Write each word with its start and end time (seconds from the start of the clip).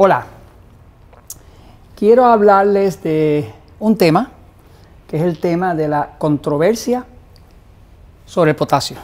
Hola, 0.00 0.26
quiero 1.96 2.24
hablarles 2.24 3.02
de 3.02 3.52
un 3.80 3.96
tema 3.96 4.30
que 5.08 5.16
es 5.16 5.24
el 5.24 5.40
tema 5.40 5.74
de 5.74 5.88
la 5.88 6.14
controversia 6.18 7.04
sobre 8.24 8.50
el 8.50 8.56
potasio. 8.56 8.96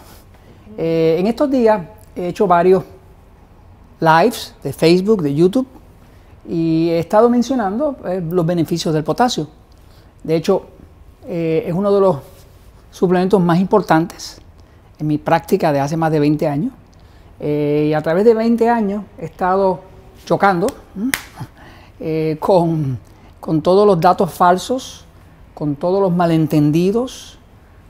Eh, 0.79 1.17
en 1.19 1.27
estos 1.27 1.51
días 1.51 1.83
he 2.15 2.29
hecho 2.29 2.47
varios 2.47 2.85
lives 3.99 4.55
de 4.63 4.73
Facebook, 4.73 5.21
de 5.23 5.35
YouTube, 5.35 5.67
y 6.49 6.91
he 6.91 7.01
estado 7.01 7.29
mencionando 7.29 7.97
eh, 8.07 8.23
los 8.31 8.47
beneficios 8.47 8.95
del 8.95 9.03
potasio. 9.03 9.49
De 10.23 10.37
hecho, 10.37 10.67
eh, 11.27 11.65
es 11.67 11.75
uno 11.75 11.93
de 11.93 12.01
los 12.01 12.19
suplementos 12.93 13.41
más 13.41 13.59
importantes 13.59 14.41
en 15.01 15.09
mi 15.09 15.19
práctica 15.19 15.73
de 15.73 15.81
hace 15.81 15.97
más 15.97 16.13
de 16.13 16.21
20 16.21 16.47
años. 16.47 16.73
y 17.41 17.93
a 17.93 18.01
través 18.01 18.25
de 18.25 18.33
20 18.33 18.69
años 18.71 19.03
he 19.19 19.25
estado 19.25 19.94
chocando 20.25 20.67
con, 22.39 22.99
con 23.41 23.63
todos 23.63 23.87
los 23.87 24.01
datos 24.01 24.33
falsos, 24.33 25.05
con 25.55 25.77
todos 25.77 26.01
los 26.01 26.13
malentendidos, 26.13 27.39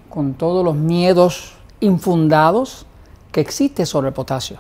con 0.09 0.35
todos 0.35 0.65
los 0.65 0.77
miedos 0.77 1.55
infundados 1.81 2.87
que 3.33 3.41
existe 3.41 3.85
sobre 3.87 4.09
el 4.09 4.15
potasio. 4.15 4.59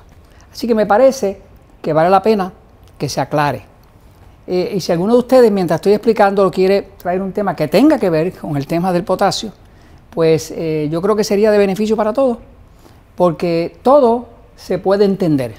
Así 0.52 0.66
que 0.66 0.74
me 0.74 0.86
parece 0.86 1.40
que 1.80 1.92
vale 1.92 2.10
la 2.10 2.22
pena 2.22 2.52
que 2.98 3.08
se 3.08 3.20
aclare. 3.20 3.64
Eh, 4.46 4.74
y 4.76 4.80
si 4.80 4.92
alguno 4.92 5.14
de 5.14 5.18
ustedes, 5.20 5.50
mientras 5.50 5.78
estoy 5.78 5.92
explicando, 5.92 6.50
quiere 6.50 6.82
traer 6.98 7.22
un 7.22 7.32
tema 7.32 7.54
que 7.56 7.68
tenga 7.68 7.98
que 7.98 8.10
ver 8.10 8.32
con 8.32 8.56
el 8.56 8.66
tema 8.66 8.92
del 8.92 9.04
potasio, 9.04 9.52
pues 10.10 10.50
eh, 10.50 10.88
yo 10.90 11.00
creo 11.02 11.16
que 11.16 11.24
sería 11.24 11.50
de 11.50 11.58
beneficio 11.58 11.96
para 11.96 12.12
todos, 12.12 12.38
porque 13.16 13.78
todo 13.82 14.26
se 14.56 14.78
puede 14.78 15.04
entender. 15.04 15.56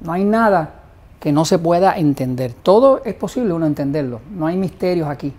No 0.00 0.12
hay 0.12 0.24
nada 0.24 0.81
que 1.22 1.30
no 1.30 1.44
se 1.44 1.60
pueda 1.60 1.96
entender. 1.96 2.52
Todo 2.64 3.00
es 3.04 3.14
posible 3.14 3.52
uno 3.52 3.64
entenderlo, 3.64 4.20
no 4.34 4.48
hay 4.48 4.56
misterios 4.56 5.08
aquí. 5.08 5.32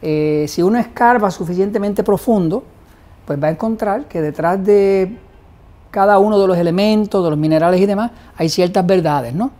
Eh, 0.00 0.46
si 0.48 0.62
uno 0.62 0.78
escarba 0.78 1.30
suficientemente 1.30 2.02
profundo, 2.02 2.64
pues 3.26 3.42
va 3.42 3.48
a 3.48 3.50
encontrar 3.50 4.06
que 4.06 4.22
detrás 4.22 4.64
de 4.64 5.18
cada 5.90 6.18
uno 6.18 6.38
de 6.38 6.46
los 6.46 6.56
elementos, 6.56 7.22
de 7.22 7.28
los 7.28 7.38
minerales 7.38 7.78
y 7.82 7.84
demás, 7.84 8.12
hay 8.34 8.48
ciertas 8.48 8.86
verdades, 8.86 9.34
¿no? 9.34 9.50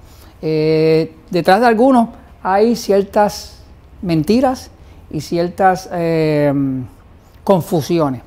Eh, 0.40 1.14
detrás 1.30 1.60
de 1.60 1.66
algunos 1.66 2.08
hay 2.42 2.74
ciertas 2.74 3.62
mentiras 4.00 4.70
y 5.10 5.20
ciertas 5.20 5.90
eh, 5.92 6.54
confusiones. 7.44 8.22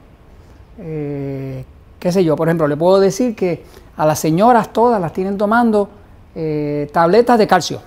Qué 0.78 2.12
sé 2.12 2.24
yo, 2.24 2.36
por 2.36 2.48
ejemplo, 2.48 2.68
le 2.68 2.78
puedo 2.78 3.00
decir 3.00 3.36
que 3.36 3.64
a 3.98 4.06
las 4.06 4.20
señoras 4.20 4.72
todas 4.72 5.02
las 5.02 5.14
tienen 5.14 5.36
tomando 5.36 5.90
tabletas 6.92 7.38
de 7.38 7.48
calcio. 7.48 7.82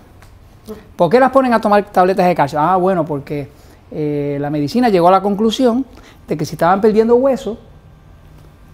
¿Por 0.97 1.11
qué 1.11 1.19
las 1.19 1.31
ponen 1.31 1.53
a 1.55 1.61
tomar 1.61 1.85
tabletas 1.91 2.27
de 2.27 2.35
calcio? 2.35 2.61
Ah, 2.61 2.77
bueno, 2.77 3.05
porque 3.05 3.49
la 3.91 4.51
medicina 4.51 4.89
llegó 4.89 5.09
a 5.09 5.13
la 5.13 5.23
conclusión 5.23 5.85
de 6.27 6.37
que 6.37 6.45
si 6.45 6.55
estaban 6.55 6.81
perdiendo 6.81 7.17
hueso, 7.17 7.59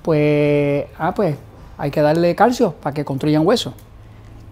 pues, 0.02 0.86
ah, 0.98 1.14
pues 1.14 1.36
hay 1.76 1.90
que 1.90 2.00
darle 2.00 2.34
calcio 2.34 2.72
para 2.72 2.94
que 2.94 3.04
construyan 3.04 3.46
hueso. 3.46 3.74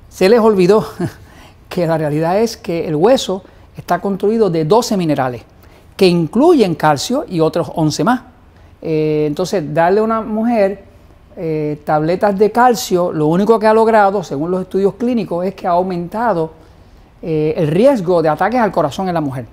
Se 0.09 0.29
les 0.29 0.41
olvidó 0.41 0.87
que 1.69 1.87
la 1.87 1.99
realidad 1.99 2.39
es 2.41 2.57
que 2.57 2.87
el 2.87 2.95
hueso 2.95 3.43
está 3.77 3.99
construido 4.01 4.49
de 4.49 4.65
12 4.65 4.97
minerales, 4.97 5.43
que 5.97 6.07
incluyen 6.07 6.75
calcio 6.75 7.25
y 7.29 7.41
otros 7.41 7.71
11 7.75 8.05
más. 8.05 8.21
Eh, 8.81 9.25
entonces, 9.27 9.75
darle 9.75 10.01
a 10.01 10.03
una 10.03 10.21
mujer 10.21 10.85
eh, 11.37 11.83
tabletas 11.85 12.39
de 12.39 12.51
calcio, 12.51 13.13
lo 13.13 13.27
único 13.27 13.59
que 13.59 13.67
ha 13.67 13.75
logrado, 13.75 14.23
según 14.23 14.51
los 14.51 14.63
estudios 14.63 14.95
clínicos, 14.95 15.45
es 15.45 15.55
que 15.55 15.67
ha 15.67 15.73
aumentado 15.73 16.53
eh, 17.21 17.53
el 17.57 17.69
riesgo 17.69 18.23
de 18.23 18.31
ataques 18.31 18.61
al 18.61 18.73
corazón 18.73 19.09
en 19.09 19.15
la 19.15 19.21
mujer, 19.21 19.47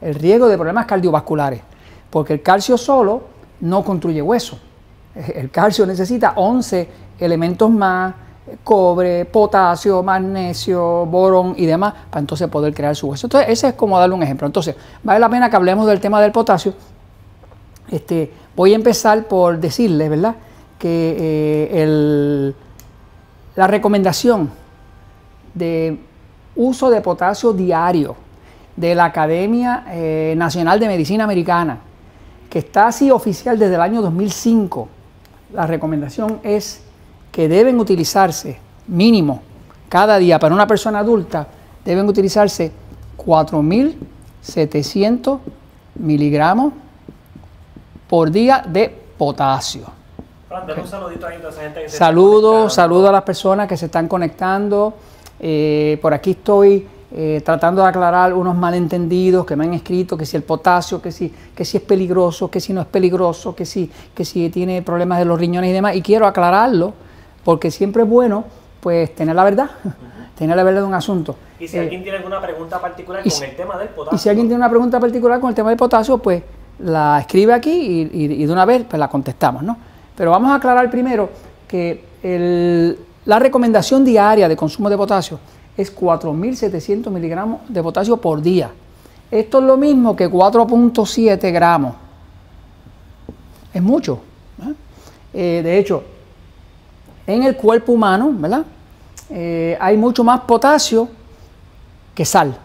el 0.00 0.14
riesgo 0.14 0.48
de 0.48 0.56
problemas 0.56 0.86
cardiovasculares, 0.86 1.60
porque 2.08 2.32
el 2.32 2.42
calcio 2.42 2.78
solo 2.78 3.22
no 3.60 3.84
construye 3.84 4.22
hueso. 4.22 4.58
El 5.14 5.50
calcio 5.50 5.86
necesita 5.86 6.32
11 6.36 6.88
elementos 7.20 7.70
más, 7.70 8.14
cobre, 8.62 9.24
potasio, 9.24 10.02
magnesio, 10.02 11.06
borón 11.06 11.54
y 11.56 11.66
demás, 11.66 11.94
para 12.10 12.20
entonces 12.20 12.48
poder 12.48 12.74
crear 12.74 12.94
su 12.96 13.08
hueso. 13.08 13.26
Entonces, 13.26 13.50
ese 13.50 13.68
es 13.68 13.74
como 13.74 13.98
darle 13.98 14.14
un 14.14 14.22
ejemplo. 14.22 14.46
Entonces, 14.46 14.74
vale 15.02 15.20
la 15.20 15.28
pena 15.28 15.48
que 15.48 15.56
hablemos 15.56 15.86
del 15.86 16.00
tema 16.00 16.20
del 16.20 16.32
potasio. 16.32 16.74
Este, 17.90 18.32
voy 18.56 18.72
a 18.72 18.76
empezar 18.76 19.24
por 19.24 19.58
decirles, 19.58 20.10
¿verdad?, 20.10 20.34
que 20.84 21.70
eh, 21.70 22.52
la 23.56 23.66
recomendación 23.66 24.50
de 25.54 25.98
uso 26.56 26.90
de 26.90 27.00
potasio 27.00 27.54
diario 27.54 28.14
de 28.76 28.94
la 28.94 29.06
Academia 29.06 29.86
eh, 29.88 30.34
Nacional 30.36 30.78
de 30.78 30.88
Medicina 30.88 31.24
Americana, 31.24 31.78
que 32.50 32.58
está 32.58 32.88
así 32.88 33.10
oficial 33.10 33.58
desde 33.58 33.76
el 33.76 33.80
año 33.80 34.02
2005, 34.02 34.86
la 35.54 35.66
recomendación 35.66 36.40
es 36.42 36.82
que 37.32 37.48
deben 37.48 37.80
utilizarse 37.80 38.58
mínimo 38.86 39.40
cada 39.88 40.18
día 40.18 40.38
para 40.38 40.54
una 40.54 40.66
persona 40.66 40.98
adulta, 40.98 41.48
deben 41.82 42.06
utilizarse 42.06 42.70
4.700 43.16 45.38
miligramos 45.94 46.74
por 48.06 48.30
día 48.30 48.62
de 48.68 48.94
potasio. 49.16 50.03
Saludos, 51.88 52.74
saludos 52.74 53.08
a 53.08 53.12
las 53.12 53.22
personas 53.22 53.68
que 53.68 53.76
se 53.76 53.86
están 53.86 54.08
conectando. 54.08 54.94
Eh, 55.40 55.98
por 56.00 56.14
aquí 56.14 56.32
estoy 56.32 56.86
eh, 57.12 57.42
tratando 57.44 57.82
de 57.82 57.88
aclarar 57.88 58.32
unos 58.34 58.56
malentendidos 58.56 59.44
que 59.46 59.56
me 59.56 59.64
han 59.64 59.74
escrito, 59.74 60.16
que 60.16 60.26
si 60.26 60.36
el 60.36 60.42
potasio, 60.42 61.00
que 61.00 61.12
si, 61.12 61.32
que 61.54 61.64
si 61.64 61.76
es 61.76 61.82
peligroso, 61.82 62.50
que 62.50 62.60
si 62.60 62.72
no 62.72 62.80
es 62.80 62.86
peligroso, 62.86 63.54
que 63.54 63.64
si, 63.64 63.90
que 64.14 64.24
si 64.24 64.50
tiene 64.50 64.82
problemas 64.82 65.18
de 65.18 65.24
los 65.24 65.38
riñones 65.38 65.70
y 65.70 65.72
demás. 65.72 65.96
Y 65.96 66.02
quiero 66.02 66.26
aclararlo 66.26 66.92
porque 67.44 67.70
siempre 67.70 68.02
es 68.02 68.08
bueno 68.08 68.44
pues 68.80 69.14
tener 69.14 69.34
la 69.34 69.44
verdad, 69.44 69.70
tener 70.38 70.56
la 70.56 70.62
verdad 70.62 70.80
de 70.80 70.86
un 70.86 70.94
asunto. 70.94 71.36
Y 71.60 71.68
si 71.68 71.78
alguien 71.78 72.02
tiene 72.02 72.18
alguna 72.18 72.40
pregunta 72.40 72.80
particular 72.80 73.22
con 73.22 73.42
el 73.42 73.56
tema 73.56 73.78
del 73.78 73.88
potasio. 73.88 74.16
Y 74.16 74.18
si 74.18 74.28
alguien 74.28 74.48
tiene 74.48 74.58
una 74.58 74.70
pregunta 74.70 74.98
particular 75.00 75.40
con 75.40 75.50
el 75.50 75.54
tema 75.54 75.70
del 75.70 75.78
potasio, 75.78 76.18
pues 76.18 76.42
la 76.80 77.20
escribe 77.20 77.52
aquí 77.52 78.10
y, 78.12 78.44
de 78.44 78.52
una 78.52 78.64
vez 78.64 78.84
pues 78.88 78.98
la 78.98 79.08
contestamos, 79.08 79.62
¿no? 79.62 79.76
Pero 80.16 80.30
vamos 80.30 80.50
a 80.50 80.56
aclarar 80.56 80.90
primero 80.90 81.30
que 81.66 82.04
la 83.24 83.38
recomendación 83.38 84.04
diaria 84.04 84.48
de 84.48 84.56
consumo 84.56 84.88
de 84.88 84.96
potasio 84.96 85.38
es 85.76 85.94
4.700 85.94 87.10
miligramos 87.10 87.60
de 87.68 87.82
potasio 87.82 88.16
por 88.16 88.40
día. 88.40 88.70
Esto 89.30 89.58
es 89.58 89.64
lo 89.64 89.76
mismo 89.76 90.14
que 90.14 90.30
4.7 90.30 91.52
gramos. 91.52 91.94
Es 93.72 93.82
mucho. 93.82 94.20
¿eh? 94.62 94.74
Eh, 95.34 95.62
de 95.64 95.78
hecho, 95.78 96.04
en 97.26 97.42
el 97.42 97.56
cuerpo 97.56 97.92
humano, 97.92 98.30
¿verdad? 98.32 98.64
Eh, 99.30 99.76
hay 99.80 99.96
mucho 99.96 100.22
más 100.22 100.40
potasio 100.42 101.08
que 102.14 102.24
sal. 102.24 102.56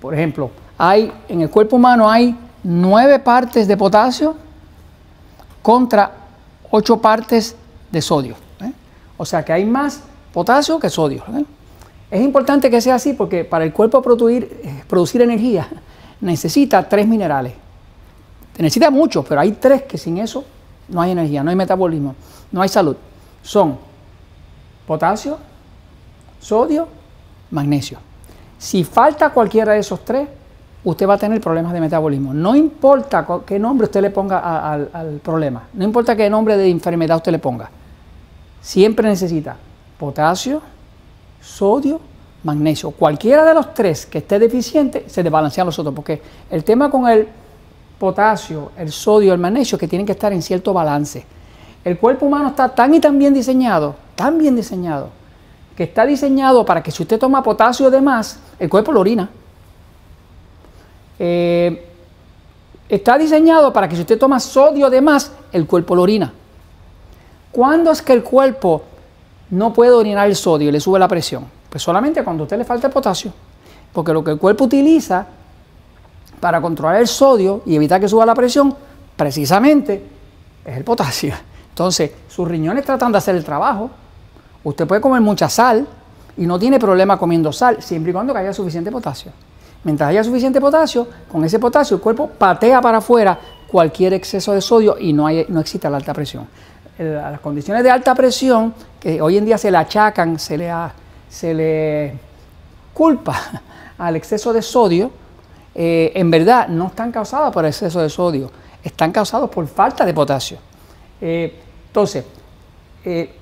Por 0.00 0.14
ejemplo, 0.14 0.50
hay, 0.76 1.12
en 1.28 1.42
el 1.42 1.50
cuerpo 1.50 1.76
humano 1.76 2.10
hay 2.10 2.36
9 2.64 3.20
partes 3.20 3.68
de 3.68 3.76
potasio 3.76 4.34
contra 5.62 6.17
8 6.70 7.00
partes 7.00 7.56
de 7.90 8.02
sodio. 8.02 8.36
O 9.16 9.24
sea 9.24 9.44
que 9.44 9.52
hay 9.52 9.64
más 9.64 10.00
potasio 10.32 10.78
que 10.78 10.88
sodio. 10.88 11.24
Es 12.10 12.22
importante 12.22 12.70
que 12.70 12.80
sea 12.80 12.94
así 12.94 13.12
porque 13.12 13.44
para 13.44 13.64
el 13.64 13.72
cuerpo 13.72 14.00
producir, 14.00 14.60
eh, 14.62 14.84
producir 14.88 15.20
energía 15.22 15.68
necesita 16.20 16.88
tres 16.88 17.06
minerales. 17.06 17.52
Necesita 18.56 18.90
muchos, 18.90 19.24
pero 19.26 19.40
hay 19.40 19.52
tres 19.52 19.82
que 19.82 19.98
sin 19.98 20.18
eso 20.18 20.44
no 20.88 21.00
hay 21.00 21.12
energía, 21.12 21.42
no 21.42 21.50
hay 21.50 21.56
metabolismo, 21.56 22.14
no 22.50 22.62
hay 22.62 22.68
salud. 22.68 22.96
Son 23.42 23.78
potasio, 24.86 25.38
sodio, 26.40 26.88
magnesio. 27.50 27.98
Si 28.58 28.84
falta 28.84 29.30
cualquiera 29.30 29.74
de 29.74 29.80
esos 29.80 30.04
tres, 30.04 30.28
usted 30.90 31.06
va 31.06 31.14
a 31.14 31.18
tener 31.18 31.40
problemas 31.40 31.72
de 31.72 31.80
metabolismo. 31.80 32.32
No 32.32 32.54
importa 32.54 33.26
qué 33.46 33.58
nombre 33.58 33.86
usted 33.86 34.00
le 34.00 34.10
ponga 34.10 34.72
al, 34.72 35.20
problema, 35.22 35.64
no 35.74 35.84
importa 35.84 36.16
qué 36.16 36.30
nombre 36.30 36.56
de 36.56 36.68
enfermedad 36.68 37.16
usted 37.16 37.32
le 37.32 37.38
ponga, 37.38 37.70
siempre 38.60 39.08
necesita 39.08 39.56
potasio, 39.98 40.62
sodio, 41.40 42.00
magnesio. 42.44 42.90
Cualquiera 42.92 43.44
de 43.44 43.54
los 43.54 43.74
tres 43.74 44.06
que 44.06 44.18
esté 44.18 44.38
deficiente, 44.38 45.04
se 45.08 45.22
desbalancean 45.22 45.66
los 45.66 45.78
otros, 45.78 45.94
porque 45.94 46.22
el 46.50 46.64
tema 46.64 46.90
con 46.90 47.08
el 47.08 47.28
potasio, 47.98 48.70
el 48.78 48.90
sodio, 48.90 49.34
el 49.34 49.38
magnesio, 49.40 49.76
es 49.76 49.80
que 49.80 49.88
tienen 49.88 50.06
que 50.06 50.12
estar 50.12 50.32
en 50.32 50.40
cierto 50.40 50.72
balance. 50.72 51.24
El 51.84 51.98
cuerpo 51.98 52.26
humano 52.26 52.48
está 52.48 52.68
tan 52.68 52.94
y 52.94 53.00
tan 53.00 53.18
bien 53.18 53.34
diseñado, 53.34 53.96
tan 54.14 54.38
bien 54.38 54.56
diseñado, 54.56 55.10
que 55.76 55.84
está 55.84 56.06
diseñado 56.06 56.64
para 56.64 56.82
que 56.82 56.90
si 56.90 57.02
usted 57.02 57.18
toma 57.18 57.42
potasio 57.42 57.90
de 57.90 58.00
más, 58.00 58.38
el 58.58 58.68
cuerpo 58.68 58.92
lo 58.92 59.00
orina. 59.00 59.28
Eh, 61.18 61.86
está 62.88 63.18
diseñado 63.18 63.72
para 63.72 63.88
que 63.88 63.96
si 63.96 64.02
usted 64.02 64.18
toma 64.18 64.40
sodio 64.40 64.88
de 64.88 65.00
más, 65.00 65.32
el 65.52 65.66
cuerpo 65.66 65.94
lo 65.94 66.02
orina. 66.02 66.32
¿Cuándo 67.50 67.90
es 67.90 68.02
que 68.02 68.12
el 68.12 68.22
cuerpo 68.22 68.82
no 69.50 69.72
puede 69.72 69.92
orinar 69.92 70.28
el 70.28 70.36
sodio 70.36 70.68
y 70.68 70.72
le 70.72 70.80
sube 70.80 70.98
la 70.98 71.08
presión? 71.08 71.46
Pues 71.68 71.82
solamente 71.82 72.22
cuando 72.22 72.42
a 72.42 72.44
usted 72.44 72.58
le 72.58 72.64
falta 72.64 72.88
potasio. 72.88 73.32
Porque 73.92 74.12
lo 74.12 74.22
que 74.22 74.32
el 74.32 74.38
cuerpo 74.38 74.64
utiliza 74.64 75.26
para 76.40 76.60
controlar 76.60 77.00
el 77.00 77.08
sodio 77.08 77.62
y 77.66 77.74
evitar 77.74 78.00
que 78.00 78.08
suba 78.08 78.24
la 78.24 78.34
presión, 78.34 78.74
precisamente 79.16 80.02
es 80.64 80.76
el 80.76 80.84
potasio. 80.84 81.34
Entonces, 81.70 82.10
sus 82.28 82.46
riñones 82.46 82.84
tratan 82.84 83.12
de 83.12 83.18
hacer 83.18 83.34
el 83.34 83.44
trabajo. 83.44 83.90
Usted 84.64 84.86
puede 84.86 85.00
comer 85.00 85.20
mucha 85.20 85.48
sal 85.48 85.86
y 86.36 86.46
no 86.46 86.58
tiene 86.58 86.78
problema 86.78 87.18
comiendo 87.18 87.52
sal, 87.52 87.82
siempre 87.82 88.10
y 88.10 88.12
cuando 88.12 88.36
haya 88.36 88.52
suficiente 88.52 88.90
potasio. 88.90 89.32
Mientras 89.84 90.10
haya 90.10 90.24
suficiente 90.24 90.60
potasio, 90.60 91.06
con 91.30 91.44
ese 91.44 91.58
potasio 91.58 91.96
el 91.96 92.02
cuerpo 92.02 92.28
patea 92.28 92.80
para 92.80 92.98
afuera 92.98 93.38
cualquier 93.68 94.14
exceso 94.14 94.52
de 94.52 94.60
sodio 94.60 94.96
y 94.98 95.12
no, 95.12 95.26
hay, 95.26 95.46
no 95.48 95.60
existe 95.60 95.88
la 95.88 95.98
alta 95.98 96.12
presión. 96.12 96.48
las 96.98 97.40
condiciones 97.40 97.84
de 97.84 97.90
alta 97.90 98.14
presión, 98.14 98.74
que 98.98 99.20
hoy 99.20 99.36
en 99.36 99.44
día 99.44 99.56
se 99.58 99.70
le 99.70 99.76
achacan, 99.76 100.38
se 100.38 100.58
le, 100.58 100.72
se 101.28 101.54
le 101.54 102.14
culpa 102.92 103.40
al 103.98 104.16
exceso 104.16 104.52
de 104.52 104.62
sodio, 104.62 105.10
eh, 105.74 106.10
en 106.14 106.30
verdad 106.30 106.66
no 106.66 106.88
están 106.88 107.12
causadas 107.12 107.52
por 107.52 107.64
exceso 107.64 108.00
de 108.00 108.10
sodio, 108.10 108.50
están 108.82 109.12
causados 109.12 109.48
por 109.48 109.66
falta 109.68 110.04
de 110.04 110.12
potasio. 110.12 110.58
Eh, 111.20 111.54
entonces, 111.86 112.24
eh, 113.04 113.32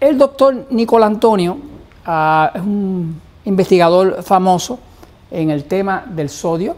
el 0.00 0.16
doctor 0.16 0.66
Nicolás 0.70 1.08
Antonio 1.08 1.58
ah, 2.06 2.50
es 2.54 2.60
un 2.62 3.20
investigador 3.44 4.22
famoso 4.22 4.78
en 5.32 5.50
el 5.50 5.64
tema 5.64 6.04
del 6.06 6.28
sodio 6.28 6.76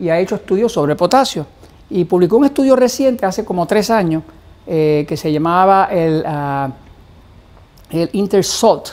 y 0.00 0.08
ha 0.08 0.18
hecho 0.18 0.34
estudios 0.34 0.72
sobre 0.72 0.96
potasio. 0.96 1.46
Y 1.90 2.04
publicó 2.04 2.36
un 2.36 2.44
estudio 2.44 2.76
reciente, 2.76 3.24
hace 3.24 3.44
como 3.44 3.66
tres 3.66 3.88
años, 3.90 4.22
que 4.66 5.16
se 5.16 5.32
llamaba 5.32 5.88
el, 5.90 6.22
uh, 6.26 6.70
el 7.90 8.10
Intersalt 8.12 8.88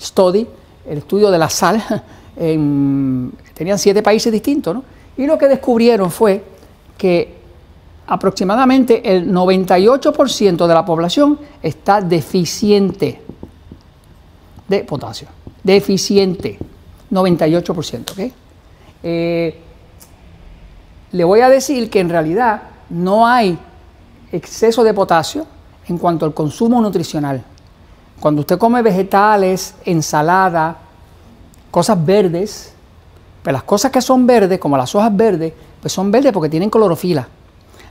Study, 0.00 0.46
el 0.88 0.98
estudio 0.98 1.30
de 1.30 1.38
la 1.38 1.48
sal 1.48 1.82
en, 2.36 3.32
tenían 3.54 3.78
siete 3.78 4.02
países 4.02 4.32
distintos, 4.32 4.74
¿no? 4.74 4.82
Y 5.16 5.26
lo 5.26 5.36
que 5.38 5.46
descubrieron 5.46 6.10
fue 6.10 6.42
que 6.96 7.36
aproximadamente 8.06 9.16
el 9.16 9.30
98% 9.30 10.66
de 10.66 10.74
la 10.74 10.84
población 10.84 11.38
está 11.62 12.00
deficiente 12.00 13.20
de 14.66 14.84
potasio. 14.84 15.28
Deficiente. 15.62 16.58
98%, 17.10 18.12
¿ok? 18.12 18.32
Eh, 19.02 19.60
le 21.12 21.24
voy 21.24 21.40
a 21.40 21.48
decir 21.48 21.90
que 21.90 22.00
en 22.00 22.08
realidad 22.08 22.62
no 22.88 23.26
hay 23.26 23.58
exceso 24.32 24.84
de 24.84 24.94
potasio 24.94 25.46
en 25.88 25.98
cuanto 25.98 26.24
al 26.24 26.34
consumo 26.34 26.80
nutricional. 26.80 27.42
Cuando 28.20 28.40
usted 28.40 28.58
come 28.58 28.82
vegetales, 28.82 29.74
ensalada, 29.84 30.76
cosas 31.70 32.04
verdes, 32.04 32.72
pues 33.42 33.52
las 33.52 33.62
cosas 33.62 33.90
que 33.90 34.02
son 34.02 34.26
verdes, 34.26 34.58
como 34.58 34.76
las 34.76 34.94
hojas 34.94 35.16
verdes, 35.16 35.52
pues 35.80 35.92
son 35.92 36.10
verdes 36.10 36.32
porque 36.32 36.50
tienen 36.50 36.70
clorofila. 36.70 37.26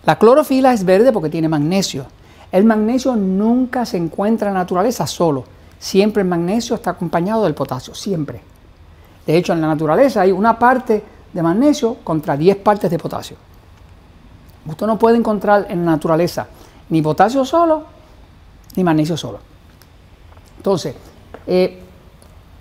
La 0.06 0.18
clorofila 0.18 0.72
es 0.74 0.86
verde 0.86 1.12
porque 1.12 1.30
tiene 1.30 1.50
magnesio. 1.50 2.06
El 2.52 2.64
magnesio 2.64 3.16
nunca 3.16 3.86
se 3.86 3.98
encuentra 3.98 4.48
en 4.48 4.54
la 4.54 4.62
naturaleza 4.62 5.06
solo. 5.08 5.44
Siempre 5.80 6.22
el 6.22 6.28
magnesio 6.28 6.76
está 6.76 6.92
acompañado 6.92 7.44
del 7.44 7.54
potasio, 7.54 7.94
siempre. 7.96 8.42
De 9.30 9.38
hecho, 9.38 9.54
en 9.54 9.62
la 9.62 9.68
naturaleza 9.68 10.22
hay 10.22 10.32
una 10.32 10.58
parte 10.58 11.04
de 11.32 11.44
magnesio 11.44 11.98
contra 12.04 12.36
10 12.36 12.58
partes 12.58 12.90
de 12.90 12.98
potasio. 12.98 13.38
Usted 14.66 14.88
no 14.88 14.98
puede 14.98 15.18
encontrar 15.18 15.68
en 15.70 15.86
la 15.86 15.92
naturaleza 15.92 16.48
ni 16.90 17.04
potasio 17.04 17.46
solo, 17.46 17.84
ni 18.76 18.84
magnesio 18.84 19.16
solo. 19.16 19.38
Entonces, 20.58 20.96
eh, 21.46 21.80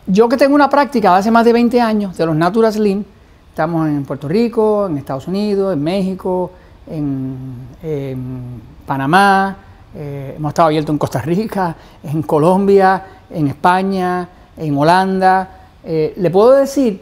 yo 0.09 0.29
que 0.29 0.37
tengo 0.37 0.55
una 0.55 0.69
práctica 0.69 1.13
de 1.13 1.21
hace 1.21 1.31
más 1.31 1.47
de 1.47 1.55
20 1.55 1.81
años 1.81 2.19
de 2.19 2.27
los 2.27 2.37
Natural 2.37 2.71
Slim, 2.71 3.03
estamos 3.49 3.89
en 3.89 4.05
Puerto 4.05 4.29
Rico, 4.29 4.89
en 4.89 4.99
Estados 4.99 5.27
Unidos, 5.27 5.73
en 5.73 5.83
México, 5.83 6.51
en, 6.87 8.61
Panamá, 8.87 9.57
eh, 9.95 10.35
hemos 10.37 10.51
estado 10.51 10.67
abiertos 10.67 10.93
en 10.93 10.99
Costa 10.99 11.23
Rica, 11.23 11.75
en 12.03 12.21
Colombia, 12.25 13.03
en 13.31 13.49
España, 13.49 14.29
en 14.55 14.77
Holanda. 14.77 15.55
Eh, 15.91 16.13
le 16.19 16.31
puedo 16.31 16.51
decir 16.51 17.01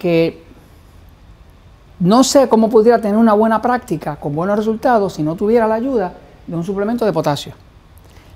que 0.00 0.42
no 2.00 2.24
sé 2.24 2.48
cómo 2.48 2.68
pudiera 2.68 3.00
tener 3.00 3.16
una 3.16 3.34
buena 3.34 3.62
práctica 3.62 4.16
con 4.16 4.34
buenos 4.34 4.56
resultados 4.56 5.12
si 5.12 5.22
no 5.22 5.36
tuviera 5.36 5.68
la 5.68 5.76
ayuda 5.76 6.12
de 6.44 6.56
un 6.56 6.64
suplemento 6.64 7.04
de 7.04 7.12
potasio. 7.12 7.52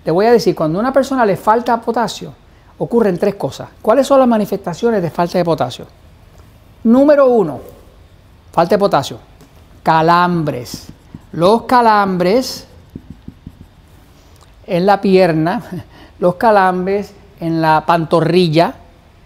Le 0.04 0.12
voy 0.12 0.26
a 0.26 0.32
decir, 0.32 0.54
cuando 0.54 0.78
a 0.78 0.82
una 0.82 0.92
persona 0.92 1.26
le 1.26 1.36
falta 1.36 1.80
potasio, 1.80 2.32
ocurren 2.78 3.18
tres 3.18 3.34
cosas. 3.34 3.68
¿Cuáles 3.82 4.06
son 4.06 4.20
las 4.20 4.28
manifestaciones 4.28 5.02
de 5.02 5.10
falta 5.10 5.38
de 5.38 5.44
potasio? 5.44 5.86
Número 6.84 7.26
uno, 7.26 7.58
falta 8.52 8.76
de 8.76 8.78
potasio, 8.78 9.18
calambres. 9.82 10.86
Los 11.32 11.62
calambres 11.62 12.64
en 14.68 14.86
la 14.86 15.00
pierna, 15.00 15.64
los 16.20 16.36
calambres 16.36 17.12
en 17.40 17.60
la 17.60 17.82
pantorrilla, 17.84 18.76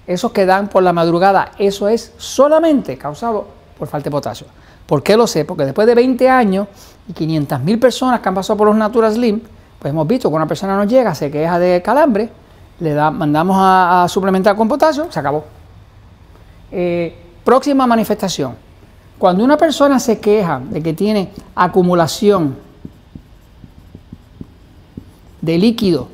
esos 0.06 0.32
que 0.32 0.46
dan 0.46 0.68
por 0.68 0.82
la 0.82 0.92
madrugada, 0.92 1.52
eso 1.58 1.88
es 1.88 2.12
solamente 2.18 2.98
causado 2.98 3.46
por 3.78 3.88
falta 3.88 4.04
de 4.04 4.10
potasio. 4.10 4.46
¿Por 4.86 5.02
qué 5.02 5.16
lo 5.16 5.26
sé? 5.26 5.44
Porque 5.44 5.64
después 5.64 5.86
de 5.86 5.94
20 5.94 6.28
años 6.28 6.68
y 7.08 7.12
500 7.12 7.60
mil 7.60 7.78
personas 7.78 8.20
que 8.20 8.28
han 8.28 8.34
pasado 8.34 8.56
por 8.56 8.68
los 8.68 8.76
Natural 8.76 9.12
Slim, 9.12 9.40
pues 9.78 9.92
hemos 9.92 10.06
visto 10.06 10.28
que 10.28 10.34
una 10.36 10.46
persona 10.46 10.76
nos 10.76 10.86
llega, 10.86 11.14
se 11.14 11.30
queja 11.30 11.58
de 11.58 11.82
calambre, 11.82 12.30
le 12.80 12.92
da, 12.92 13.10
mandamos 13.10 13.56
a, 13.58 14.06
suplementar 14.08 14.56
con 14.56 14.68
potasio, 14.68 15.10
se 15.10 15.18
acabó. 15.18 15.44
Eh, 16.70 17.16
próxima 17.44 17.86
manifestación. 17.86 18.56
Cuando 19.18 19.44
una 19.44 19.56
persona 19.56 19.98
se 20.00 20.18
queja 20.20 20.60
de 20.70 20.82
que 20.82 20.92
tiene 20.92 21.30
acumulación 21.54 22.56
de 25.40 25.58
líquido 25.58 26.08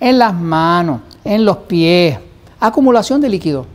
en 0.00 0.18
las 0.18 0.34
manos, 0.34 1.02
en 1.24 1.44
los 1.44 1.58
pies, 1.58 2.18
acumulación 2.58 3.20
de 3.20 3.28
líquido. 3.28 3.66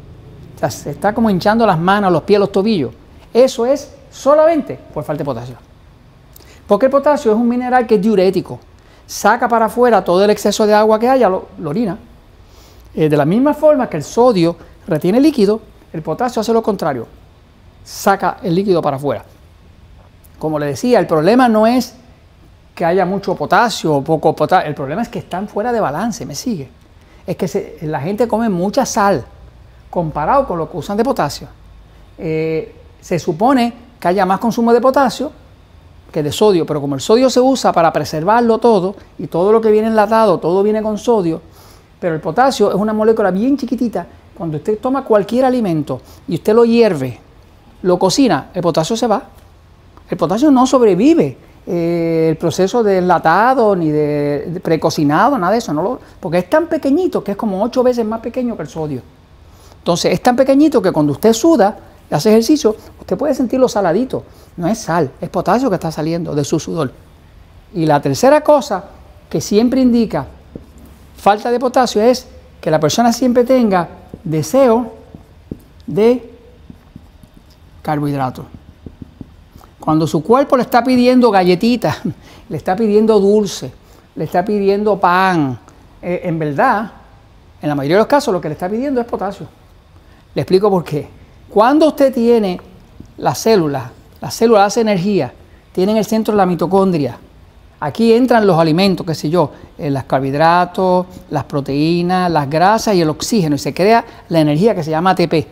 se 0.69 0.91
está 0.91 1.13
como 1.13 1.29
hinchando 1.29 1.65
las 1.65 1.79
manos, 1.79 2.11
los 2.11 2.23
pies, 2.23 2.39
los 2.39 2.51
tobillos. 2.51 2.91
Eso 3.33 3.65
es 3.65 3.91
solamente 4.11 4.79
por 4.93 5.03
falta 5.03 5.19
de 5.19 5.25
potasio. 5.25 5.55
Porque 6.67 6.87
el 6.87 6.91
potasio 6.91 7.31
es 7.31 7.37
un 7.37 7.47
mineral 7.47 7.85
que 7.85 7.95
es 7.95 8.01
diurético 8.01 8.59
saca 9.05 9.47
para 9.47 9.65
afuera 9.65 10.03
todo 10.03 10.23
el 10.23 10.29
exceso 10.29 10.65
de 10.65 10.73
agua 10.73 10.99
que 10.99 11.07
haya, 11.07 11.29
lo, 11.29 11.47
orina. 11.63 11.97
Eh, 12.93 13.09
de 13.09 13.17
la 13.17 13.25
misma 13.25 13.53
forma 13.53 13.89
que 13.89 13.97
el 13.97 14.03
sodio 14.03 14.55
retiene 14.87 15.19
líquido, 15.19 15.61
el 15.93 16.01
potasio 16.01 16.39
hace 16.39 16.53
lo 16.53 16.63
contrario, 16.63 17.07
saca 17.83 18.37
el 18.41 18.55
líquido 18.55 18.81
para 18.81 18.97
afuera. 18.97 19.23
Como 20.39 20.59
le 20.59 20.67
decía, 20.67 20.99
el 20.99 21.07
problema 21.07 21.47
no 21.47 21.67
es 21.67 21.95
que 22.73 22.83
haya 22.83 23.05
mucho 23.05 23.35
potasio 23.35 23.95
o 23.95 24.03
poco 24.03 24.35
potasio, 24.35 24.67
el 24.67 24.75
problema 24.75 25.01
es 25.01 25.09
que 25.09 25.19
están 25.19 25.47
fuera 25.47 25.71
de 25.71 25.79
balance, 25.79 26.25
me 26.25 26.35
sigue. 26.35 26.69
Es 27.25 27.35
que 27.35 27.77
la 27.81 28.01
gente 28.01 28.27
come 28.27 28.49
mucha 28.49 28.85
sal 28.85 29.25
comparado 29.89 30.47
con 30.47 30.57
lo 30.57 30.69
que 30.69 30.77
usan 30.77 30.97
de 30.97 31.03
potasio. 31.03 31.47
Eh, 32.17 32.75
se 33.01 33.19
supone 33.19 33.73
que 33.99 34.07
haya 34.07 34.25
más 34.25 34.39
consumo 34.39 34.73
de 34.73 34.81
potasio 34.81 35.31
que 36.11 36.23
de 36.23 36.31
sodio, 36.31 36.65
pero 36.65 36.79
como 36.79 36.95
el 36.95 37.01
sodio 37.01 37.29
se 37.29 37.41
usa 37.41 37.73
para 37.73 37.91
preservarlo 37.91 38.57
todo 38.57 38.95
y 39.17 39.27
todo 39.27 39.51
lo 39.51 39.59
que 39.59 39.69
viene 39.69 39.87
enlatado, 39.87 40.37
todo 40.37 40.63
viene 40.63 40.81
con 40.81 40.97
sodio, 40.97 41.41
pero 41.99 42.15
el 42.15 42.21
potasio 42.21 42.69
es 42.69 42.75
una 42.75 42.93
molécula 42.93 43.31
bien 43.31 43.57
chiquitita. 43.57 44.05
Cuando 44.37 44.57
usted 44.57 44.79
toma 44.79 45.03
cualquier 45.03 45.45
alimento 45.45 46.01
y 46.27 46.35
usted 46.35 46.53
lo 46.53 46.63
hierve, 46.65 47.19
lo 47.81 47.99
cocina, 47.99 48.49
el 48.53 48.61
potasio 48.61 48.95
se 48.95 49.07
va. 49.07 49.23
El 50.09 50.17
potasio 50.17 50.51
no 50.51 50.65
sobrevive 50.67 51.37
eh, 51.67 52.27
el 52.29 52.37
proceso 52.37 52.83
de 52.83 52.99
enlatado 52.99 53.75
ni 53.75 53.89
de, 53.89 54.59
precocinado, 54.63 55.37
nada 55.37 55.53
de 55.53 55.57
eso, 55.57 55.73
no 55.73 55.99
porque 56.19 56.37
es 56.39 56.49
tan 56.49 56.67
pequeñito 56.67 57.23
que 57.23 57.31
es 57.31 57.37
como 57.37 57.63
ocho 57.63 57.81
veces 57.81 58.05
más 58.05 58.21
pequeño 58.21 58.55
que 58.55 58.63
el 58.63 58.69
sodio. 58.69 59.01
Entonces 59.79 60.13
es 60.13 60.21
tan 60.21 60.35
pequeñito 60.35 60.81
que 60.81 60.91
cuando 60.91 61.11
usted 61.13 61.33
suda, 61.33 61.77
hace 62.11 62.29
ejercicio, 62.29 62.75
usted 62.99 63.17
puede 63.17 63.33
sentirlo 63.33 63.67
saladito. 63.67 64.23
No 64.57 64.67
es 64.67 64.79
sal, 64.79 65.11
es 65.19 65.29
potasio 65.29 65.69
que 65.69 65.75
está 65.75 65.91
saliendo 65.91 66.35
de 66.35 66.43
su 66.43 66.59
sudor. 66.59 66.91
Y 67.73 67.85
la 67.85 68.01
tercera 68.01 68.41
cosa 68.41 68.85
que 69.29 69.41
siempre 69.41 69.81
indica 69.81 70.25
falta 71.17 71.51
de 71.51 71.59
potasio 71.59 72.01
es 72.01 72.27
que 72.61 72.71
la 72.71 72.79
persona 72.79 73.11
siempre 73.11 73.43
tenga 73.43 73.89
deseo 74.23 74.93
de 75.87 76.31
carbohidratos. 77.81 78.45
Cuando 79.85 80.07
su 80.07 80.21
cuerpo 80.23 80.57
le 80.57 80.63
está 80.63 80.83
pidiendo 80.83 81.31
galletitas, 81.31 81.97
le 82.49 82.57
está 82.57 82.75
pidiendo 82.75 83.19
dulce, 83.19 83.71
le 84.15 84.25
está 84.25 84.43
pidiendo 84.43 84.99
pan, 84.99 85.57
eh, 86.01 86.21
en 86.23 86.37
verdad, 86.37 86.91
en 87.61 87.69
la 87.69 87.75
mayoría 87.75 87.97
de 87.97 88.01
los 88.01 88.07
casos 88.07 88.33
lo 88.33 88.41
que 88.41 88.49
le 88.49 88.53
está 88.53 88.67
pidiendo 88.67 88.99
es 88.99 89.07
potasio. 89.07 89.47
Le 90.33 90.41
explico 90.41 90.69
por 90.69 90.83
qué. 90.83 91.07
Cuando 91.49 91.87
usted 91.87 92.13
tiene 92.13 92.59
las 93.17 93.37
células, 93.37 93.83
las 94.19 94.33
células 94.33 94.67
hacen 94.67 94.89
energía, 94.89 95.31
tienen 95.71 95.95
el 95.95 96.05
centro 96.05 96.33
de 96.33 96.37
la 96.37 96.45
mitocondria, 96.45 97.17
Aquí 97.79 98.13
entran 98.13 98.47
los 98.47 98.57
alimentos, 98.57 99.05
qué 99.05 99.13
sé 99.13 99.29
yo, 99.29 99.51
eh, 99.77 99.91
los 99.91 100.03
carbohidratos, 100.05 101.05
las 101.29 101.43
proteínas, 101.43 102.31
las 102.31 102.49
grasas 102.49 102.95
y 102.95 103.01
el 103.01 103.09
oxígeno 103.09 103.55
y 103.55 103.59
se 103.59 103.73
crea 103.73 104.03
la 104.29 104.39
energía 104.39 104.73
que 104.73 104.83
se 104.83 104.91
llama 104.91 105.11
ATP. 105.11 105.45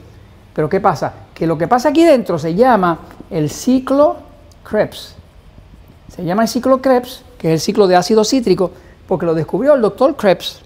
Pero 0.54 0.70
¿qué 0.70 0.80
pasa? 0.80 1.14
Que 1.34 1.46
lo 1.46 1.58
que 1.58 1.68
pasa 1.68 1.90
aquí 1.90 2.04
dentro 2.04 2.40
se 2.40 2.56
llama 2.56 2.98
el 3.30 3.50
ciclo 3.50 4.18
Krebs. 4.64 5.16
Se 6.16 6.24
llama 6.24 6.44
el 6.44 6.48
ciclo 6.48 6.82
Krebs, 6.82 7.24
que 7.38 7.50
es 7.50 7.54
el 7.54 7.60
ciclo 7.60 7.88
de 7.88 7.96
ácido 7.96 8.24
cítrico, 8.24 8.72
porque 9.08 9.26
lo 9.26 9.34
descubrió 9.34 9.74
el 9.74 9.82
doctor 9.82 10.16
Krebs. 10.16 10.60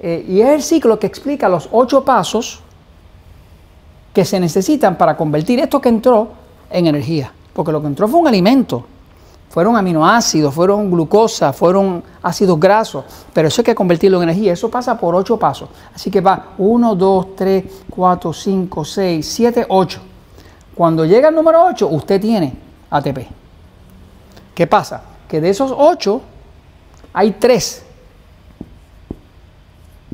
Eh, 0.00 0.24
y 0.28 0.40
es 0.40 0.48
el 0.48 0.62
ciclo 0.62 0.98
que 0.98 1.06
explica 1.06 1.48
los 1.48 1.68
ocho 1.72 2.04
pasos 2.04 2.60
que 4.12 4.24
se 4.24 4.40
necesitan 4.40 4.96
para 4.96 5.16
convertir 5.16 5.60
esto 5.60 5.80
que 5.80 5.88
entró 5.88 6.28
en 6.70 6.86
energía. 6.86 7.32
Porque 7.52 7.72
lo 7.72 7.80
que 7.80 7.88
entró 7.88 8.08
fue 8.08 8.20
un 8.20 8.28
alimento. 8.28 8.84
Fueron 9.48 9.76
aminoácidos, 9.76 10.52
fueron 10.52 10.90
glucosa, 10.90 11.52
fueron 11.52 12.02
ácidos 12.22 12.60
grasos, 12.60 13.04
pero 13.32 13.48
eso 13.48 13.62
hay 13.62 13.64
que 13.64 13.74
convertirlo 13.74 14.18
en 14.18 14.24
energía. 14.24 14.52
Eso 14.52 14.70
pasa 14.70 14.98
por 14.98 15.14
ocho 15.14 15.38
pasos. 15.38 15.68
Así 15.94 16.10
que 16.10 16.20
va 16.20 16.48
1, 16.58 16.94
2, 16.94 17.36
3, 17.36 17.64
4, 17.88 18.32
5, 18.32 18.84
6, 18.84 19.26
7, 19.26 19.66
8. 19.68 20.00
Cuando 20.76 21.06
llega 21.06 21.30
el 21.30 21.34
número 21.34 21.64
8, 21.64 21.88
usted 21.88 22.20
tiene 22.20 22.52
ATP. 22.90 23.20
¿Qué 24.54 24.66
pasa? 24.66 25.02
Que 25.26 25.40
de 25.40 25.48
esos 25.48 25.72
8 25.74 26.20
hay 27.14 27.32
3 27.32 27.82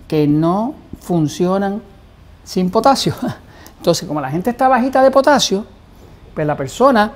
que 0.07 0.29
no 0.29 0.75
funcionan 1.01 1.83
sin 2.45 2.71
potasio. 2.71 3.13
Entonces, 3.79 4.07
como 4.07 4.21
la 4.21 4.31
gente 4.31 4.51
está 4.51 4.69
bajita 4.69 5.03
de 5.03 5.11
potasio, 5.11 5.67
pues 6.33 6.47
la 6.47 6.57
persona 6.57 7.11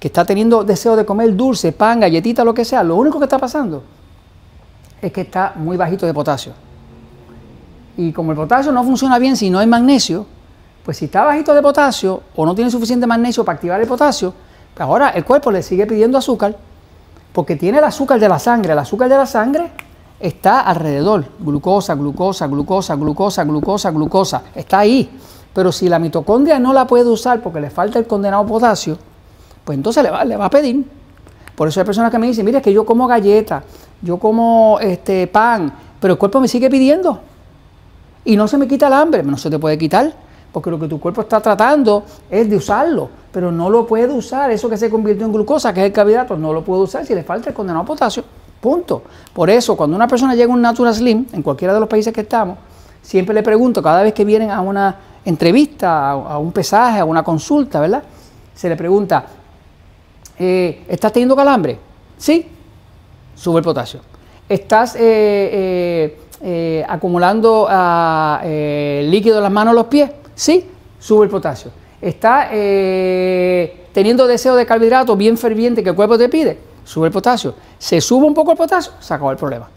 que 0.00 0.08
está 0.08 0.24
teniendo 0.24 0.64
deseo 0.64 0.96
de 0.96 1.04
comer 1.04 1.36
dulce, 1.36 1.70
pan, 1.70 2.00
galletita, 2.00 2.42
lo 2.42 2.52
que 2.52 2.64
sea, 2.64 2.82
lo 2.82 2.96
único 2.96 3.20
que 3.20 3.26
está 3.26 3.38
pasando 3.38 3.84
es 5.00 5.12
que 5.12 5.20
está 5.20 5.52
muy 5.54 5.76
bajito 5.76 6.04
de 6.04 6.12
potasio. 6.12 6.52
Y 7.96 8.10
como 8.10 8.32
el 8.32 8.36
potasio 8.36 8.72
no 8.72 8.82
funciona 8.82 9.20
bien 9.20 9.36
si 9.36 9.50
no 9.50 9.60
hay 9.60 9.68
magnesio, 9.68 10.26
pues 10.84 10.96
si 10.96 11.04
está 11.04 11.24
bajito 11.24 11.54
de 11.54 11.62
potasio 11.62 12.22
o 12.34 12.44
no 12.44 12.54
tiene 12.54 12.70
suficiente 12.70 13.06
magnesio 13.06 13.44
para 13.44 13.56
activar 13.56 13.80
el 13.80 13.86
potasio, 13.86 14.34
pues 14.74 14.80
ahora 14.80 15.10
el 15.10 15.24
cuerpo 15.24 15.50
le 15.50 15.62
sigue 15.62 15.86
pidiendo 15.86 16.18
azúcar 16.18 16.56
porque 17.32 17.56
tiene 17.56 17.78
el 17.78 17.84
azúcar 17.84 18.18
de 18.18 18.28
la 18.28 18.38
sangre. 18.38 18.72
El 18.72 18.78
azúcar 18.78 19.08
de 19.08 19.16
la 19.16 19.26
sangre 19.26 19.70
está 20.18 20.60
alrededor, 20.60 21.24
glucosa, 21.40 21.94
glucosa, 21.94 22.46
glucosa, 22.46 22.94
glucosa, 22.96 23.44
glucosa, 23.44 23.90
glucosa, 23.90 24.42
está 24.54 24.80
ahí. 24.80 25.18
Pero 25.52 25.70
si 25.70 25.88
la 25.88 25.98
mitocondria 25.98 26.58
no 26.58 26.72
la 26.72 26.86
puede 26.86 27.08
usar 27.08 27.40
porque 27.40 27.60
le 27.60 27.70
falta 27.70 27.98
el 27.98 28.06
condenado 28.06 28.46
potasio, 28.46 28.98
pues 29.64 29.76
entonces 29.76 30.02
le 30.02 30.10
va, 30.10 30.24
le 30.24 30.36
va 30.36 30.46
a 30.46 30.50
pedir. 30.50 30.84
Por 31.54 31.68
eso 31.68 31.80
hay 31.80 31.86
personas 31.86 32.10
que 32.10 32.18
me 32.18 32.26
dicen, 32.26 32.44
mire, 32.44 32.58
es 32.58 32.64
que 32.64 32.72
yo 32.72 32.86
como 32.86 33.06
galletas, 33.06 33.62
yo 34.00 34.18
como 34.18 34.78
este 34.80 35.26
pan, 35.26 35.72
pero 36.00 36.14
el 36.14 36.18
cuerpo 36.18 36.40
me 36.40 36.48
sigue 36.48 36.70
pidiendo. 36.70 37.20
Y 38.24 38.36
no 38.36 38.48
se 38.48 38.56
me 38.56 38.66
quita 38.66 38.86
el 38.86 38.94
hambre, 38.94 39.22
no 39.22 39.36
se 39.36 39.50
te 39.50 39.58
puede 39.58 39.76
quitar, 39.76 40.14
porque 40.52 40.70
lo 40.70 40.78
que 40.78 40.86
tu 40.86 41.00
cuerpo 41.00 41.22
está 41.22 41.40
tratando 41.40 42.04
es 42.30 42.48
de 42.48 42.56
usarlo, 42.56 43.08
pero 43.32 43.50
no 43.50 43.70
lo 43.70 43.86
puede 43.86 44.12
usar, 44.12 44.50
eso 44.50 44.68
que 44.68 44.76
se 44.76 44.90
convirtió 44.90 45.26
en 45.26 45.32
glucosa, 45.32 45.72
que 45.72 45.80
es 45.80 45.86
el 45.86 45.92
carbohidrato, 45.92 46.36
no 46.36 46.52
lo 46.52 46.62
puede 46.62 46.82
usar 46.82 47.06
si 47.06 47.14
le 47.14 47.22
falta 47.22 47.48
el 47.50 47.54
condenado 47.54 47.84
potasio. 47.84 48.24
Punto. 48.60 49.02
Por 49.32 49.50
eso, 49.50 49.76
cuando 49.76 49.96
una 49.96 50.06
persona 50.06 50.34
llega 50.34 50.52
a 50.52 50.54
un 50.54 50.62
Natural 50.62 50.94
Slim, 50.94 51.26
en 51.32 51.42
cualquiera 51.42 51.74
de 51.74 51.80
los 51.80 51.88
países 51.88 52.12
que 52.12 52.20
estamos, 52.20 52.58
siempre 53.00 53.34
le 53.34 53.42
pregunto, 53.42 53.82
cada 53.82 54.02
vez 54.02 54.12
que 54.12 54.24
vienen 54.24 54.50
a 54.50 54.60
una 54.60 54.96
entrevista, 55.24 56.10
a 56.10 56.38
un 56.38 56.52
pesaje, 56.52 57.00
a 57.00 57.04
una 57.04 57.24
consulta, 57.24 57.80
¿verdad? 57.80 58.04
Se 58.54 58.68
le 58.68 58.76
pregunta, 58.76 59.26
eh, 60.38 60.84
¿Estás 60.88 61.12
teniendo 61.12 61.36
calambre? 61.36 61.78
Sí, 62.16 62.46
sube 63.34 63.58
el 63.58 63.64
potasio. 63.64 64.00
¿Estás 64.48 64.96
eh, 64.98 66.18
eh, 66.40 66.84
acumulando 66.88 67.66
ah, 67.70 68.40
líquido 68.42 69.36
en 69.36 69.42
las 69.42 69.52
manos 69.52 69.72
o 69.72 69.74
los 69.76 69.86
pies? 69.86 70.10
Sí, 70.34 70.68
sube 70.98 71.24
el 71.24 71.30
potasio. 71.30 71.70
¿Estás 72.00 72.48
teniendo 73.92 74.26
deseo 74.26 74.56
de 74.56 74.66
carbohidratos 74.66 75.16
bien 75.16 75.38
ferviente 75.38 75.82
que 75.82 75.90
el 75.90 75.96
cuerpo 75.96 76.18
te 76.18 76.28
pide? 76.28 76.58
Sube 76.84 77.06
el 77.06 77.12
potasio. 77.12 77.54
Se 77.78 78.00
sube 78.00 78.26
un 78.26 78.34
poco 78.34 78.52
el 78.52 78.58
potasio, 78.58 78.92
se 78.98 79.14
acabó 79.14 79.30
el 79.30 79.36
problema. 79.36 79.68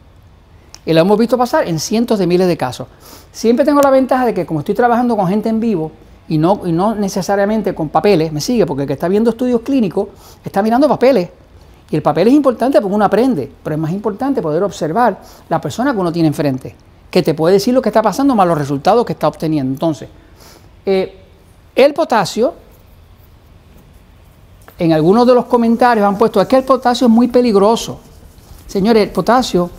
Y 0.86 0.94
lo 0.94 1.02
hemos 1.02 1.18
visto 1.18 1.38
pasar 1.38 1.68
en 1.68 1.80
cientos 1.80 2.20
de 2.20 2.28
miles 2.28 2.48
de 2.48 2.58
casos. 2.58 2.88
Siempre 3.32 3.66
tengo 3.66 3.82
la 3.82 3.90
ventaja 3.90 4.26
de 4.26 4.34
que 4.34 4.46
como 4.46 4.60
estoy 4.60 4.76
trabajando 4.76 5.16
con 5.16 5.28
gente 5.28 5.50
en 5.50 5.60
vivo, 5.60 5.92
y 6.28 6.40
no, 6.40 6.62
y 6.66 6.72
no 6.72 6.96
necesariamente 6.96 7.76
con 7.76 7.90
papeles, 7.90 8.32
me 8.32 8.42
sigue, 8.42 8.66
porque 8.66 8.84
el 8.84 8.88
que 8.88 8.94
está 8.94 9.08
viendo 9.08 9.30
estudios 9.30 9.62
clínicos 9.62 10.08
está 10.44 10.64
mirando 10.64 10.88
papeles. 10.88 11.30
Y 11.92 11.96
el 11.96 12.02
papel 12.02 12.30
es 12.30 12.34
importante 12.34 12.82
porque 12.82 12.96
uno 12.96 13.06
aprende, 13.06 13.52
pero 13.64 13.76
es 13.76 13.80
más 13.80 13.92
importante 13.92 14.42
poder 14.42 14.64
observar 14.64 15.22
la 15.50 15.62
persona 15.62 15.94
que 15.94 16.00
uno 16.00 16.12
tiene 16.12 16.28
enfrente, 16.28 16.76
que 17.12 17.22
te 17.22 17.36
puede 17.36 17.54
decir 17.54 17.76
lo 17.76 17.82
que 17.82 17.90
está 17.90 18.02
pasando 18.02 18.34
más 18.34 18.48
los 18.48 18.58
resultados 18.58 19.06
que 19.06 19.14
está 19.14 19.28
obteniendo. 19.28 19.72
Entonces, 19.72 20.10
eh, 20.86 21.18
el 21.76 21.94
potasio, 21.94 22.54
en 24.78 24.94
algunos 24.94 25.26
de 25.26 25.34
los 25.34 25.46
comentarios 25.46 26.06
han 26.06 26.18
puesto, 26.18 26.42
es 26.42 26.48
que 26.48 26.58
el 26.58 26.64
potasio 26.64 27.08
es 27.08 27.14
muy 27.14 27.28
peligroso. 27.28 28.00
Señores, 28.68 29.04
el 29.04 29.12
potasio 29.12 29.70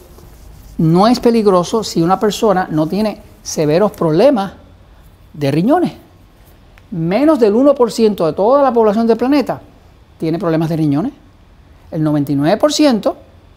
no 0.79 1.07
es 1.07 1.21
peligroso 1.21 1.85
si 1.85 2.03
una 2.03 2.19
persona 2.19 2.69
no 2.71 2.87
tiene 2.87 3.21
severos 3.43 3.93
problemas 3.93 4.53
de 5.33 5.51
riñones 5.51 6.07
menos 6.91 7.39
del 7.39 7.55
1% 7.55 8.27
de 8.27 8.33
toda 8.33 8.63
la 8.63 8.73
población 8.73 9.07
del 9.07 9.17
planeta 9.17 9.61
tiene 10.19 10.39
problemas 10.39 10.69
de 10.69 10.77
riñones. 10.77 11.13
El 11.91 12.03
99% 12.05 13.15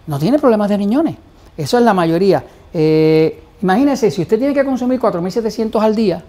no 0.07 0.19
tiene 0.19 0.39
problemas 0.39 0.69
de 0.69 0.77
riñones. 0.77 1.15
Eso 1.55 1.77
es 1.77 1.83
la 1.83 1.93
mayoría. 1.93 2.43
Eh, 2.73 3.43
imagínense, 3.61 4.11
si 4.11 4.21
usted 4.21 4.37
tiene 4.37 4.53
que 4.53 4.65
consumir 4.65 4.99
4.700 4.99 5.81
al 5.81 5.95
día, 5.95 6.23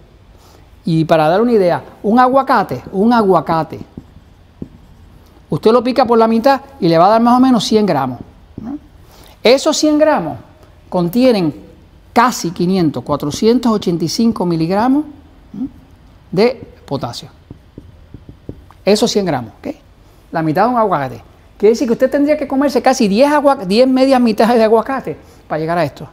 y 0.85 1.05
para 1.05 1.29
dar 1.29 1.41
una 1.41 1.53
idea, 1.53 1.83
un 2.03 2.19
aguacate, 2.19 2.83
un 2.93 3.13
aguacate, 3.13 3.81
usted 5.49 5.73
lo 5.73 5.83
pica 5.83 6.05
por 6.05 6.19
la 6.19 6.27
mitad 6.27 6.61
y 6.81 6.89
le 6.89 6.99
va 6.99 7.07
a 7.07 7.11
dar 7.11 7.21
más 7.21 7.37
o 7.37 7.41
menos 7.41 7.65
100 7.65 7.87
gramos. 7.87 8.19
Esos 9.43 9.77
100 9.77 9.99
gramos 9.99 10.39
contienen 10.89 11.55
casi 12.13 12.51
500, 12.51 13.03
485 13.03 14.47
miligramos 14.47 15.05
de 16.31 16.69
potasio. 16.87 17.29
Eso 18.85 19.07
100 19.07 19.25
gramos, 19.25 19.53
¿ok? 19.59 19.75
La 20.33 20.43
mitad 20.43 20.65
de 20.65 20.71
un 20.71 20.79
aguacate. 20.79 21.23
Quiere 21.57 21.73
decir 21.73 21.87
que 21.87 21.93
usted 21.93 22.11
tendría 22.11 22.37
que 22.39 22.49
comerse 22.49 22.81
casi 22.81 23.07
10, 23.07 23.33
10 23.67 23.89
medias 23.89 24.21
mitades 24.21 24.57
de 24.57 24.65
aguacate 24.65 25.17
para 25.47 25.59
llegar 25.59 25.79
a 25.79 25.85
esto. 25.85 26.09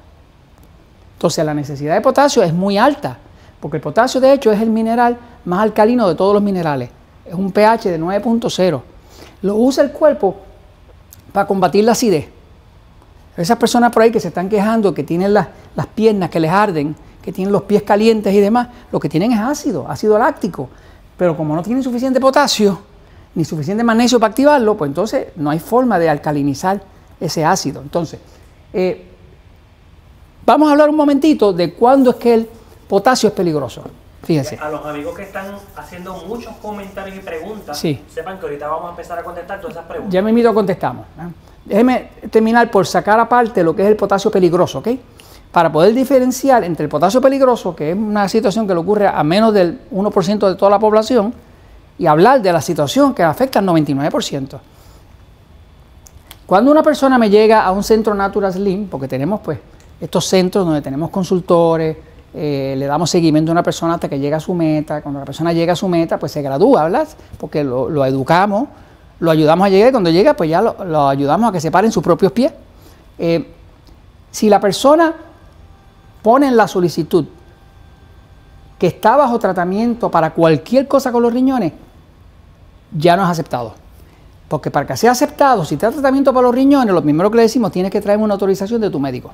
Entonces 1.14 1.46
la 1.46 1.54
necesidad 1.54 1.96
de 1.96 2.02
potasio 2.02 2.44
es 2.44 2.54
muy 2.54 2.78
alta, 2.78 3.18
porque 3.60 3.78
el 3.78 3.84
potasio 3.84 4.22
de 4.22 4.34
hecho 4.34 4.52
es 4.52 4.62
el 4.62 4.70
mineral 4.70 5.18
más 5.46 5.62
alcalino 5.62 6.08
de 6.08 6.16
todos 6.16 6.34
los 6.34 6.44
minerales. 6.44 6.90
Es 7.26 7.34
un 7.34 7.52
pH 7.52 7.90
de 7.90 8.00
9.0. 8.00 8.82
Lo 9.42 9.56
usa 9.56 9.84
el 9.84 9.92
cuerpo 9.92 10.38
para 11.32 11.48
combatir 11.48 11.84
la 11.84 11.94
acidez. 11.94 12.28
Esas 13.36 13.58
personas 13.58 13.92
por 13.92 14.02
ahí 14.02 14.12
que 14.12 14.20
se 14.20 14.30
están 14.30 14.50
quejando, 14.50 14.94
que 14.94 15.04
tienen 15.04 15.34
las, 15.34 15.48
las 15.76 15.88
piernas 15.88 16.30
que 16.30 16.40
les 16.40 16.52
arden, 16.52 16.96
que 17.22 17.32
tienen 17.32 17.52
los 17.52 17.64
pies 17.64 17.84
calientes 17.84 18.34
y 18.34 18.40
demás, 18.40 18.70
lo 18.92 19.00
que 19.00 19.10
tienen 19.10 19.32
es 19.32 19.40
ácido, 19.40 19.86
ácido 19.88 20.18
láctico. 20.18 20.70
Pero 21.18 21.36
como 21.36 21.56
no 21.56 21.62
tienen 21.62 21.84
suficiente 21.84 22.20
potasio 22.20 22.80
ni 23.36 23.46
suficiente 23.46 23.84
magnesio 23.84 24.20
para 24.20 24.32
activarlo, 24.32 24.76
pues 24.76 24.90
entonces 24.90 25.28
no 25.36 25.52
hay 25.52 25.60
forma 25.60 26.00
de 26.00 26.10
alcalinizar 26.10 26.82
ese 27.20 27.46
ácido. 27.46 27.82
Entonces, 27.82 28.20
eh, 28.74 29.06
vamos 30.46 30.70
a 30.70 30.72
hablar 30.72 30.90
un 30.90 30.96
momentito 30.96 31.54
de 31.54 31.74
cuándo 31.74 32.12
es 32.12 32.16
que 32.16 32.34
el 32.34 32.50
potasio 32.88 33.30
es 33.30 33.36
peligroso. 33.36 33.84
Fíjense. 34.24 34.58
A 34.62 34.70
los 34.70 34.86
amigos 34.86 35.16
que 35.16 35.24
están 35.24 35.56
haciendo 35.76 36.16
muchos 36.28 36.56
comentarios 36.58 37.16
y 37.18 37.20
preguntas, 37.20 37.78
sí. 37.78 38.04
sepan 38.14 38.40
que 38.40 38.46
ahorita 38.46 38.68
vamos 38.68 38.88
a 38.88 38.90
empezar 38.90 39.20
a 39.20 39.24
contestar 39.24 39.62
todas 39.62 39.76
esas 39.76 39.86
preguntas. 39.86 40.14
Ya 40.14 40.22
me 40.22 40.32
invito 40.32 40.54
contestamos. 40.54 41.06
Déjeme 41.64 42.10
terminar 42.30 42.70
por 42.72 42.86
sacar 42.88 43.20
aparte 43.20 43.64
lo 43.64 43.76
que 43.76 43.84
es 43.84 43.88
el 43.88 43.96
potasio 43.96 44.32
peligroso, 44.32 44.80
¿ok? 44.80 44.90
para 45.52 45.72
poder 45.72 45.94
diferenciar 45.94 46.64
entre 46.64 46.84
el 46.84 46.90
potasio 46.90 47.22
peligroso, 47.22 47.76
que 47.76 47.92
es 47.92 47.98
una 47.98 48.28
situación 48.30 48.68
que 48.68 48.74
le 48.74 48.80
ocurre 48.80 49.08
a 49.08 49.24
menos 49.24 49.54
del 49.54 49.80
1% 49.92 50.50
de 50.50 50.56
toda 50.56 50.70
la 50.70 50.80
población, 50.80 51.34
y 51.98 52.06
hablar 52.06 52.42
de 52.42 52.54
la 52.54 52.62
situación 52.62 53.14
que 53.14 53.24
afecta 53.24 53.60
al 53.60 53.66
99%. 53.66 54.60
Cuando 56.46 56.72
una 56.72 56.84
persona 56.84 57.18
me 57.18 57.30
llega 57.30 57.64
a 57.64 57.72
un 57.72 57.84
centro 57.84 58.14
Natural 58.14 58.54
Slim, 58.54 58.88
porque 58.88 59.08
tenemos 59.08 59.42
pues 59.42 59.58
estos 60.00 60.26
centros 60.26 60.64
donde 60.64 60.82
tenemos 60.82 61.10
consultores, 61.10 61.98
eh, 62.40 62.76
le 62.78 62.86
damos 62.86 63.10
seguimiento 63.10 63.50
a 63.50 63.54
una 63.54 63.64
persona 63.64 63.96
hasta 63.96 64.08
que 64.08 64.20
llega 64.20 64.38
a 64.38 64.40
su 64.40 64.54
meta, 64.54 65.02
cuando 65.02 65.20
la 65.20 65.26
persona 65.26 65.54
llega 65.54 65.74
a 65.74 65.76
su 65.76 65.88
meta, 65.88 66.20
pues 66.20 66.32
se 66.32 66.44
gradúa, 66.44 66.84
¿verdad? 66.84 67.08
Porque 67.40 67.64
lo, 67.64 68.06
educamos, 68.06 68.68
lo 69.20 69.32
ayudamos 69.32 69.66
a 69.66 69.70
llegar, 69.70 69.90
y 69.90 69.92
cuando 69.92 70.12
llega, 70.12 70.36
pues 70.36 70.48
ya 70.48 70.62
lo, 70.62 71.08
ayudamos 71.08 71.50
a 71.50 71.52
que 71.52 71.60
se 71.60 71.72
paren 71.72 71.92
sus 71.92 72.04
propios 72.04 72.32
pies. 72.32 72.54
Eh, 73.18 73.52
si 74.30 74.50
la 74.50 74.60
persona 74.60 75.16
pone 76.22 76.48
en 76.48 76.56
la 76.56 76.68
solicitud 76.68 77.26
que 78.78 78.86
está 78.86 79.18
bajo 79.18 79.40
tratamiento 79.40 80.12
para 80.12 80.36
cualquier 80.36 80.88
cosa 80.88 81.12
con 81.12 81.24
los 81.24 81.34
riñones, 81.34 81.74
ya 82.96 83.18
no 83.18 83.24
es 83.24 83.30
aceptado. 83.30 83.74
Porque 84.48 84.70
para 84.70 84.86
que 84.86 84.96
sea 84.96 85.10
aceptado, 85.10 85.66
si 85.66 85.76
te 85.76 85.88
da 85.88 85.92
tratamiento 85.92 86.32
para 86.32 86.46
los 86.46 86.54
riñones, 86.54 86.94
lo 86.94 87.02
primero 87.02 87.32
que 87.32 87.38
le 87.38 87.42
decimos, 87.42 87.72
tienes 87.72 87.92
que 87.92 88.00
traer 88.00 88.20
una 88.20 88.36
autorización 88.36 88.80
de 88.80 88.92
tu 88.92 89.00
médico. 89.00 89.32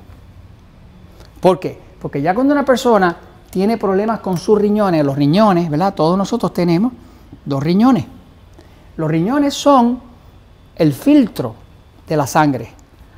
¿Por 1.42 1.60
qué? 1.60 1.78
Porque 2.04 2.20
ya 2.20 2.34
cuando 2.34 2.52
una 2.52 2.66
persona 2.66 3.16
tiene 3.48 3.78
problemas 3.78 4.20
con 4.20 4.36
sus 4.36 4.58
riñones, 4.58 5.02
los 5.02 5.16
riñones, 5.16 5.70
¿verdad? 5.70 5.94
Todos 5.94 6.18
nosotros 6.18 6.52
tenemos 6.52 6.92
dos 7.46 7.62
riñones. 7.62 8.04
Los 8.98 9.10
riñones 9.10 9.54
son 9.54 10.02
el 10.76 10.92
filtro 10.92 11.54
de 12.06 12.14
la 12.14 12.26
sangre. 12.26 12.70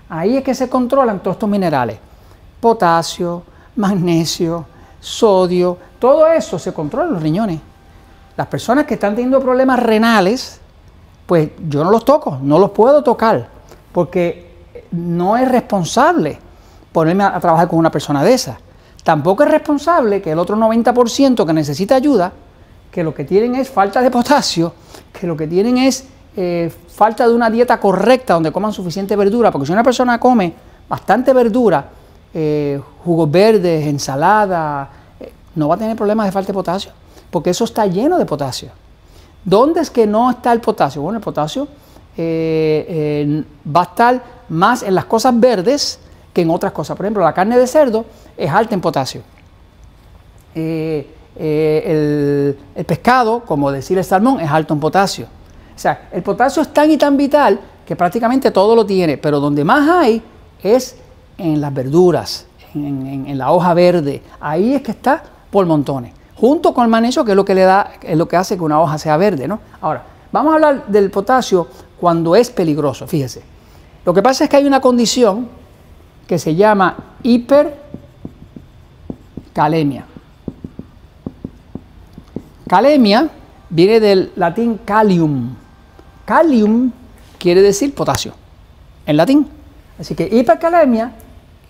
Ahí 0.08 0.36
es 0.36 0.44
que 0.44 0.54
se 0.54 0.68
controlan 0.68 1.18
todos 1.18 1.34
estos 1.34 1.48
minerales. 1.48 1.98
Potasio, 2.60 3.42
magnesio, 3.74 4.64
sodio, 5.00 5.76
todo 5.98 6.28
eso 6.28 6.56
se 6.56 6.72
controla 6.72 7.08
en 7.08 7.14
los 7.14 7.22
riñones. 7.24 7.58
Las 8.36 8.46
personas 8.46 8.86
que 8.86 8.94
están 8.94 9.16
teniendo 9.16 9.40
problemas 9.40 9.82
renales, 9.82 10.60
pues 11.26 11.50
yo 11.68 11.82
no 11.82 11.90
los 11.90 12.04
toco, 12.04 12.38
no 12.40 12.60
los 12.60 12.70
puedo 12.70 13.02
tocar, 13.02 13.48
porque 13.90 14.68
no 14.92 15.36
es 15.36 15.50
responsable 15.50 16.38
ponerme 16.92 17.24
a, 17.24 17.40
trabajar 17.40 17.66
con 17.66 17.80
una 17.80 17.90
persona 17.90 18.22
de 18.22 18.32
esa. 18.32 18.58
Tampoco 19.06 19.44
es 19.44 19.50
responsable 19.52 20.20
que 20.20 20.32
el 20.32 20.38
otro 20.40 20.56
90% 20.56 21.46
que 21.46 21.52
necesita 21.52 21.94
ayuda, 21.94 22.32
que 22.90 23.04
lo 23.04 23.14
que 23.14 23.22
tienen 23.22 23.54
es 23.54 23.70
falta 23.70 24.02
de 24.02 24.10
potasio, 24.10 24.72
que 25.12 25.28
lo 25.28 25.36
que 25.36 25.46
tienen 25.46 25.78
es 25.78 26.08
eh, 26.36 26.72
falta 26.88 27.28
de 27.28 27.32
una 27.32 27.48
dieta 27.48 27.78
correcta 27.78 28.34
donde 28.34 28.50
coman 28.50 28.72
suficiente 28.72 29.14
verdura, 29.14 29.52
porque 29.52 29.66
si 29.66 29.72
una 29.72 29.84
persona 29.84 30.18
come 30.18 30.52
bastante 30.88 31.32
verdura, 31.32 31.88
eh, 32.34 32.80
jugos 33.04 33.30
verdes, 33.30 33.86
ensalada, 33.86 34.90
eh, 35.20 35.32
no 35.54 35.68
va 35.68 35.76
a 35.76 35.78
tener 35.78 35.96
problemas 35.96 36.26
de 36.26 36.32
falta 36.32 36.48
de 36.48 36.54
potasio, 36.54 36.90
porque 37.30 37.50
eso 37.50 37.62
está 37.62 37.86
lleno 37.86 38.18
de 38.18 38.26
potasio. 38.26 38.70
¿Dónde 39.44 39.82
es 39.82 39.90
que 39.90 40.08
no 40.08 40.32
está 40.32 40.52
el 40.52 40.60
potasio? 40.60 41.00
Bueno, 41.00 41.18
el 41.18 41.24
potasio 41.24 41.68
va 42.18 43.80
a 43.80 43.84
estar 43.84 44.22
más 44.48 44.82
en 44.82 44.96
las 44.96 45.04
cosas 45.04 45.38
verdes 45.38 46.00
que 46.36 46.42
en 46.42 46.50
otras 46.50 46.72
cosas. 46.72 46.94
Por 46.98 47.06
ejemplo, 47.06 47.24
la 47.24 47.32
carne 47.32 47.56
de 47.56 47.66
cerdo 47.66 48.04
es 48.36 48.50
alta 48.50 48.74
en 48.74 48.82
potasio. 48.82 49.22
el, 50.54 51.06
el, 52.74 52.84
pescado, 52.84 53.40
como 53.40 53.72
decir 53.72 53.96
el 53.96 54.04
salmón, 54.04 54.38
es 54.40 54.50
alto 54.50 54.74
en 54.74 54.80
potasio. 54.80 55.24
O 55.74 55.78
sea, 55.78 56.10
el 56.12 56.22
potasio 56.22 56.60
es 56.60 56.74
tan 56.74 56.90
y 56.90 56.98
tan 56.98 57.16
vital 57.16 57.58
que 57.86 57.96
prácticamente 57.96 58.50
todo 58.50 58.76
lo 58.76 58.84
tiene, 58.84 59.16
pero 59.16 59.40
donde 59.40 59.64
más 59.64 59.88
hay 59.88 60.22
es 60.62 60.96
en 61.38 61.58
las 61.58 61.72
verduras, 61.72 62.46
en, 62.74 63.38
la 63.38 63.50
hoja 63.50 63.72
verde. 63.72 64.22
Ahí 64.38 64.74
es 64.74 64.82
que 64.82 64.90
está 64.90 65.22
por 65.50 65.64
montones. 65.64 66.12
Junto 66.34 66.74
con 66.74 66.84
el 66.84 66.90
magnesio, 66.90 67.24
que 67.24 67.30
es 67.30 67.36
lo 67.36 67.46
que 67.46 67.54
le 67.54 67.62
da, 67.62 67.92
es 68.02 68.18
lo 68.18 68.28
que 68.28 68.36
hace 68.36 68.58
que 68.58 68.62
una 68.62 68.78
hoja 68.78 68.98
sea 68.98 69.16
verde, 69.16 69.48
¿no? 69.48 69.58
Ahora, 69.80 70.04
vamos 70.30 70.52
a 70.52 70.56
hablar 70.56 70.86
del 70.86 71.10
potasio 71.10 71.66
cuando 71.98 72.36
es 72.36 72.50
peligroso, 72.50 73.06
fíjese. 73.06 73.42
Lo 74.04 74.12
que 74.12 74.22
pasa 74.22 74.44
es 74.44 74.50
que 74.50 74.58
hay 74.58 74.66
una 74.66 74.82
condición 74.82 75.48
que 76.26 76.38
se 76.38 76.54
llama 76.54 76.96
hipercalemia. 77.22 80.04
Calemia 82.66 83.30
viene 83.70 84.00
del 84.00 84.32
latín 84.36 84.80
calium, 84.84 85.54
Calium 86.24 86.90
quiere 87.38 87.62
decir 87.62 87.94
potasio, 87.94 88.34
en 89.06 89.16
latín. 89.16 89.48
Así 89.98 90.14
que 90.14 90.28
hipercalemia 90.30 91.12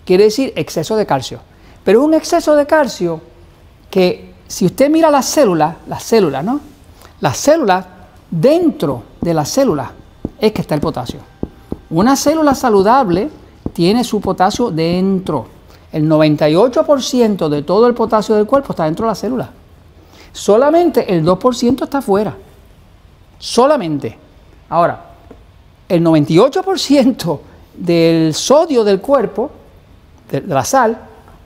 quiere 0.03 0.25
decir 0.25 0.51
exceso 0.55 0.95
de 0.95 1.05
calcio. 1.05 1.39
Pero 1.83 2.03
un 2.03 2.13
exceso 2.13 2.55
de 2.55 2.65
calcio 2.65 3.21
que 3.89 4.33
si 4.47 4.65
usted 4.65 4.89
mira 4.89 5.11
las 5.11 5.27
células, 5.27 5.75
las 5.87 6.03
células, 6.03 6.43
¿no? 6.43 6.59
Las 7.21 7.37
células, 7.37 7.85
dentro 8.29 9.03
de 9.21 9.33
las 9.33 9.49
células 9.49 9.91
es 10.39 10.51
que 10.51 10.61
está 10.61 10.75
el 10.75 10.81
potasio. 10.81 11.19
Una 11.89 12.15
célula 12.15 12.55
saludable 12.55 13.29
tiene 13.77 14.03
su 14.03 14.19
potasio 14.19 14.71
dentro. 14.71 15.45
El 15.91 16.09
98% 16.09 17.47
de 17.47 17.61
todo 17.61 17.85
el 17.85 17.93
potasio 17.93 18.33
del 18.33 18.47
cuerpo 18.47 18.73
está 18.73 18.85
dentro 18.85 19.05
de 19.05 19.11
la 19.11 19.15
célula. 19.15 19.51
Solamente 20.31 21.13
el 21.13 21.23
2% 21.23 21.83
está 21.83 21.99
afuera. 21.99 22.35
Solamente. 23.37 24.17
Ahora, 24.69 25.11
el 25.87 26.03
98% 26.03 27.39
del 27.75 28.33
sodio 28.33 28.83
del 28.83 28.99
cuerpo, 28.99 29.51
de, 30.31 30.41
la 30.41 30.65
sal, 30.65 30.97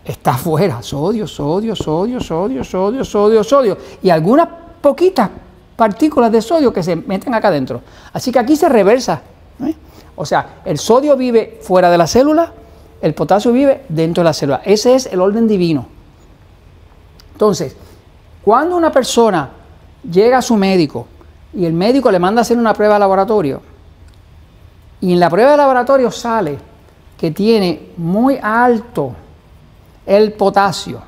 está 0.06 0.32
afuera. 0.32 0.82
Sodio, 0.82 1.28
sodio, 1.28 1.76
sodio, 1.76 2.22
sodio, 2.22 2.64
sodio, 2.64 3.04
sodio, 3.04 3.44
sodio. 3.44 3.78
Y 4.02 4.10
algunas 4.10 4.48
poquitas 4.80 5.30
partículas 5.76 6.32
de 6.32 6.42
sodio 6.42 6.72
que 6.72 6.82
se 6.82 6.96
meten 6.96 7.34
acá 7.34 7.50
adentro. 7.50 7.82
Así 8.14 8.32
que 8.32 8.40
aquí 8.40 8.56
se 8.56 8.70
reversa. 8.70 9.22
¿eh? 9.66 9.76
O 10.22 10.26
sea, 10.26 10.62
el 10.66 10.78
sodio 10.78 11.18
vive 11.18 11.58
fuera 11.64 11.90
de 11.90 11.98
la 11.98 12.06
célula, 12.06 12.54
el 13.02 13.16
potasio 13.16 13.52
vive 13.52 13.86
dentro 13.90 14.22
de 14.22 14.26
la 14.26 14.34
célula. 14.34 14.62
Ese 14.64 14.94
es 14.94 15.08
el 15.08 15.20
orden 15.20 15.48
divino. 15.48 15.88
Entonces, 17.32 17.76
cuando 18.44 18.78
una 18.78 18.92
persona 18.92 19.50
llega 20.08 20.38
a 20.38 20.42
su 20.44 20.56
médico 20.58 21.08
y 21.56 21.66
el 21.66 21.74
médico 21.74 22.12
le 22.12 22.20
manda 22.20 22.42
a 22.42 22.44
hacer 22.44 22.56
una 22.56 22.72
prueba 22.76 22.94
de 22.94 23.00
laboratorio 23.00 23.64
y 25.00 25.12
en 25.12 25.20
la 25.20 25.28
prueba 25.28 25.50
de 25.50 25.58
laboratorio 25.58 26.12
sale 26.12 26.60
que 27.18 27.32
tiene 27.32 27.90
muy 27.98 28.38
alto 28.40 29.14
el 30.06 30.34
potasio, 30.34 31.02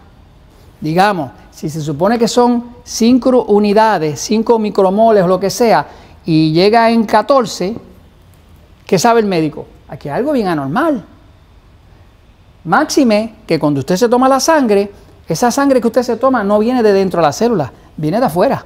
digamos, 0.81 1.29
si 1.51 1.69
se 1.69 1.81
supone 1.81 2.17
que 2.17 2.27
son 2.27 2.77
5 2.83 3.43
unidades, 3.43 4.19
5 4.21 4.57
micromoles 4.57 5.23
o 5.23 5.27
lo 5.27 5.39
que 5.39 5.51
sea, 5.51 5.85
y 6.25 6.51
llega 6.51 6.89
en 6.89 7.03
14, 7.03 7.92
¿qué 8.93 8.99
sabe 8.99 9.21
el 9.21 9.25
médico? 9.25 9.65
Aquí 9.87 10.07
hay 10.07 10.19
algo 10.19 10.33
bien 10.33 10.47
anormal. 10.47 11.03
Máxime 12.63 13.37
que 13.47 13.57
cuando 13.57 13.79
usted 13.79 13.95
se 13.95 14.07
toma 14.07 14.29
la 14.29 14.39
sangre, 14.39 14.91
esa 15.27 15.49
sangre 15.49 15.81
que 15.81 15.87
usted 15.87 16.03
se 16.03 16.15
toma 16.15 16.43
no 16.43 16.59
viene 16.59 16.83
de 16.83 16.93
dentro 16.93 17.19
de 17.19 17.25
la 17.25 17.33
célula, 17.33 17.73
viene 17.97 18.19
de 18.19 18.27
afuera. 18.27 18.63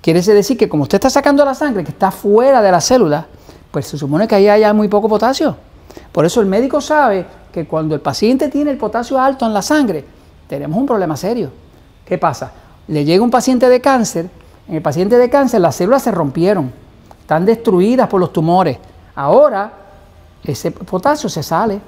Quiere 0.00 0.20
decir 0.22 0.58
que 0.58 0.68
como 0.68 0.82
usted 0.82 0.96
está 0.96 1.08
sacando 1.08 1.44
la 1.44 1.54
sangre 1.54 1.84
que 1.84 1.92
está 1.92 2.10
fuera 2.10 2.60
de 2.60 2.72
la 2.72 2.80
célula, 2.80 3.28
pues 3.70 3.86
se 3.86 3.96
supone 3.96 4.26
que 4.26 4.34
ahí 4.34 4.48
haya 4.48 4.72
muy 4.72 4.88
poco 4.88 5.08
potasio. 5.08 5.56
Por 6.10 6.24
eso 6.24 6.40
el 6.40 6.48
médico 6.48 6.80
sabe 6.80 7.24
que 7.52 7.64
cuando 7.64 7.94
el 7.94 8.00
paciente 8.00 8.48
tiene 8.48 8.72
el 8.72 8.76
potasio 8.76 9.20
alto 9.20 9.46
en 9.46 9.54
la 9.54 9.62
sangre, 9.62 10.04
tenemos 10.48 10.76
un 10.76 10.86
problema 10.86 11.16
serio. 11.16 11.52
¿Qué 12.04 12.18
pasa? 12.18 12.50
Le 12.88 13.04
llega 13.04 13.22
un 13.22 13.30
paciente 13.30 13.68
de 13.68 13.80
cáncer, 13.80 14.28
en 14.66 14.74
el 14.74 14.82
paciente 14.82 15.16
de 15.16 15.30
cáncer 15.30 15.60
las 15.60 15.76
células 15.76 16.02
se 16.02 16.10
rompieron, 16.10 16.72
están 17.20 17.46
destruidas 17.46 18.08
por 18.08 18.18
los 18.18 18.32
tumores. 18.32 18.78
Ahora 19.18 19.72
ese 20.44 20.70
potasio 20.70 21.28
se 21.28 21.42
sale. 21.42 21.80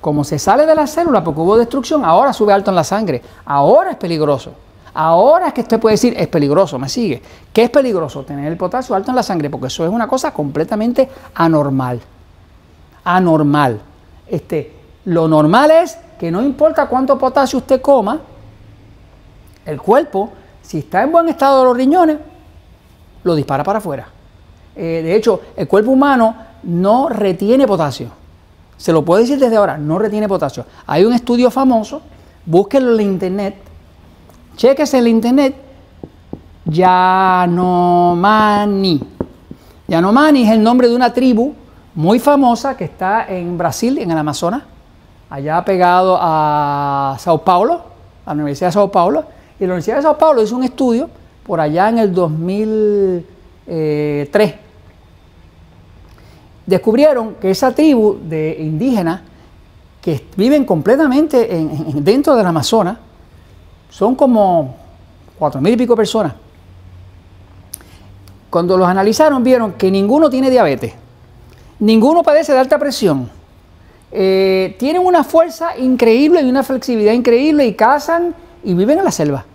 Como 0.00 0.24
se 0.24 0.38
sale 0.38 0.64
de 0.64 0.74
la 0.74 0.86
célula 0.86 1.22
porque 1.22 1.40
hubo 1.40 1.58
destrucción, 1.58 2.04
ahora 2.06 2.32
sube 2.32 2.54
alto 2.54 2.70
en 2.70 2.76
la 2.76 2.84
sangre. 2.84 3.20
Ahora 3.44 3.90
es 3.90 3.96
peligroso. 3.96 4.52
Ahora 4.94 5.48
es 5.48 5.52
que 5.52 5.60
usted 5.60 5.78
puede 5.78 5.94
decir, 5.94 6.14
es 6.16 6.26
peligroso, 6.28 6.78
me 6.78 6.88
sigue. 6.88 7.20
¿Qué 7.52 7.64
es 7.64 7.70
peligroso? 7.70 8.24
Tener 8.24 8.50
el 8.50 8.56
potasio 8.56 8.94
alto 8.94 9.10
en 9.10 9.16
la 9.16 9.22
sangre, 9.22 9.50
porque 9.50 9.66
eso 9.66 9.84
es 9.84 9.90
una 9.90 10.08
cosa 10.08 10.32
completamente 10.32 11.10
anormal. 11.34 12.00
Anormal. 13.04 13.80
Este, 14.26 14.74
lo 15.04 15.28
normal 15.28 15.70
es 15.70 15.98
que 16.18 16.30
no 16.30 16.40
importa 16.40 16.86
cuánto 16.86 17.18
potasio 17.18 17.58
usted 17.58 17.82
coma, 17.82 18.20
el 19.66 19.82
cuerpo, 19.82 20.32
si 20.62 20.78
está 20.78 21.02
en 21.02 21.12
buen 21.12 21.28
estado 21.28 21.58
de 21.58 21.64
los 21.66 21.76
riñones, 21.76 22.16
lo 23.22 23.34
dispara 23.34 23.62
para 23.62 23.78
afuera. 23.80 24.08
Eh, 24.80 25.02
de 25.02 25.16
hecho, 25.16 25.40
el 25.56 25.66
cuerpo 25.66 25.90
humano 25.90 26.36
no 26.62 27.08
retiene 27.08 27.66
potasio. 27.66 28.10
Se 28.76 28.92
lo 28.92 29.04
puedo 29.04 29.20
decir 29.20 29.40
desde 29.40 29.56
ahora, 29.56 29.76
no 29.76 29.98
retiene 29.98 30.28
potasio. 30.28 30.64
Hay 30.86 31.04
un 31.04 31.12
estudio 31.12 31.50
famoso, 31.50 32.00
búsquenlo 32.46 32.94
en 32.94 33.00
internet, 33.00 33.56
Chequese 34.56 34.98
en 34.98 35.02
el 35.02 35.08
internet 35.08 35.56
Yanomani. 36.64 37.80
Yanomani 39.88 40.44
es 40.44 40.52
el 40.52 40.62
nombre 40.62 40.88
de 40.88 40.94
una 40.94 41.12
tribu 41.12 41.54
muy 41.96 42.20
famosa 42.20 42.76
que 42.76 42.84
está 42.84 43.26
en 43.28 43.58
Brasil, 43.58 43.98
en 43.98 44.12
el 44.12 44.18
Amazonas, 44.18 44.62
allá 45.28 45.64
pegado 45.64 46.16
a 46.20 47.16
Sao 47.18 47.42
Paulo, 47.42 47.80
a 48.24 48.28
la 48.28 48.34
Universidad 48.34 48.68
de 48.68 48.72
Sao 48.72 48.92
Paulo. 48.92 49.24
Y 49.58 49.64
la 49.64 49.72
Universidad 49.72 49.96
de 49.96 50.02
Sao 50.02 50.16
Paulo 50.16 50.40
hizo 50.40 50.54
un 50.54 50.62
estudio 50.62 51.10
por 51.44 51.60
allá 51.60 51.88
en 51.88 51.98
el 51.98 52.14
2003. 52.14 54.67
Descubrieron 56.68 57.36
que 57.36 57.50
esa 57.50 57.74
tribu 57.74 58.18
de 58.28 58.58
indígenas 58.60 59.22
que 60.02 60.22
viven 60.36 60.66
completamente 60.66 61.48
dentro 61.94 62.36
del 62.36 62.44
Amazonas, 62.44 62.98
son 63.88 64.14
como 64.14 64.76
cuatro 65.38 65.62
mil 65.62 65.72
y 65.72 65.76
pico 65.78 65.96
personas. 65.96 66.34
Cuando 68.50 68.76
los 68.76 68.86
analizaron 68.86 69.42
vieron 69.42 69.72
que 69.72 69.90
ninguno 69.90 70.28
tiene 70.28 70.50
diabetes, 70.50 70.92
ninguno 71.78 72.22
padece 72.22 72.52
de 72.52 72.58
alta 72.58 72.78
presión, 72.78 73.30
eh, 74.12 74.76
tienen 74.78 75.06
una 75.06 75.24
fuerza 75.24 75.74
increíble 75.78 76.42
y 76.42 76.50
una 76.50 76.62
flexibilidad 76.62 77.14
increíble 77.14 77.64
y 77.66 77.72
cazan 77.72 78.34
y 78.62 78.74
viven 78.74 78.98
en 78.98 79.04
la 79.06 79.10
selva. 79.10 79.46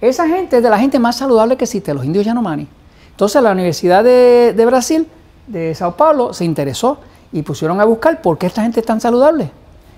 Esa 0.00 0.26
gente 0.26 0.56
es 0.56 0.62
de 0.62 0.70
la 0.70 0.78
gente 0.78 0.98
más 0.98 1.16
saludable 1.16 1.58
que 1.58 1.64
existe, 1.64 1.92
los 1.92 2.06
indios 2.06 2.24
Yanomani. 2.24 2.66
Entonces 3.10 3.42
la 3.42 3.52
Universidad 3.52 4.02
de 4.02 4.64
Brasil 4.64 5.06
de 5.48 5.74
Sao 5.74 5.96
Paulo 5.96 6.32
se 6.32 6.44
interesó 6.44 6.98
y 7.32 7.42
pusieron 7.42 7.80
a 7.80 7.84
buscar 7.84 8.22
por 8.22 8.38
qué 8.38 8.46
esta 8.46 8.62
gente 8.62 8.80
es 8.80 8.86
tan 8.86 9.00
saludable. 9.00 9.50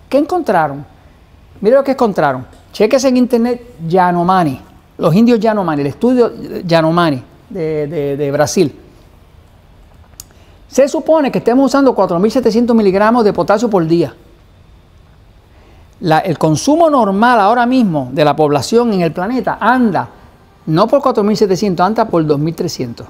¿Qué 0.09 0.19
encontraron? 0.19 0.85
Mire 1.61 1.77
lo 1.77 1.85
que 1.85 1.93
encontraron. 1.93 2.47
Cheques 2.73 3.05
en 3.05 3.17
internet 3.17 3.75
Yanomani, 3.87 4.61
los 4.99 5.15
indios 5.15 5.39
Yanomani, 5.41 5.83
el 5.83 5.89
estudio 5.89 6.33
Yanomani 6.65 7.23
de, 7.49 8.17
de 8.17 8.31
Brasil. 8.31 8.75
Se 10.69 10.89
supone 10.89 11.33
que 11.33 11.39
estemos 11.39 11.67
usando 11.67 11.95
4.700 11.95 12.75
miligramos 12.75 13.25
de 13.25 13.33
potasio 13.33 13.69
por 13.69 13.85
día. 13.87 14.15
el 16.01 16.39
consumo 16.39 16.89
normal 16.89 17.41
ahora 17.41 17.67
mismo 17.67 18.09
de 18.13 18.25
la 18.25 18.37
población 18.37 18.93
en 18.93 19.01
el 19.01 19.13
planeta 19.13 19.59
anda 19.61 20.09
no 20.67 20.87
por 20.87 21.01
4.700, 21.01 21.81
anda 21.81 22.05
por 22.07 22.25
2.300. 22.25 23.05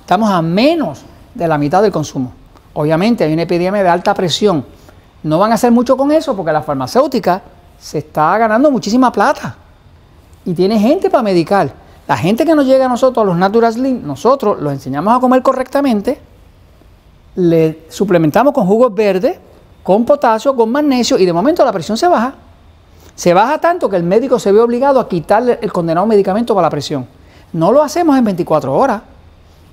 Estamos 0.00 0.30
a 0.30 0.42
menos 0.42 1.02
de 1.36 1.48
la 1.48 1.58
mitad 1.58 1.82
del 1.82 1.92
consumo. 1.92 2.32
Obviamente 2.74 3.24
hay 3.24 3.32
una 3.32 3.42
epidemia 3.42 3.82
de 3.82 3.88
alta 3.88 4.14
presión. 4.14 4.64
No 5.22 5.38
van 5.38 5.52
a 5.52 5.54
hacer 5.54 5.72
mucho 5.72 5.96
con 5.96 6.12
eso 6.12 6.36
porque 6.36 6.52
la 6.52 6.62
farmacéutica 6.62 7.42
se 7.78 7.98
está 7.98 8.36
ganando 8.38 8.70
muchísima 8.70 9.10
plata 9.12 9.56
y 10.44 10.54
tiene 10.54 10.78
gente 10.78 11.10
para 11.10 11.22
medicar. 11.22 11.72
La 12.06 12.16
gente 12.16 12.44
que 12.44 12.54
nos 12.54 12.66
llega 12.66 12.86
a 12.86 12.88
nosotros, 12.88 13.22
a 13.22 13.26
los 13.26 13.36
Natural 13.36 13.72
Slim, 13.72 14.06
nosotros 14.06 14.60
los 14.60 14.72
enseñamos 14.72 15.16
a 15.16 15.20
comer 15.20 15.42
correctamente 15.42 16.20
le 17.36 17.84
suplementamos 17.88 18.52
con 18.52 18.66
jugos 18.66 18.92
verdes, 18.94 19.38
con 19.82 20.04
potasio, 20.04 20.56
con 20.56 20.70
magnesio 20.72 21.18
y 21.18 21.26
de 21.26 21.32
momento 21.32 21.64
la 21.64 21.72
presión 21.72 21.96
se 21.96 22.08
baja. 22.08 22.34
Se 23.14 23.32
baja 23.32 23.58
tanto 23.58 23.88
que 23.88 23.96
el 23.96 24.02
médico 24.02 24.38
se 24.38 24.52
ve 24.52 24.60
obligado 24.60 24.98
a 25.00 25.08
quitarle 25.08 25.58
el 25.62 25.72
condenado 25.72 26.06
medicamento 26.06 26.54
para 26.54 26.66
la 26.66 26.70
presión. 26.70 27.06
No 27.52 27.72
lo 27.72 27.82
hacemos 27.82 28.18
en 28.18 28.24
24 28.24 28.74
horas. 28.74 29.02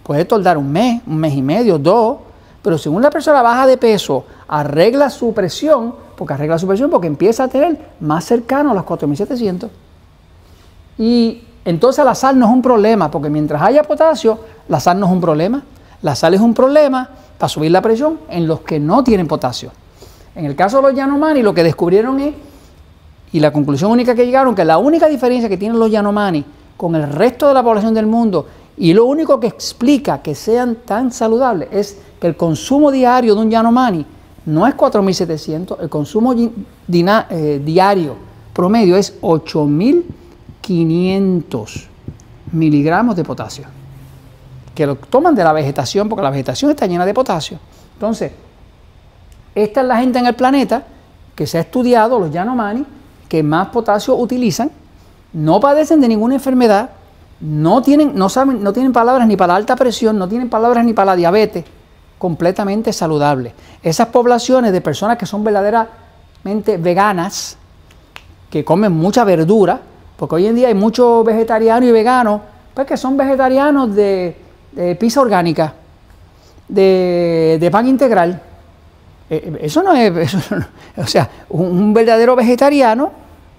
Puede 0.03 0.25
tardar 0.25 0.57
un 0.57 0.71
mes, 0.71 1.01
un 1.07 1.17
mes 1.17 1.33
y 1.33 1.41
medio, 1.41 1.77
dos. 1.77 2.17
Pero 2.61 2.77
según 2.77 3.01
la 3.01 3.09
persona 3.09 3.41
baja 3.41 3.67
de 3.67 3.77
peso, 3.77 4.25
arregla 4.47 5.09
su 5.09 5.33
presión, 5.33 5.95
porque 6.15 6.33
arregla 6.33 6.57
su 6.57 6.67
presión 6.67 6.89
porque 6.89 7.07
empieza 7.07 7.45
a 7.45 7.47
tener 7.47 7.77
más 7.99 8.25
cercano 8.25 8.71
a 8.71 8.73
los 8.73 8.83
4700. 8.83 9.69
Y 10.97 11.43
entonces 11.65 12.03
la 12.05 12.15
sal 12.15 12.37
no 12.37 12.45
es 12.45 12.51
un 12.51 12.61
problema, 12.61 13.09
porque 13.09 13.29
mientras 13.29 13.61
haya 13.61 13.83
potasio, 13.83 14.39
la 14.67 14.79
sal 14.79 14.99
no 14.99 15.07
es 15.07 15.11
un 15.11 15.21
problema. 15.21 15.63
La 16.01 16.15
sal 16.15 16.33
es 16.33 16.41
un 16.41 16.53
problema 16.53 17.09
para 17.37 17.49
subir 17.49 17.71
la 17.71 17.81
presión 17.81 18.19
en 18.29 18.47
los 18.47 18.61
que 18.61 18.79
no 18.79 19.03
tienen 19.03 19.27
potasio. 19.27 19.71
En 20.35 20.45
el 20.45 20.55
caso 20.55 20.77
de 20.77 20.83
los 20.83 20.95
Yanomani, 20.95 21.41
lo 21.41 21.53
que 21.53 21.63
descubrieron 21.63 22.19
es, 22.19 22.33
y 23.31 23.39
la 23.39 23.51
conclusión 23.51 23.91
única 23.91 24.13
que 24.15 24.25
llegaron, 24.25 24.55
que 24.55 24.65
la 24.65 24.77
única 24.77 25.07
diferencia 25.07 25.49
que 25.49 25.57
tienen 25.57 25.79
los 25.79 25.89
Yanomani 25.89 26.45
con 26.77 26.95
el 26.95 27.11
resto 27.11 27.47
de 27.47 27.53
la 27.53 27.63
población 27.63 27.93
del 27.93 28.05
mundo 28.05 28.45
y 28.77 28.93
lo 28.93 29.05
único 29.05 29.39
que 29.39 29.47
explica 29.47 30.21
que 30.21 30.35
sean 30.35 30.77
tan 30.85 31.11
saludables 31.11 31.69
es 31.71 31.97
que 32.19 32.27
el 32.27 32.35
consumo 32.35 32.91
diario 32.91 33.33
de 33.35 33.41
un 33.41 33.51
Yanomani 33.51 34.05
no 34.45 34.67
es 34.67 34.75
4.700, 34.75 35.77
el 35.81 35.89
consumo 35.89 36.33
eh, 36.33 37.61
diario 37.63 38.15
promedio 38.53 38.97
es 38.97 39.21
8.500 39.21 41.87
miligramos 42.51 43.15
de 43.15 43.23
potasio 43.23 43.65
que 44.73 44.85
lo 44.85 44.95
toman 44.95 45.35
de 45.35 45.43
la 45.43 45.53
vegetación, 45.53 46.09
porque 46.09 46.23
la 46.23 46.29
vegetación 46.29 46.71
está 46.71 46.87
llena 46.87 47.05
de 47.05 47.13
potasio. 47.13 47.59
Entonces, 47.93 48.31
esta 49.53 49.81
es 49.81 49.87
la 49.87 49.97
gente 49.97 50.19
en 50.19 50.25
el 50.25 50.35
planeta 50.35 50.83
que 51.35 51.45
se 51.45 51.57
ha 51.57 51.61
estudiado, 51.61 52.19
los 52.19 52.31
Yanomani, 52.31 52.85
que 53.29 53.43
más 53.43 53.69
potasio 53.69 54.15
utilizan, 54.15 54.71
no 55.33 55.59
padecen 55.59 56.01
de 56.01 56.07
ninguna 56.07 56.35
enfermedad, 56.35 56.89
no 57.43 57.81
tienen, 57.81 58.15
no 58.15 58.29
saben, 58.29 58.63
no 58.63 58.71
tienen 58.71 58.93
palabras 58.93 59.27
ni 59.27 59.35
para 59.35 59.53
la 59.53 59.57
alta 59.57 59.75
presión, 59.75 60.17
no 60.17 60.29
tienen 60.29 60.49
palabras 60.49 60.85
ni 60.85 60.93
para 60.93 61.07
la 61.07 61.15
diabetes, 61.17 61.65
completamente 62.17 62.93
saludables. 62.93 63.51
Esas 63.81 64.07
poblaciones 64.07 64.71
de 64.71 64.79
personas 64.79 65.17
que 65.17 65.25
son 65.25 65.43
verdaderamente 65.43 66.77
veganas, 66.77 67.57
que 68.49 68.63
comen 68.63 68.93
mucha 68.93 69.25
verdura, 69.25 69.81
porque 70.15 70.35
hoy 70.35 70.47
en 70.47 70.55
día 70.55 70.69
hay 70.69 70.73
muchos 70.73 71.25
vegetarianos 71.25 71.89
y 71.89 71.91
veganos, 71.91 72.39
pues 72.73 72.87
que 72.87 72.95
son 72.95 73.17
vegetarianos 73.17 73.93
de, 73.93 74.37
de 74.71 74.95
pizza 74.95 75.19
orgánica, 75.19 75.73
de, 76.69 77.69
pan 77.69 77.87
integral. 77.87 78.41
Eh, 79.29 79.35
eh, 79.35 79.57
eso 79.63 79.83
no 79.83 79.93
es, 79.93 80.33
o 80.97 81.07
sea, 81.07 81.29
un, 81.49 81.93
verdadero 81.93 82.37
vegetariano 82.37 83.11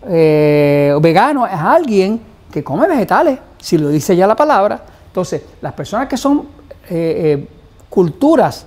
eh, 0.07 0.97
vegano 1.03 1.47
es 1.47 1.53
alguien 1.53 2.34
que 2.55 2.62
come 2.62 2.87
vegetales, 2.87 3.40
si 3.59 3.77
lo 3.77 3.88
dice 3.88 4.14
ya 4.14 4.29
la 4.29 4.37
palabra. 4.37 4.81
Entonces, 5.09 5.43
las 5.61 5.73
personas 5.73 6.07
que 6.07 6.17
son 6.17 6.47
culturas 7.90 8.64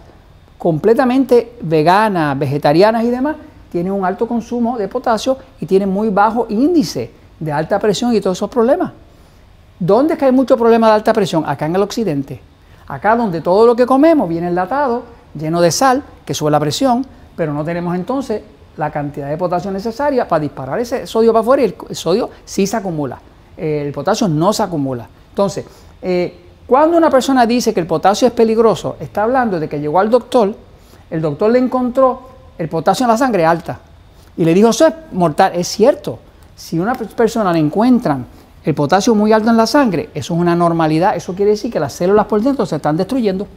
completamente 0.58 1.54
veganas, 1.62 2.38
vegetarianas 2.38 3.06
y 3.06 3.10
demás, 3.10 3.38
tienen 3.71 3.93
un 3.93 4.04
alto 4.04 4.28
consumo 4.28 4.78
de 4.78 4.89
potasio 4.89 5.38
y 5.62 5.65
tienen 5.65 5.89
muy 5.89 6.10
bajo 6.10 6.47
índice 6.50 7.12
de 7.39 7.50
alta 7.50 7.80
presión 7.80 8.13
y 8.13 8.19
todos 8.19 8.38
esos 8.38 8.50
problemas. 8.50 8.91
¿Dónde 9.80 10.15
es 10.15 10.19
que 10.19 10.26
hay 10.26 10.34
mucho 10.34 10.58
problema 10.58 10.88
de 10.88 10.93
alta 10.93 11.13
presión? 11.13 11.45
Acá 11.47 11.65
en 11.65 11.76
el 11.76 11.82
occidente. 11.82 12.41
Acá 12.88 13.15
donde 13.15 13.39
todo 13.39 13.65
lo 13.65 13.73
que 13.73 13.86
comemos 13.86 14.28
viene 14.28 14.50
enlatado, 14.50 15.04
lleno 15.34 15.62
de 15.62 15.71
sal, 15.71 16.04
que 16.26 16.34
sube 16.34 16.52
la 16.52 16.60
presión, 16.60 17.06
pero 17.38 17.54
no 17.54 17.63
tenemos 17.63 17.95
entonces 17.95 18.41
la 18.76 18.91
cantidad 18.91 19.30
de 19.30 19.38
potasio 19.38 19.71
necesaria 19.71 20.28
para 20.28 20.41
disparar 20.41 20.78
ese 20.78 21.08
sodio 21.08 21.32
para 21.32 21.41
afuera 21.41 21.63
y 21.63 21.65
el 21.65 21.95
sodio 21.95 22.30
sí 22.43 22.67
se 22.67 22.76
acumula. 22.76 23.19
El 23.58 23.91
potasio 23.91 24.28
no 24.28 24.54
se 24.54 24.63
acumula. 24.63 25.08
Entonces, 25.30 25.65
eh, 26.02 26.39
cuando 26.67 26.98
una 26.98 27.10
persona 27.10 27.46
dice 27.46 27.74
que 27.74 27.80
el 27.80 27.88
potasio 27.88 28.28
es 28.28 28.34
peligroso, 28.34 28.98
está 29.00 29.24
hablando 29.24 29.60
de 29.60 29.67
que 29.67 29.80
llegó 29.80 30.00
al 30.00 30.10
doctor, 30.10 30.56
el 31.10 31.22
doctor 31.22 31.52
le 31.52 31.60
encontró 31.60 32.22
el 32.58 32.70
potasio 32.70 33.06
en 33.06 33.12
la 33.12 33.17
sangre 33.17 33.46
alta 33.46 33.80
y 34.36 34.43
le 34.46 34.54
dijo, 34.54 34.70
eso 34.70 34.88
es 34.88 34.93
mortal. 35.12 35.54
Es 35.56 35.67
cierto, 35.67 36.20
si 36.56 36.78
una 36.78 36.93
persona 36.93 37.54
le 37.54 37.60
encuentran 37.60 38.26
el 38.63 38.76
potasio 38.76 39.15
muy 39.15 39.32
alto 39.32 39.50
en 39.50 39.58
la 39.58 39.65
sangre, 39.65 40.10
eso 40.13 40.34
es 40.34 40.39
una 40.39 40.56
normalidad, 40.56 41.15
eso 41.15 41.34
quiere 41.34 41.52
decir 41.52 41.72
que 41.72 41.80
las 41.80 41.93
células 41.93 42.26
por 42.26 42.41
dentro 42.41 42.65
se 42.65 42.76
están 42.76 42.98
destruyendo. 42.98 43.48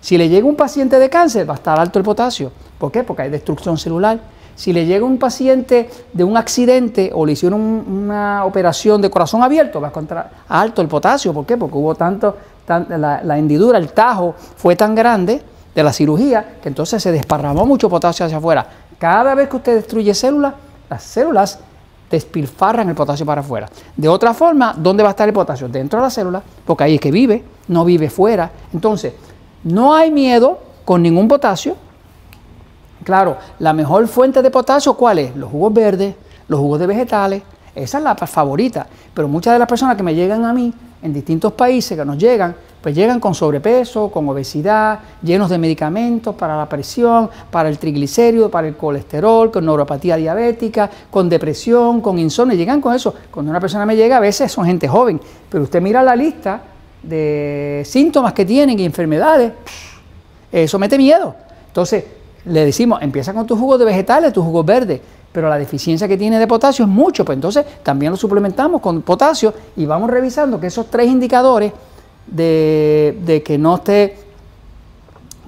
Si 0.00 0.18
le 0.18 0.28
llega 0.28 0.46
un 0.46 0.56
paciente 0.56 0.98
de 0.98 1.08
cáncer, 1.08 1.48
va 1.48 1.54
a 1.54 1.56
estar 1.56 1.78
alto 1.78 1.98
el 1.98 2.04
potasio. 2.04 2.50
¿Por 2.78 2.90
qué? 2.90 3.04
Porque 3.04 3.22
hay 3.22 3.30
destrucción 3.30 3.76
celular. 3.78 4.18
Si 4.60 4.74
le 4.74 4.84
llega 4.84 5.06
un 5.06 5.16
paciente 5.16 5.88
de 6.12 6.22
un 6.22 6.36
accidente 6.36 7.10
o 7.14 7.24
le 7.24 7.32
hicieron 7.32 7.62
una 7.62 8.44
operación 8.44 9.00
de 9.00 9.08
corazón 9.08 9.42
abierto, 9.42 9.80
va 9.80 9.88
a 9.88 10.00
estar 10.00 10.30
alto 10.46 10.82
el 10.82 10.88
potasio. 10.88 11.32
¿Por 11.32 11.46
qué? 11.46 11.56
Porque 11.56 11.78
hubo 11.78 11.94
tanto, 11.94 12.36
la, 12.68 13.22
la 13.24 13.38
hendidura, 13.38 13.78
el 13.78 13.90
tajo 13.94 14.34
fue 14.56 14.76
tan 14.76 14.94
grande 14.94 15.40
de 15.74 15.82
la 15.82 15.94
cirugía 15.94 16.56
que 16.62 16.68
entonces 16.68 17.02
se 17.02 17.10
desparramó 17.10 17.64
mucho 17.64 17.88
potasio 17.88 18.26
hacia 18.26 18.36
afuera. 18.36 18.66
Cada 18.98 19.34
vez 19.34 19.48
que 19.48 19.56
usted 19.56 19.76
destruye 19.76 20.12
células, 20.12 20.52
las 20.90 21.04
células 21.04 21.58
despilfarran 22.10 22.86
el 22.90 22.94
potasio 22.94 23.24
para 23.24 23.40
afuera. 23.40 23.66
De 23.96 24.10
otra 24.10 24.34
forma, 24.34 24.74
¿dónde 24.76 25.02
va 25.02 25.08
a 25.08 25.12
estar 25.12 25.26
el 25.26 25.32
potasio? 25.32 25.70
Dentro 25.70 26.00
de 26.00 26.04
la 26.04 26.10
célula, 26.10 26.42
porque 26.66 26.84
ahí 26.84 26.96
es 26.96 27.00
que 27.00 27.10
vive, 27.10 27.42
no 27.68 27.86
vive 27.86 28.10
fuera. 28.10 28.50
Entonces, 28.74 29.14
no 29.64 29.94
hay 29.94 30.10
miedo 30.10 30.58
con 30.84 31.00
ningún 31.00 31.28
potasio. 31.28 31.76
Claro, 33.04 33.38
la 33.58 33.72
mejor 33.72 34.06
fuente 34.08 34.42
de 34.42 34.50
potasio, 34.50 34.94
¿cuál 34.94 35.18
es? 35.18 35.36
Los 35.36 35.50
jugos 35.50 35.72
verdes, 35.72 36.14
los 36.48 36.60
jugos 36.60 36.80
de 36.80 36.86
vegetales. 36.86 37.42
Esa 37.74 37.98
es 37.98 38.04
la 38.04 38.14
favorita. 38.14 38.86
Pero 39.14 39.28
muchas 39.28 39.54
de 39.54 39.58
las 39.58 39.68
personas 39.68 39.96
que 39.96 40.02
me 40.02 40.14
llegan 40.14 40.44
a 40.44 40.52
mí 40.52 40.72
en 41.02 41.12
distintos 41.12 41.52
países, 41.52 41.96
que 41.96 42.04
nos 42.04 42.18
llegan, 42.18 42.54
pues 42.80 42.94
llegan 42.94 43.20
con 43.20 43.34
sobrepeso, 43.34 44.10
con 44.10 44.28
obesidad, 44.28 44.98
llenos 45.22 45.50
de 45.50 45.58
medicamentos 45.58 46.34
para 46.34 46.56
la 46.56 46.68
presión, 46.68 47.28
para 47.50 47.68
el 47.68 47.78
triglicérido, 47.78 48.50
para 48.50 48.68
el 48.68 48.76
colesterol, 48.76 49.50
con 49.50 49.64
neuropatía 49.64 50.16
diabética, 50.16 50.90
con 51.10 51.28
depresión, 51.28 52.00
con 52.00 52.18
insomnio, 52.18 52.56
llegan 52.56 52.80
con 52.80 52.94
eso. 52.94 53.14
Cuando 53.30 53.50
una 53.50 53.60
persona 53.60 53.86
me 53.86 53.96
llega, 53.96 54.16
a 54.16 54.20
veces 54.20 54.50
son 54.50 54.64
gente 54.66 54.88
joven, 54.88 55.20
pero 55.48 55.64
usted 55.64 55.80
mira 55.80 56.02
la 56.02 56.16
lista 56.16 56.62
de 57.02 57.82
síntomas 57.86 58.32
que 58.32 58.44
tienen 58.44 58.78
y 58.78 58.84
enfermedades, 58.84 59.52
eso 60.52 60.78
mete 60.78 60.98
miedo. 60.98 61.34
Entonces, 61.66 62.04
le 62.44 62.64
decimos, 62.64 63.00
empieza 63.02 63.32
con 63.32 63.46
tus 63.46 63.58
jugos 63.58 63.78
de 63.78 63.84
vegetales, 63.84 64.32
tus 64.32 64.44
jugos 64.44 64.64
verdes, 64.64 65.00
pero 65.32 65.48
la 65.48 65.58
deficiencia 65.58 66.08
que 66.08 66.16
tiene 66.16 66.38
de 66.38 66.46
potasio 66.46 66.84
es 66.84 66.90
mucho, 66.90 67.24
pues 67.24 67.36
entonces 67.36 67.64
también 67.82 68.10
lo 68.12 68.16
suplementamos 68.16 68.80
con 68.80 69.02
potasio 69.02 69.54
y 69.76 69.86
vamos 69.86 70.10
revisando 70.10 70.58
que 70.58 70.66
esos 70.66 70.86
tres 70.86 71.08
indicadores 71.08 71.72
de, 72.26 73.42
que 73.44 73.58
no 73.58 73.76
esté 73.76 74.16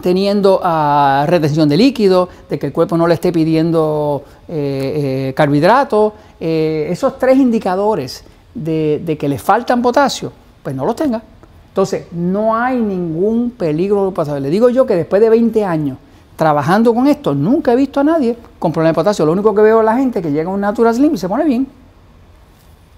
teniendo 0.00 0.60
uh, 0.60 1.26
retención 1.26 1.68
de 1.68 1.76
líquido, 1.76 2.28
de 2.50 2.58
que 2.58 2.66
el 2.66 2.72
cuerpo 2.72 2.96
no 2.96 3.06
le 3.06 3.14
esté 3.14 3.32
pidiendo 3.32 4.24
eh, 4.48 5.28
eh, 5.28 5.34
carbohidratos, 5.34 6.12
eh, 6.40 6.88
esos 6.90 7.18
tres 7.18 7.38
indicadores 7.38 8.24
de, 8.54 9.16
que 9.18 9.28
le 9.28 9.38
faltan 9.38 9.80
potasio, 9.80 10.32
pues 10.62 10.74
no 10.74 10.84
los 10.84 10.96
tenga. 10.96 11.22
Entonces, 11.68 12.06
no 12.12 12.54
hay 12.54 12.78
ningún 12.78 13.50
peligro 13.52 14.06
de 14.06 14.12
potasio. 14.12 14.40
Le 14.40 14.50
digo 14.50 14.68
yo 14.68 14.84
que 14.84 14.94
después 14.94 15.22
de 15.22 15.30
20 15.30 15.64
años 15.64 15.98
trabajando 16.46 16.92
con 16.92 17.06
esto, 17.06 17.34
nunca 17.34 17.72
he 17.72 17.76
visto 17.76 18.00
a 18.00 18.04
nadie 18.04 18.36
con 18.58 18.72
problemas 18.72 18.94
de 18.96 19.00
potasio. 19.00 19.24
Lo 19.24 19.30
único 19.30 19.54
que 19.54 19.62
veo 19.62 19.78
es 19.78 19.84
la 19.84 19.94
gente 19.94 20.20
que 20.20 20.32
llega 20.32 20.50
a 20.50 20.52
un 20.52 20.60
Natural 20.60 20.92
Slim 20.92 21.14
y 21.14 21.18
se 21.18 21.28
pone 21.28 21.44
bien. 21.44 21.68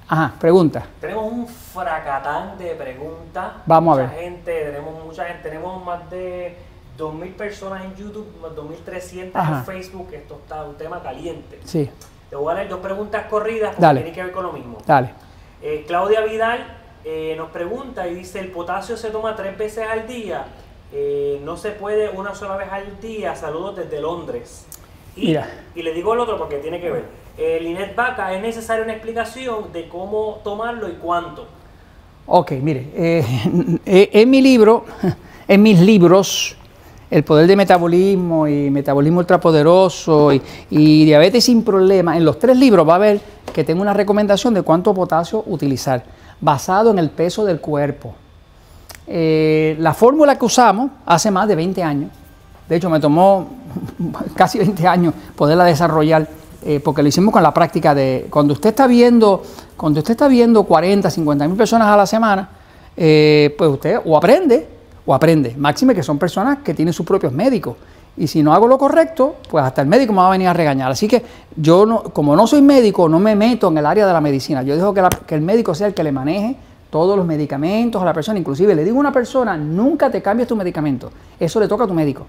Ajá, 0.08 0.32
pregunta. 0.40 0.82
Tenemos 0.98 1.30
un 1.30 1.46
fracatán 1.46 2.56
de 2.56 2.70
preguntas. 2.74 3.52
Vamos 3.66 3.98
a 3.98 4.02
ver. 4.02 4.10
Gente, 4.18 4.64
tenemos 4.64 5.04
mucha 5.04 5.24
gente, 5.26 5.42
tenemos 5.50 5.84
más 5.84 6.08
de 6.10 6.56
2.000 6.98 7.34
personas 7.34 7.84
en 7.84 7.94
YouTube, 7.96 8.26
más 8.40 8.52
2.300 8.52 9.30
Ajá. 9.34 9.58
en 9.58 9.64
Facebook. 9.66 10.08
Esto 10.14 10.40
está 10.42 10.64
un 10.64 10.76
tema 10.76 11.02
caliente. 11.02 11.60
Sí, 11.64 11.90
Te 12.30 12.36
voy 12.36 12.50
a 12.50 12.54
leer 12.56 12.68
dos 12.70 12.80
preguntas 12.80 13.26
corridas 13.28 13.70
porque 13.70 13.82
Dale. 13.82 14.00
tienen 14.00 14.14
que 14.14 14.22
ver 14.24 14.32
con 14.32 14.44
lo 14.44 14.52
mismo. 14.52 14.78
dale. 14.86 15.10
Eh, 15.60 15.84
Claudia 15.86 16.22
Vidal 16.22 16.64
eh, 17.04 17.34
nos 17.36 17.50
pregunta 17.50 18.06
y 18.08 18.14
dice, 18.14 18.40
el 18.40 18.50
potasio 18.50 18.96
se 18.96 19.10
toma 19.10 19.36
tres 19.36 19.56
veces 19.58 19.86
al 19.86 20.06
día, 20.06 20.44
eh, 20.96 21.40
no 21.44 21.56
se 21.56 21.72
puede 21.72 22.08
una 22.08 22.36
sola 22.36 22.56
vez 22.56 22.68
al 22.70 23.00
día, 23.00 23.34
saludos 23.34 23.74
desde 23.74 24.00
Londres. 24.00 24.64
Y, 25.16 25.26
Mira. 25.26 25.48
y 25.74 25.82
le 25.82 25.92
digo 25.92 26.14
el 26.14 26.20
otro 26.20 26.38
porque 26.38 26.58
tiene 26.58 26.80
que 26.80 26.88
ver. 26.88 27.04
Eh, 27.36 27.58
Linet 27.60 27.96
Vaca, 27.96 28.32
es 28.32 28.40
necesaria 28.40 28.84
una 28.84 28.92
explicación 28.92 29.72
de 29.72 29.88
cómo 29.88 30.40
tomarlo 30.44 30.88
y 30.88 30.92
cuánto. 30.92 31.46
Ok, 32.26 32.52
mire, 32.52 32.90
eh, 32.94 33.24
en 34.12 34.30
mi 34.30 34.40
libro, 34.40 34.84
en 35.48 35.62
mis 35.62 35.80
libros, 35.80 36.56
El 37.10 37.24
poder 37.24 37.48
de 37.48 37.56
metabolismo 37.56 38.46
y 38.46 38.70
metabolismo 38.70 39.18
ultrapoderoso 39.18 40.32
y, 40.32 40.40
y 40.70 41.04
diabetes 41.04 41.44
sin 41.44 41.64
problema, 41.64 42.16
en 42.16 42.24
los 42.24 42.38
tres 42.38 42.56
libros 42.56 42.88
va 42.88 42.94
a 42.94 42.98
ver 42.98 43.20
que 43.52 43.64
tengo 43.64 43.82
una 43.82 43.94
recomendación 43.94 44.54
de 44.54 44.62
cuánto 44.62 44.94
potasio 44.94 45.42
utilizar, 45.46 46.04
basado 46.40 46.92
en 46.92 47.00
el 47.00 47.10
peso 47.10 47.44
del 47.44 47.60
cuerpo. 47.60 48.14
Eh, 49.06 49.76
la 49.78 49.92
fórmula 49.94 50.36
que 50.38 50.44
usamos 50.44 50.90
hace 51.04 51.30
más 51.30 51.46
de 51.48 51.56
20 51.56 51.82
años, 51.82 52.10
de 52.68 52.76
hecho 52.76 52.88
me 52.88 53.00
tomó 53.00 53.48
casi 54.34 54.58
20 54.58 54.86
años 54.86 55.14
poderla 55.36 55.64
desarrollar, 55.64 56.26
eh, 56.64 56.80
porque 56.82 57.02
lo 57.02 57.08
hicimos 57.08 57.32
con 57.32 57.42
la 57.42 57.52
práctica 57.52 57.94
de, 57.94 58.26
cuando 58.30 58.54
usted 58.54 58.70
está 58.70 58.86
viendo, 58.86 59.42
cuando 59.76 60.00
usted 60.00 60.12
está 60.12 60.28
viendo 60.28 60.64
40, 60.64 61.10
50 61.10 61.48
mil 61.48 61.56
personas 61.56 61.88
a 61.88 61.96
la 61.96 62.06
semana, 62.06 62.48
eh, 62.96 63.54
pues 63.58 63.70
usted 63.70 64.00
o 64.04 64.16
aprende 64.16 64.66
o 65.04 65.14
aprende, 65.14 65.54
máxime 65.58 65.94
que 65.94 66.02
son 66.02 66.18
personas 66.18 66.58
que 66.64 66.72
tienen 66.72 66.94
sus 66.94 67.04
propios 67.04 67.32
médicos. 67.32 67.76
Y 68.16 68.28
si 68.28 68.42
no 68.42 68.54
hago 68.54 68.68
lo 68.68 68.78
correcto, 68.78 69.36
pues 69.50 69.64
hasta 69.64 69.82
el 69.82 69.88
médico 69.88 70.12
me 70.12 70.20
va 70.20 70.28
a 70.28 70.30
venir 70.30 70.46
a 70.46 70.52
regañar. 70.52 70.90
Así 70.90 71.08
que 71.08 71.22
yo, 71.56 71.84
no, 71.84 72.04
como 72.04 72.36
no 72.36 72.46
soy 72.46 72.62
médico, 72.62 73.08
no 73.08 73.18
me 73.18 73.34
meto 73.34 73.68
en 73.68 73.78
el 73.78 73.86
área 73.86 74.06
de 74.06 74.12
la 74.12 74.20
medicina. 74.20 74.62
Yo 74.62 74.76
dejo 74.76 74.94
que, 74.94 75.34
el 75.34 75.40
médico 75.40 75.74
sea 75.74 75.88
el 75.88 75.94
que 75.94 76.04
le 76.04 76.12
maneje 76.12 76.56
todos 76.94 77.16
los 77.16 77.26
medicamentos 77.26 78.00
a 78.00 78.04
la 78.04 78.12
persona. 78.12 78.38
Inclusive 78.38 78.72
le 78.72 78.84
digo 78.84 78.98
a 78.98 79.00
una 79.00 79.10
persona, 79.10 79.56
nunca 79.56 80.12
te 80.12 80.22
cambies 80.22 80.46
tu 80.46 80.54
medicamento. 80.54 81.10
Eso 81.40 81.58
le 81.58 81.66
toca 81.66 81.82
a 81.82 81.86
tu 81.88 81.92
médico. 81.92 82.24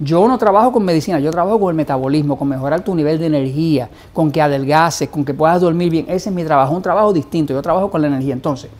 Yo 0.00 0.26
no 0.26 0.36
trabajo 0.38 0.72
con 0.72 0.84
medicina, 0.84 1.20
yo 1.20 1.30
trabajo 1.30 1.60
con 1.60 1.68
el 1.70 1.76
metabolismo, 1.76 2.36
con 2.36 2.48
mejorar 2.48 2.80
tu 2.80 2.96
nivel 2.96 3.20
de 3.20 3.26
energía, 3.26 3.88
con 4.12 4.32
que 4.32 4.42
adelgaces, 4.42 5.08
con 5.08 5.24
que 5.24 5.34
puedas 5.34 5.60
dormir 5.60 5.88
bien. 5.88 6.06
Ese 6.08 6.30
es 6.30 6.34
mi 6.34 6.42
trabajo, 6.42 6.74
un 6.74 6.82
trabajo 6.82 7.12
distinto. 7.12 7.52
Yo 7.52 7.62
trabajo 7.62 7.92
con 7.92 8.00
la 8.02 8.08
energía. 8.08 8.32
Entonces, 8.32 8.72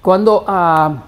cuando, 0.00 0.44
ah, 0.46 1.02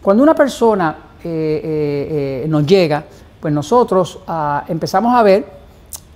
cuando 0.00 0.22
una 0.22 0.36
persona 0.36 0.96
eh, 1.24 1.60
eh, 1.64 2.42
eh, 2.44 2.48
nos 2.48 2.64
llega, 2.64 3.02
pues 3.40 3.52
nosotros 3.52 4.20
ah, 4.28 4.62
empezamos 4.68 5.12
a 5.16 5.22
ver 5.24 5.46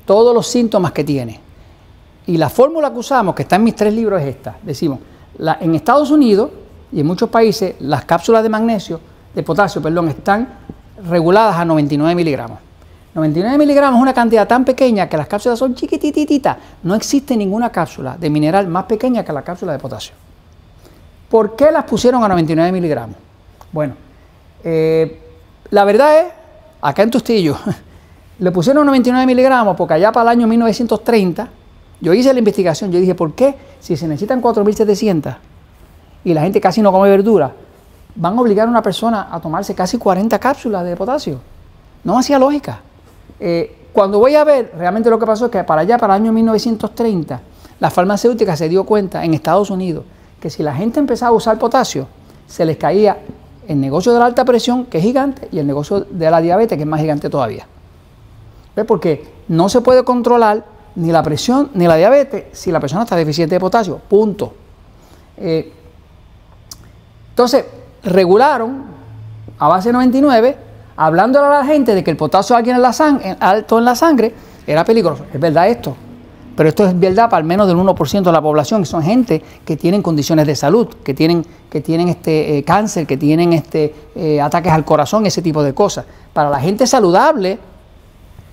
todos 0.05 0.33
los 0.33 0.47
síntomas 0.47 0.93
que 0.93 1.03
tiene. 1.03 1.41
Y 2.29 2.37
la 2.37 2.51
fórmula 2.51 2.93
que 2.93 3.01
usamos, 3.01 3.35
que 3.35 3.43
está 3.43 3.57
en 3.57 3.65
mis 3.65 3.75
tres 3.75 3.93
libros, 3.93 4.23
es 4.23 4.29
esta. 4.29 4.59
Decimos, 4.63 5.01
en 5.39 5.75
Estados 5.75 6.11
Unidos 6.11 6.51
y 6.93 7.01
en 7.01 7.07
muchos 7.07 7.29
países, 7.29 7.75
las 7.81 8.05
cápsulas 8.05 8.43
de 8.43 8.49
magnesio, 8.49 9.01
de 9.35 9.43
potasio, 9.43 9.83
perdón, 9.83 10.09
están 10.09 10.49
reguladas 11.09 11.57
a 11.57 11.65
99 11.65 12.15
miligramos. 12.15 12.59
99 13.15 13.57
miligramos 13.59 13.99
es 13.99 14.03
una 14.03 14.13
cantidad 14.13 14.47
tan 14.47 14.65
pequeña 14.65 15.09
que 15.09 15.17
las 15.17 15.27
cápsulas 15.27 15.59
son 15.59 15.75
chiquitititas. 15.75 16.57
No 16.83 16.95
existe 16.95 17.37
ninguna 17.37 17.71
cápsula 17.71 18.17
de 18.19 18.29
mineral 18.29 18.69
más 18.69 18.85
pequeña 18.85 19.25
que 19.25 19.33
la 19.33 19.43
cápsula 19.43 19.73
de 19.73 19.79
potasio. 19.79 20.15
¿Por 21.31 21.57
qué 21.57 21.71
las 21.71 21.85
pusieron 21.85 22.23
a 22.23 22.29
99 22.29 22.73
miligramos? 22.73 23.17
Bueno, 23.73 23.95
eh, 24.63 25.21
la 25.71 25.85
verdad 25.85 26.21
es, 26.21 26.27
acá 26.81 27.03
en 27.03 27.11
Tustillo, 27.11 27.57
le 28.39 28.51
pusieron 28.51 28.85
99 28.87 29.27
miligramos 29.27 29.77
porque 29.77 29.95
allá 29.95 30.13
para 30.13 30.31
el 30.31 30.39
año 30.39 30.47
1930, 30.47 31.49
yo 32.01 32.13
hice 32.13 32.33
la 32.33 32.39
investigación, 32.39 32.93
yo 32.93 33.01
dije, 33.01 33.15
¿por 33.15 33.35
qué 33.35 33.55
si 33.81 33.97
se 33.97 34.07
necesitan 34.07 34.43
4.700 34.43 35.37
y 36.25 36.35
la 36.35 36.43
gente 36.43 36.61
casi 36.61 36.83
no 36.83 36.93
come 36.93 37.09
verdura, 37.09 37.53
van 38.15 38.37
a 38.37 38.41
obligar 38.41 38.67
a 38.67 38.71
una 38.71 38.83
persona 38.83 39.29
a 39.31 39.41
tomarse 39.41 39.75
casi 39.75 39.99
40 39.99 40.39
cápsulas 40.39 40.85
de 40.85 40.97
potasio? 40.97 41.41
No 42.05 42.19
hacía 42.19 42.39
lógica. 42.39 42.81
Eh, 43.41 43.89
cuando 43.93 44.19
voy 44.19 44.35
a 44.35 44.45
ver, 44.45 44.73
realmente 44.77 45.09
lo 45.09 45.19
que 45.19 45.27
pasó 45.27 45.47
es 45.47 45.51
que 45.51 45.65
para 45.65 45.81
allá, 45.83 45.97
para 45.97 46.17
el 46.17 46.23
año 46.23 46.33
1930, 46.33 47.41
la 47.81 47.91
farmacéutica 47.91 48.57
se 48.57 48.69
dio 48.69 48.85
cuenta 48.85 49.25
en 49.25 49.35
Estados 49.35 49.71
Unidos 49.71 50.05
que 50.41 50.51
si 50.51 50.63
la 50.63 50.75
gente 50.75 51.01
empezaba 51.01 51.31
a 51.31 51.35
usar 51.35 51.59
potasio, 51.59 52.07
se 52.47 52.65
les 52.65 52.77
caía 52.77 53.19
el 53.67 53.81
negocio 53.81 54.13
de 54.13 54.19
la 54.19 54.27
alta 54.27 54.45
presión, 54.45 54.85
que 54.85 54.99
es 54.99 55.05
gigante, 55.05 55.49
y 55.51 55.59
el 55.59 55.67
negocio 55.67 56.01
de 56.01 56.31
la 56.31 56.41
diabetes, 56.41 56.77
que 56.77 56.83
es 56.83 56.89
más 56.89 57.01
gigante 57.01 57.29
todavía. 57.29 57.67
¿Ves? 58.77 58.85
Porque 58.85 59.27
no 59.49 59.69
se 59.69 59.81
puede 59.81 60.05
controlar 60.05 60.65
ni 60.97 61.13
la 61.13 61.23
presión 61.23 61.71
ni 61.75 61.87
la 61.87 61.97
diabetes 61.97 62.45
si 62.53 62.71
la 62.73 62.81
persona 62.81 63.03
está 63.05 63.17
deficiente 63.17 63.55
de 63.55 63.61
potasio. 63.61 63.99
Punto. 64.09 64.53
Eh, 65.37 65.73
entonces, 67.31 67.65
regularon 68.03 68.85
a 69.59 69.69
base 69.69 69.89
de 69.91 69.93
99, 69.95 70.57
hablando 70.97 71.43
a 71.45 71.49
la 71.51 71.65
gente 71.65 71.95
de 71.95 72.03
que 72.03 72.11
el 72.11 72.17
potasio 72.17 72.57
alguien 72.57 72.77
en 72.77 72.83
la 72.83 72.91
sang- 72.93 73.37
alto 73.41 73.79
en 73.79 73.85
la 73.85 73.95
sangre 73.95 74.35
era 74.67 74.85
peligroso. 74.85 75.25
Es 75.33 75.41
verdad 75.41 75.69
esto. 75.69 75.97
Pero 76.57 76.71
esto 76.71 76.87
es 76.87 76.99
verdad 76.99 77.25
para 77.29 77.37
al 77.39 77.45
menos 77.45 77.67
del 77.69 77.77
1% 77.77 78.23
de 78.31 78.33
la 78.33 78.41
población, 78.41 78.81
que 78.81 78.87
son 78.87 79.03
gente 79.03 79.43
que 79.65 79.77
tienen 79.77 80.01
condiciones 80.01 80.47
de 80.47 80.57
salud, 80.57 80.89
que 81.05 81.13
tienen, 81.13 81.45
que 81.69 81.83
tienen 81.83 82.09
este, 82.09 82.57
eh, 82.57 82.63
cáncer, 82.65 83.07
que 83.07 83.19
tienen 83.19 83.53
este, 83.53 83.95
eh, 84.15 84.41
ataques 84.41 84.73
al 84.73 84.83
corazón, 84.87 85.27
ese 85.27 85.43
tipo 85.43 85.63
de 85.63 85.75
cosas. 85.75 86.07
Para 86.33 86.49
la 86.49 86.59
gente 86.59 86.87
saludable, 86.87 87.59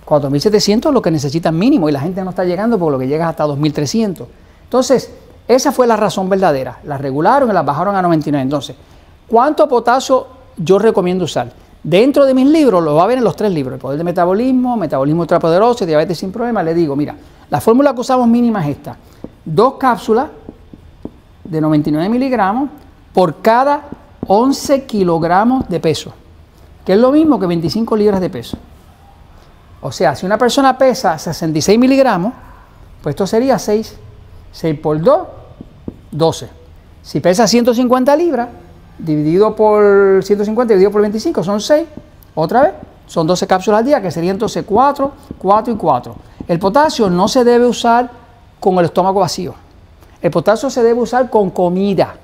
4.700 0.06 0.88
es 0.88 0.94
lo 0.94 1.02
que 1.02 1.12
necesitan 1.12 1.58
mínimo 1.58 1.90
y 1.90 1.92
la 1.92 2.00
gente 2.00 2.24
no 2.24 2.32
está 2.32 2.44
llegando 2.44 2.78
porque 2.78 2.92
lo 2.92 3.00
que 3.00 3.08
llega 3.08 3.30
hasta 3.30 3.46
2.300. 3.46 4.26
Entonces, 4.64 5.12
esa 5.48 5.72
fue 5.72 5.88
la 5.88 5.96
razón 5.96 6.30
verdadera. 6.30 6.80
Las 6.84 7.02
regularon 7.02 7.50
y 7.50 7.54
las 7.54 7.66
bajaron 7.66 7.96
a 7.96 8.02
99. 8.02 8.42
Entonces, 8.42 8.76
¿cuánto 9.28 9.68
potasio 9.68 10.28
yo 10.58 10.80
recomiendo 10.80 11.26
usar? 11.26 11.52
Dentro 11.84 12.26
de 12.26 12.34
mis 12.34 12.48
libros, 12.48 12.82
lo 12.82 12.96
va 12.96 13.04
a 13.04 13.08
ver 13.08 13.18
en 13.18 13.26
los 13.26 13.36
tres 13.36 13.52
libros, 13.52 13.76
el 13.76 13.82
poder 13.82 13.98
de 13.98 14.06
metabolismo, 14.06 14.78
metabolismo 14.78 15.22
ultrapoderoso, 15.22 15.86
diabetes 15.86 16.18
sin 16.18 16.32
problema, 16.32 16.64
le 16.64 16.74
digo, 16.74 16.96
mira, 16.96 17.14
la 17.50 17.60
fórmula 17.60 17.94
que 17.94 18.00
usamos 18.00 18.26
mínima 18.28 18.64
es 18.64 18.78
esta. 18.78 18.96
Dos 19.44 19.74
cápsulas 19.74 20.30
de 21.44 21.60
99 21.60 22.08
miligramos 22.08 22.70
por 23.14 23.42
cada 23.42 23.90
11 24.28 24.86
kilogramos 24.86 25.68
de 25.68 25.82
peso, 25.82 26.14
que 26.86 26.94
es 26.94 27.00
lo 27.00 27.12
mismo 27.12 27.38
que 27.38 27.48
25 27.48 27.98
libras 27.98 28.22
de 28.22 28.30
peso. 28.30 28.58
O 29.84 29.92
sea, 29.92 30.16
si 30.16 30.26
una 30.26 30.38
persona 30.38 30.78
pesa 30.78 31.18
66 31.18 31.78
miligramos, 31.78 32.32
pues 33.02 33.14
esto 33.14 33.28
sería 33.28 33.60
6. 33.60 33.98
6 34.54 34.80
por 34.80 35.02
2, 35.02 35.28
12. 36.10 36.50
Si 37.02 37.20
pesa 37.20 37.46
150 37.46 38.16
libras, 38.16 38.48
dividido 38.98 39.54
por 39.54 40.24
150 40.24 40.74
dividido 40.74 40.90
por 40.90 41.02
25, 41.02 41.44
son 41.44 41.60
6. 41.60 41.86
Otra 42.34 42.62
vez, 42.62 42.72
son 43.08 43.28
12 43.28 43.46
cápsulas 43.46 43.80
al 43.80 43.86
día, 43.86 44.02
que 44.02 44.10
serían 44.10 44.38
entonces 44.38 44.64
4, 44.66 45.12
4 45.38 45.74
y 45.74 45.76
4. 45.76 46.16
El 46.48 46.60
potasio 46.60 47.10
no 47.10 47.28
se 47.28 47.44
debe 47.44 47.66
usar 47.66 48.10
con 48.62 48.78
el 48.78 48.86
estómago 48.86 49.20
vacío. 49.20 49.54
El 50.22 50.32
potasio 50.32 50.70
se 50.70 50.82
debe 50.82 51.02
usar 51.02 51.30
con 51.30 51.50
comida. 51.50 52.16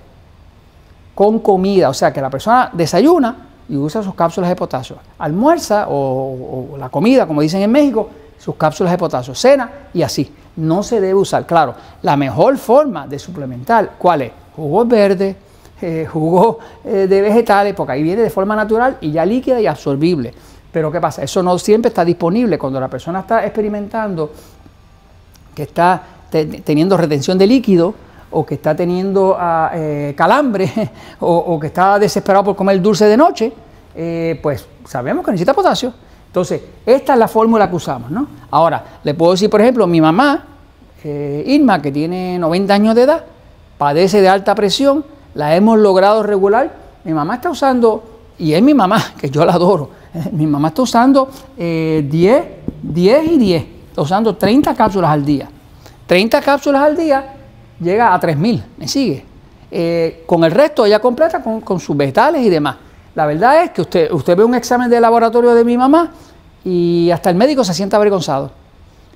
Con 1.13 1.39
comida, 1.39 1.89
o 1.89 1.93
sea 1.93 2.13
que 2.13 2.21
la 2.21 2.29
persona 2.29 2.69
desayuna 2.71 3.48
y 3.69 3.77
usa 3.77 4.01
sus 4.03 4.15
cápsulas 4.15 4.49
de 4.49 4.55
potasio. 4.55 4.97
Almuerza 5.19 5.87
o, 5.89 6.71
o 6.73 6.77
la 6.77 6.89
comida, 6.89 7.25
como 7.27 7.41
dicen 7.41 7.61
en 7.61 7.71
México, 7.71 8.09
sus 8.37 8.55
cápsulas 8.55 8.91
de 8.91 8.97
potasio. 8.97 9.35
Cena 9.35 9.69
y 9.93 10.01
así. 10.01 10.33
No 10.55 10.83
se 10.83 10.99
debe 10.99 11.13
usar. 11.13 11.45
Claro, 11.45 11.75
la 12.01 12.17
mejor 12.17 12.57
forma 12.57 13.07
de 13.07 13.19
suplementar, 13.19 13.91
¿cuál 13.97 14.23
es? 14.23 14.31
Jugos 14.55 14.87
verdes, 14.87 15.35
eh, 15.81 16.07
jugos 16.11 16.57
eh, 16.83 17.07
de 17.07 17.21
vegetales, 17.21 17.73
porque 17.75 17.93
ahí 17.93 18.03
viene 18.03 18.23
de 18.23 18.29
forma 18.29 18.55
natural 18.55 18.97
y 19.01 19.11
ya 19.11 19.25
líquida 19.25 19.61
y 19.61 19.67
absorbible. 19.67 20.33
Pero 20.71 20.91
¿qué 20.91 20.99
pasa? 20.99 21.23
Eso 21.23 21.41
no 21.41 21.57
siempre 21.57 21.89
está 21.89 22.03
disponible. 22.03 22.57
Cuando 22.57 22.79
la 22.79 22.87
persona 22.87 23.21
está 23.21 23.43
experimentando 23.45 24.31
que 25.55 25.63
está 25.63 26.01
te- 26.29 26.45
teniendo 26.45 26.95
retención 26.97 27.37
de 27.37 27.47
líquido 27.47 27.93
o 28.31 28.45
que 28.45 28.55
está 28.55 28.75
teniendo 28.75 29.35
ah, 29.37 29.71
eh, 29.73 30.13
calambre 30.15 30.71
o, 31.19 31.59
que 31.59 31.67
está 31.67 31.97
desesperado 31.99 32.45
por 32.45 32.55
comer 32.55 32.81
dulce 32.81 33.05
de 33.05 33.17
noche, 33.17 33.51
eh, 33.95 34.39
pues 34.41 34.65
sabemos 34.85 35.25
que 35.25 35.31
necesita 35.31 35.53
potasio. 35.53 35.93
Entonces, 36.27 36.61
esta 36.85 37.13
es 37.13 37.19
la 37.19 37.27
fórmula 37.27 37.67
que 37.69 37.75
usamos, 37.75 38.11
¿no? 38.11 38.27
Ahora, 38.51 38.83
le 39.03 39.15
puedo 39.15 39.31
decir, 39.31 39.49
por 39.49 39.61
ejemplo, 39.61 39.87
mi 39.87 39.99
mamá, 39.99 40.45
eh, 41.03 41.43
Irma, 41.47 41.81
que 41.81 41.91
tiene 41.91 42.37
90 42.37 42.73
años 42.73 42.93
de 42.93 43.03
edad, 43.03 43.23
padece 43.79 44.21
de 44.21 44.29
alta 44.29 44.53
presión, 44.53 45.03
la 45.33 45.55
hemos 45.55 45.79
logrado 45.79 46.21
regular. 46.21 46.71
Mi 47.03 47.13
mamá 47.13 47.35
está 47.35 47.49
usando, 47.49 48.03
y 48.37 48.53
es 48.53 48.61
mi 48.61 48.75
mamá, 48.75 49.03
que 49.19 49.31
yo 49.31 49.43
la 49.43 49.53
adoro, 49.53 49.89
mi 50.31 50.45
mamá 50.45 50.67
está 50.67 50.83
usando 50.83 51.29
eh, 51.57 52.05
10, 52.07 52.43
10 52.83 53.31
y 53.31 53.37
10, 53.39 53.65
está 53.89 54.01
usando 54.03 54.35
30 54.35 54.75
cápsulas 54.75 55.09
al 55.09 55.25
día. 55.25 55.49
30 56.05 56.41
cápsulas 56.41 56.83
al 56.83 56.95
día 56.95 57.38
llega 57.79 58.13
a 58.13 58.19
3.000, 58.19 58.63
¿me 58.77 58.87
sigue? 58.87 59.25
Eh, 59.71 60.23
con 60.25 60.43
el 60.43 60.51
resto 60.51 60.85
ella 60.85 60.99
completa 60.99 61.43
con, 61.43 61.61
con 61.61 61.79
sus 61.79 61.95
vegetales 61.95 62.41
y 62.41 62.49
demás. 62.49 62.77
la 63.13 63.27
verdad 63.27 63.63
es 63.63 63.71
que 63.71 63.81
usted, 63.81 64.11
usted 64.11 64.35
ve 64.35 64.43
un 64.43 64.55
examen 64.55 64.89
de 64.89 64.99
laboratorio 64.99 65.53
de 65.53 65.63
mi 65.63 65.77
mamá 65.77 66.11
y 66.65 67.11
hasta 67.11 67.29
el 67.29 67.35
médico 67.35 67.63
se 67.63 67.73
siente 67.73 67.95
avergonzado. 67.95 68.51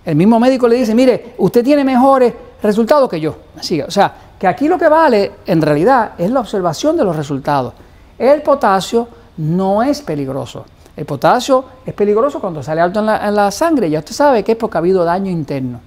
El 0.05 0.15
mismo 0.15 0.39
médico 0.39 0.67
le 0.67 0.75
dice, 0.75 0.93
mire, 0.93 1.33
usted 1.37 1.63
tiene 1.63 1.83
mejores 1.83 2.33
resultados 2.61 3.09
que 3.09 3.19
yo. 3.19 3.35
Así, 3.57 3.81
o 3.81 3.89
sea, 3.89 4.13
que 4.37 4.47
aquí 4.47 4.67
lo 4.67 4.77
que 4.77 4.89
vale 4.89 5.31
en 5.45 5.61
realidad 5.61 6.11
es 6.17 6.29
la 6.29 6.41
observación 6.41 6.97
de 6.97 7.03
los 7.03 7.15
resultados. 7.15 7.73
El 8.17 8.41
potasio 8.41 9.07
no 9.37 9.81
es 9.81 10.01
peligroso. 10.01 10.65
El 10.95 11.05
potasio 11.05 11.65
es 11.85 11.93
peligroso 11.93 12.39
cuando 12.39 12.61
sale 12.61 12.81
alto 12.81 12.99
en 12.99 13.07
la, 13.07 13.27
en 13.27 13.35
la 13.35 13.49
sangre. 13.49 13.89
Ya 13.89 13.99
usted 13.99 14.13
sabe 14.13 14.43
que 14.43 14.51
es 14.51 14.57
porque 14.57 14.77
ha 14.77 14.79
habido 14.79 15.03
daño 15.03 15.31
interno. 15.31 15.79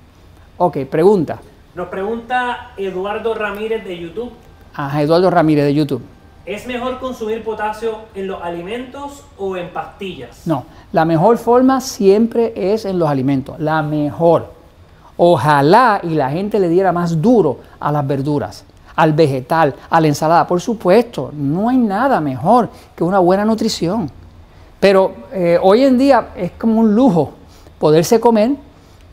Ok, 0.56 0.78
pregunta. 0.90 1.38
Nos 1.76 1.88
pregunta 1.88 2.70
Eduardo 2.78 3.34
Ramírez 3.34 3.84
de 3.84 3.98
YouTube. 3.98 4.30
Ajá, 4.72 5.02
Eduardo 5.02 5.28
Ramírez 5.28 5.66
de 5.66 5.74
YouTube. 5.74 6.00
¿Es 6.46 6.66
mejor 6.66 6.98
consumir 6.98 7.44
potasio 7.44 7.98
en 8.14 8.28
los 8.28 8.42
alimentos 8.42 9.24
o 9.36 9.58
en 9.58 9.68
pastillas? 9.68 10.46
No, 10.46 10.64
la 10.92 11.04
mejor 11.04 11.36
forma 11.36 11.82
siempre 11.82 12.54
es 12.56 12.86
en 12.86 12.98
los 12.98 13.06
alimentos, 13.10 13.60
la 13.60 13.82
mejor. 13.82 14.54
Ojalá 15.18 16.00
y 16.02 16.14
la 16.14 16.30
gente 16.30 16.58
le 16.58 16.70
diera 16.70 16.92
más 16.92 17.20
duro 17.20 17.58
a 17.78 17.92
las 17.92 18.06
verduras, 18.06 18.64
al 18.94 19.12
vegetal, 19.12 19.74
a 19.90 20.00
la 20.00 20.06
ensalada. 20.06 20.46
Por 20.46 20.62
supuesto, 20.62 21.30
no 21.34 21.68
hay 21.68 21.76
nada 21.76 22.22
mejor 22.22 22.70
que 22.96 23.04
una 23.04 23.18
buena 23.18 23.44
nutrición. 23.44 24.10
Pero 24.80 25.14
eh, 25.30 25.58
hoy 25.60 25.84
en 25.84 25.98
día 25.98 26.28
es 26.36 26.52
como 26.52 26.80
un 26.80 26.94
lujo 26.94 27.34
poderse 27.78 28.18
comer 28.18 28.52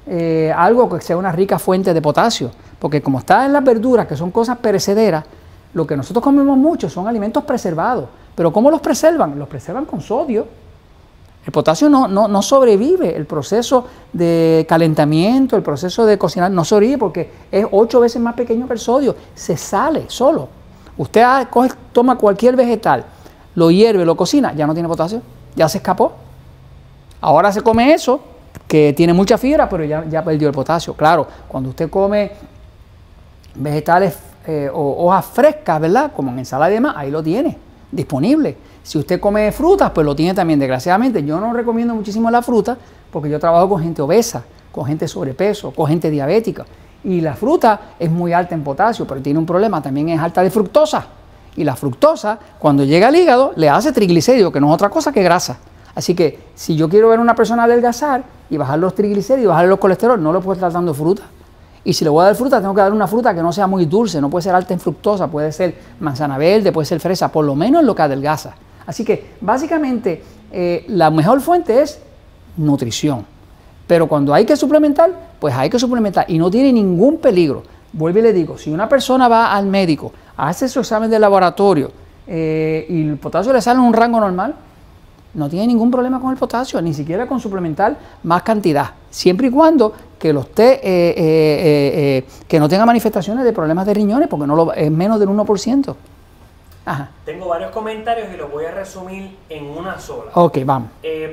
eh, 0.06 0.54
algo 0.56 0.90
que 0.90 1.02
sea 1.02 1.18
una 1.18 1.32
rica 1.32 1.58
fuente 1.60 1.94
de 1.94 2.02
potasio, 2.02 2.52
porque 2.80 3.02
como 3.02 3.20
está 3.20 3.46
en 3.46 3.54
las 3.54 3.64
verduras, 3.64 4.08
que 4.08 4.18
son 4.18 4.32
cosas 4.32 4.58
perecederas, 4.58 5.24
lo 5.74 5.88
que 5.88 5.98
nosotros 5.98 6.24
comemos 6.24 6.58
mucho 6.58 6.90
son 6.90 7.08
alimentos 7.08 7.44
preservados. 7.44 8.06
Pero 8.36 8.52
¿cómo 8.52 8.70
los 8.72 8.82
preservan? 8.82 9.38
Los 9.38 9.48
preservan 9.48 9.86
con 9.86 10.02
sodio. 10.02 10.48
El 11.46 11.52
potasio 11.52 11.90
no, 11.90 12.08
no, 12.08 12.42
sobrevive, 12.42 13.16
el 13.16 13.26
proceso 13.26 13.86
de 14.14 14.66
calentamiento, 14.68 15.58
el 15.58 15.64
proceso 15.64 16.06
de 16.06 16.18
cocinar 16.18 16.50
no 16.52 16.64
sobrevive 16.64 16.98
porque 16.98 17.32
es 17.52 17.66
ocho 17.70 18.00
veces 18.00 18.22
más 18.22 18.34
pequeño 18.34 18.66
que 18.66 18.74
el 18.74 18.80
sodio, 18.80 19.16
se 19.36 19.58
sale 19.58 20.06
solo. 20.08 20.48
Usted 20.96 21.26
toma 21.92 22.18
cualquier 22.18 22.56
vegetal, 22.56 23.04
lo 23.56 23.72
hierve, 23.72 24.06
lo 24.06 24.16
cocina, 24.16 24.54
ya 24.54 24.66
no 24.66 24.74
tiene 24.74 24.88
potasio, 24.88 25.22
ya 25.54 25.68
se 25.68 25.80
escapó. 25.80 26.14
Ahora 27.20 27.52
se 27.52 27.62
come 27.62 27.94
eso, 27.94 28.22
que 28.74 28.92
tiene 28.92 29.14
mucha 29.14 29.38
fibra, 29.38 29.70
pero 29.70 29.84
ya, 29.84 30.04
ya 30.10 30.24
perdió 30.24 30.48
el 30.48 30.54
potasio. 30.56 30.96
Claro, 30.96 31.28
cuando 31.48 31.70
usted 31.70 31.92
come 31.92 32.32
vegetales 33.54 34.18
eh, 34.48 34.68
o 34.74 35.06
hojas 35.06 35.28
frescas, 35.28 35.80
¿verdad? 35.80 36.12
Como 36.12 36.32
en 36.32 36.40
ensalada 36.40 36.72
y 36.72 36.74
demás, 36.74 36.96
ahí 36.98 37.12
lo 37.12 37.22
tiene, 37.22 37.56
disponible. 37.92 38.58
Si 38.82 38.98
usted 38.98 39.20
come 39.20 39.52
frutas, 39.52 39.92
pues 39.92 40.04
lo 40.04 40.16
tiene 40.16 40.34
también. 40.34 40.58
Desgraciadamente, 40.58 41.24
yo 41.24 41.40
no 41.40 41.54
recomiendo 41.54 41.94
muchísimo 41.94 42.32
la 42.32 42.42
fruta 42.42 42.76
porque 43.12 43.30
yo 43.30 43.40
trabajo 43.40 43.70
con 43.70 43.84
gente 43.84 44.02
obesa, 44.02 44.44
con 44.72 44.88
gente 44.88 45.08
sobrepeso, 45.08 45.70
con 45.70 45.86
gente 45.86 46.10
diabética. 46.10 46.66
Y 47.04 47.22
la 47.22 47.36
fruta 47.36 47.80
es 48.00 48.10
muy 48.10 48.34
alta 48.34 48.56
en 48.56 48.64
potasio, 48.64 49.06
pero 49.06 49.22
tiene 49.22 49.38
un 49.38 49.46
problema, 49.46 49.84
también 49.84 50.10
es 50.10 50.20
alta 50.20 50.42
de 50.42 50.50
fructosa. 50.50 51.06
Y 51.56 51.64
la 51.64 51.76
fructosa, 51.76 52.40
cuando 52.58 52.84
llega 52.84 53.10
al 53.10 53.16
hígado, 53.16 53.54
le 53.56 53.70
hace 53.70 53.92
triglicéridos, 53.92 54.52
que 54.52 54.60
no 54.60 54.70
es 54.70 54.74
otra 54.74 54.90
cosa 54.90 55.12
que 55.12 55.22
grasa. 55.22 55.60
Así 55.96 56.16
que 56.16 56.40
si 56.56 56.76
yo 56.76 56.90
quiero 56.90 57.10
ver 57.10 57.20
a 57.20 57.22
una 57.22 57.36
persona 57.36 57.64
adelgazar 57.64 58.24
y 58.50 58.58
bajar 58.58 58.80
los 58.80 58.96
triglicéridos, 58.96 59.50
bajar 59.50 59.68
los 59.68 59.80
colesterol, 59.80 60.22
no 60.22 60.34
lo 60.34 60.42
puedo 60.42 60.54
estar 60.54 60.72
dando 60.72 60.94
fruta. 60.94 61.24
Y 61.86 61.94
si 61.94 62.04
le 62.04 62.10
voy 62.10 62.24
a 62.24 62.28
dar 62.28 62.36
fruta, 62.36 62.62
tengo 62.62 62.74
que 62.74 62.82
dar 62.82 62.94
una 62.94 63.08
fruta 63.08 63.34
que 63.34 63.42
no 63.42 63.52
sea 63.52 63.68
muy 63.68 63.86
dulce, 63.86 64.22
no 64.22 64.30
puede 64.30 64.44
ser 64.44 64.56
alta 64.56 64.74
en 64.74 64.80
fructosa, 64.80 65.28
puede 65.28 65.52
ser 65.52 65.76
manzana 66.00 66.38
verde, 66.38 66.72
puede 66.72 66.86
ser 66.86 67.00
fresa, 67.00 67.30
por 67.30 67.44
lo 67.44 67.56
menos 67.56 67.84
lo 67.84 67.94
que 67.94 68.02
adelgaza. 68.02 68.56
Así 68.86 69.04
que 69.04 69.34
básicamente 69.42 70.24
eh, 70.52 70.86
la 70.88 71.10
mejor 71.10 71.42
fuente 71.42 71.82
es 71.82 72.00
nutrición. 72.58 73.26
Pero 73.86 74.08
cuando 74.08 74.34
hay 74.34 74.46
que 74.46 74.56
suplementar, 74.56 75.12
pues 75.40 75.54
hay 75.54 75.70
que 75.70 75.78
suplementar 75.78 76.26
y 76.30 76.38
no 76.38 76.50
tiene 76.50 76.72
ningún 76.72 77.18
peligro. 77.18 77.64
Vuelvo 77.92 78.20
y 78.20 78.22
le 78.22 78.34
digo, 78.34 78.58
si 78.58 78.72
una 78.72 78.88
persona 78.88 79.28
va 79.28 79.54
al 79.54 79.66
médico, 79.66 80.14
hace 80.38 80.70
su 80.70 80.80
examen 80.80 81.10
de 81.10 81.20
laboratorio 81.20 81.92
eh, 82.26 82.86
y 82.90 83.10
el 83.10 83.18
potasio 83.18 83.52
le 83.52 83.62
sale 83.62 83.80
en 83.80 83.86
un 83.86 83.94
rango 83.94 84.20
normal, 84.20 84.56
no 85.34 85.50
tiene 85.50 85.68
ningún 85.68 85.90
problema 85.90 86.20
con 86.20 86.32
el 86.32 86.38
potasio, 86.38 86.82
ni 86.82 86.94
siquiera 86.94 87.28
con 87.28 87.40
suplementar 87.40 87.98
más 88.24 88.44
cantidad, 88.44 88.92
siempre 89.10 89.48
y 89.48 89.52
cuando 89.52 89.94
que 90.24 90.32
lo 90.32 90.40
esté, 90.42 90.76
eh, 90.76 91.10
eh, 91.10 91.16
eh, 91.18 92.26
que 92.48 92.58
no 92.58 92.70
tenga 92.70 92.86
manifestaciones 92.86 93.44
de 93.44 93.52
problemas 93.52 93.86
de 93.86 93.94
riñones, 93.94 94.30
porque 94.30 94.48
no 94.48 94.56
lo, 94.56 94.72
es 94.72 94.90
menos 94.90 95.20
del 95.20 95.28
1%. 95.28 95.96
Ajá. 96.86 97.10
Tengo 97.26 97.48
varios 97.48 97.72
comentarios 97.72 98.30
y 98.34 98.38
los 98.38 98.50
voy 98.50 98.66
a 98.66 98.72
resumir 98.72 99.38
en 99.50 99.66
una 99.66 100.00
sola. 100.00 100.32
Ok, 100.36 100.60
vamos. 100.66 100.90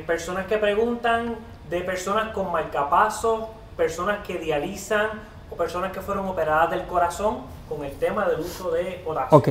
personas 0.07 0.47
que 0.47 0.57
preguntan 0.59 1.37
de 1.69 1.81
personas 1.83 2.31
con 2.31 2.51
marcapasos, 2.51 3.45
personas 3.77 4.27
que 4.27 4.39
dializan 4.39 5.07
o 5.53 5.57
personas 5.57 5.93
que 5.93 6.01
fueron 6.01 6.27
operadas 6.27 6.71
del 6.71 6.83
corazón 6.83 7.39
con 7.69 7.85
el 7.85 7.93
tema 7.93 8.27
del 8.29 8.41
uso 8.41 8.73
de 8.73 9.03
potasio. 9.05 9.39
Ok. 9.39 9.49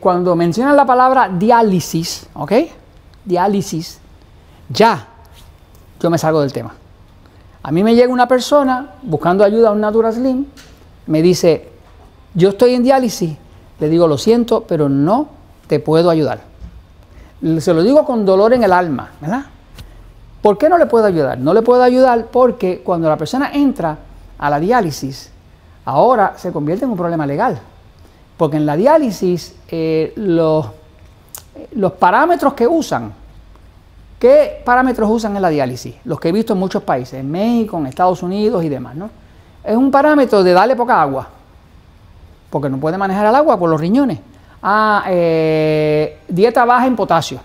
cuando 0.00 0.36
mencionan 0.36 0.76
la 0.76 0.84
palabra 0.84 1.30
diálisis, 1.30 2.28
¿ok? 2.34 2.52
Diálisis, 3.30 3.98
ya 4.68 5.06
yo 6.00 6.10
me 6.10 6.18
salgo 6.18 6.40
del 6.40 6.52
tema. 6.52 6.74
A 7.62 7.70
mí 7.70 7.82
me 7.82 7.94
llega 7.94 8.12
una 8.12 8.26
persona 8.26 8.94
buscando 9.02 9.44
ayuda 9.44 9.68
a 9.68 9.72
un 9.72 9.80
Natural 9.80 10.12
Slim, 10.12 10.46
me 11.06 11.22
dice, 11.22 11.70
yo 12.34 12.50
estoy 12.50 12.74
en 12.74 12.82
diálisis, 12.82 13.36
le 13.78 13.88
digo, 13.88 14.08
lo 14.08 14.18
siento, 14.18 14.64
pero 14.66 14.88
no 14.88 15.28
te 15.66 15.78
puedo 15.80 16.10
ayudar. 16.10 16.40
Se 17.58 17.72
lo 17.72 17.82
digo 17.82 18.04
con 18.04 18.26
dolor 18.26 18.52
en 18.52 18.64
el 18.64 18.72
alma, 18.72 19.10
¿verdad? 19.20 19.44
¿Por 20.42 20.58
qué 20.58 20.68
no 20.68 20.78
le 20.78 20.86
puedo 20.86 21.06
ayudar? 21.06 21.38
No 21.38 21.54
le 21.54 21.62
puedo 21.62 21.82
ayudar 21.82 22.26
porque 22.26 22.82
cuando 22.82 23.08
la 23.08 23.16
persona 23.16 23.52
entra 23.52 23.96
a 24.38 24.50
la 24.50 24.58
diálisis, 24.58 25.30
ahora 25.84 26.34
se 26.36 26.52
convierte 26.52 26.84
en 26.84 26.90
un 26.90 26.96
problema 26.96 27.26
legal. 27.26 27.58
Porque 28.36 28.56
en 28.56 28.64
la 28.64 28.76
diálisis 28.76 29.54
eh, 29.68 30.14
los 30.16 30.66
los 31.72 31.92
parámetros 31.92 32.54
que 32.54 32.66
usan, 32.66 33.12
¿qué 34.20 34.62
parámetros 34.64 35.10
usan 35.10 35.34
en 35.34 35.42
la 35.42 35.48
diálisis? 35.48 35.96
Los 36.04 36.20
que 36.20 36.28
he 36.28 36.32
visto 36.32 36.52
en 36.52 36.60
muchos 36.60 36.84
países, 36.84 37.14
en 37.14 37.28
México, 37.28 37.78
en 37.78 37.86
Estados 37.86 38.22
Unidos 38.22 38.62
y 38.62 38.68
demás, 38.68 38.94
¿no? 38.94 39.10
Es 39.64 39.76
un 39.76 39.90
parámetro 39.90 40.44
de 40.44 40.52
darle 40.52 40.76
poca 40.76 41.02
agua, 41.02 41.26
porque 42.50 42.68
no 42.68 42.78
puede 42.78 42.96
manejar 42.96 43.26
el 43.26 43.34
agua 43.34 43.58
por 43.58 43.68
los 43.68 43.80
riñones. 43.80 44.20
Ah, 44.62 45.04
eh, 45.08 46.18
dieta 46.28 46.64
baja 46.64 46.86
en 46.86 46.94
potasio. 46.94 47.40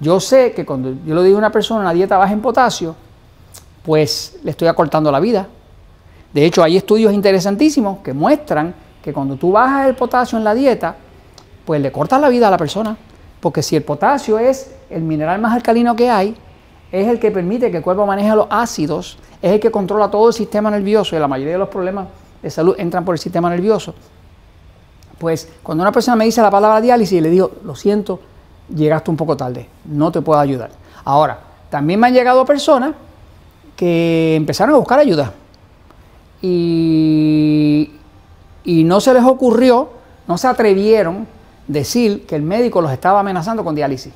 Yo 0.00 0.18
sé 0.18 0.52
que 0.52 0.66
cuando 0.66 0.94
yo 1.04 1.14
le 1.14 1.22
digo 1.22 1.36
a 1.36 1.38
una 1.38 1.50
persona 1.50 1.80
una 1.80 1.92
dieta 1.92 2.16
baja 2.16 2.32
en 2.32 2.40
potasio, 2.40 2.96
pues 3.84 4.38
le 4.42 4.50
estoy 4.50 4.68
acortando 4.68 5.12
la 5.12 5.20
vida. 5.20 5.46
De 6.32 6.44
hecho, 6.44 6.62
hay 6.62 6.76
estudios 6.76 7.12
interesantísimos 7.12 7.98
que 7.98 8.12
muestran 8.12 8.74
que 9.02 9.12
cuando 9.12 9.36
tú 9.36 9.52
bajas 9.52 9.86
el 9.86 9.94
potasio 9.94 10.38
en 10.38 10.44
la 10.44 10.54
dieta, 10.54 10.96
pues 11.64 11.80
le 11.80 11.92
cortas 11.92 12.20
la 12.20 12.28
vida 12.28 12.48
a 12.48 12.50
la 12.50 12.56
persona. 12.58 12.96
Porque 13.44 13.62
si 13.62 13.76
el 13.76 13.82
potasio 13.82 14.38
es 14.38 14.70
el 14.88 15.02
mineral 15.02 15.38
más 15.38 15.52
alcalino 15.52 15.94
que 15.94 16.08
hay, 16.08 16.34
es 16.90 17.06
el 17.06 17.20
que 17.20 17.30
permite 17.30 17.70
que 17.70 17.76
el 17.76 17.82
cuerpo 17.82 18.06
maneje 18.06 18.34
los 18.34 18.46
ácidos, 18.48 19.18
es 19.42 19.52
el 19.52 19.60
que 19.60 19.70
controla 19.70 20.10
todo 20.10 20.28
el 20.28 20.32
sistema 20.32 20.70
nervioso 20.70 21.14
y 21.14 21.18
la 21.18 21.28
mayoría 21.28 21.52
de 21.52 21.58
los 21.58 21.68
problemas 21.68 22.06
de 22.42 22.48
salud 22.48 22.74
entran 22.78 23.04
por 23.04 23.16
el 23.16 23.18
sistema 23.18 23.50
nervioso. 23.50 23.94
Pues 25.18 25.46
cuando 25.62 25.82
una 25.82 25.92
persona 25.92 26.16
me 26.16 26.24
dice 26.24 26.40
la 26.40 26.50
palabra 26.50 26.80
diálisis, 26.80 27.20
le 27.20 27.28
digo, 27.28 27.50
lo 27.64 27.76
siento, 27.76 28.18
llegaste 28.74 29.10
un 29.10 29.18
poco 29.18 29.36
tarde, 29.36 29.68
no 29.84 30.10
te 30.10 30.22
puedo 30.22 30.40
ayudar. 30.40 30.70
Ahora, 31.04 31.38
también 31.68 32.00
me 32.00 32.06
han 32.06 32.14
llegado 32.14 32.46
personas 32.46 32.94
que 33.76 34.36
empezaron 34.36 34.74
a 34.74 34.78
buscar 34.78 35.00
ayuda 35.00 35.34
y, 36.40 37.90
y 38.64 38.84
no 38.84 39.02
se 39.02 39.12
les 39.12 39.22
ocurrió, 39.22 39.90
no 40.26 40.38
se 40.38 40.48
atrevieron 40.48 41.33
decir 41.66 42.26
que 42.26 42.36
el 42.36 42.42
médico 42.42 42.80
los 42.80 42.92
estaba 42.92 43.20
amenazando 43.20 43.64
con 43.64 43.74
diálisis. 43.74 44.12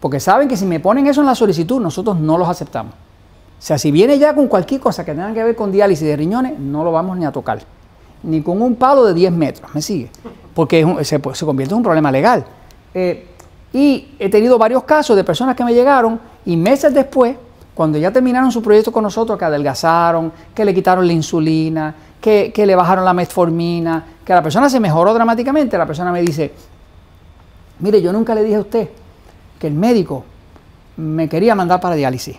Porque 0.00 0.20
saben 0.20 0.48
que 0.48 0.56
si 0.56 0.66
me 0.66 0.80
ponen 0.80 1.06
eso 1.06 1.20
en 1.20 1.26
la 1.26 1.34
solicitud, 1.34 1.80
nosotros 1.80 2.18
no 2.18 2.36
los 2.38 2.48
aceptamos. 2.48 2.94
O 2.94 3.64
sea, 3.64 3.78
si 3.78 3.92
viene 3.92 4.18
ya 4.18 4.34
con 4.34 4.48
cualquier 4.48 4.80
cosa 4.80 5.04
que 5.04 5.12
tenga 5.12 5.32
que 5.32 5.44
ver 5.44 5.54
con 5.54 5.70
diálisis 5.70 6.06
de 6.06 6.16
riñones, 6.16 6.58
no 6.58 6.82
lo 6.82 6.90
vamos 6.90 7.16
ni 7.16 7.24
a 7.24 7.30
tocar. 7.30 7.62
Ni 8.24 8.42
con 8.42 8.60
un 8.60 8.74
palo 8.74 9.04
de 9.04 9.14
10 9.14 9.32
metros, 9.32 9.72
¿me 9.74 9.80
sigue? 9.80 10.10
Porque 10.54 10.84
se, 11.04 11.20
convierte 11.20 11.72
en 11.72 11.78
un 11.78 11.82
problema 11.84 12.10
legal. 12.10 12.44
Eh, 12.92 13.28
y 13.72 14.14
he 14.18 14.28
tenido 14.28 14.58
varios 14.58 14.82
casos 14.82 15.16
de 15.16 15.24
personas 15.24 15.56
que 15.56 15.64
me 15.64 15.72
llegaron 15.72 16.20
y 16.44 16.56
meses 16.56 16.92
después, 16.92 17.36
cuando 17.74 17.98
ya 17.98 18.10
terminaron 18.10 18.52
su 18.52 18.62
proyecto 18.62 18.92
con 18.92 19.04
nosotros, 19.04 19.38
que 19.38 19.44
adelgazaron, 19.44 20.32
que 20.54 20.64
le 20.64 20.74
quitaron 20.74 21.06
la 21.06 21.12
insulina, 21.12 21.94
que, 22.20 22.52
le 22.54 22.74
bajaron 22.74 23.04
la 23.04 23.14
metformina, 23.14 24.04
que 24.24 24.32
la 24.32 24.42
persona 24.42 24.68
se 24.68 24.78
mejoró 24.78 25.14
dramáticamente, 25.14 25.78
la 25.78 25.86
persona 25.86 26.12
me 26.12 26.20
dice, 26.20 26.52
mire, 27.82 28.00
yo 28.00 28.12
nunca 28.12 28.34
le 28.34 28.42
dije 28.42 28.56
a 28.56 28.60
usted 28.60 28.88
que 29.58 29.66
el 29.66 29.74
médico 29.74 30.24
me 30.96 31.28
quería 31.28 31.54
mandar 31.54 31.80
para 31.80 31.94
diálisis. 31.94 32.36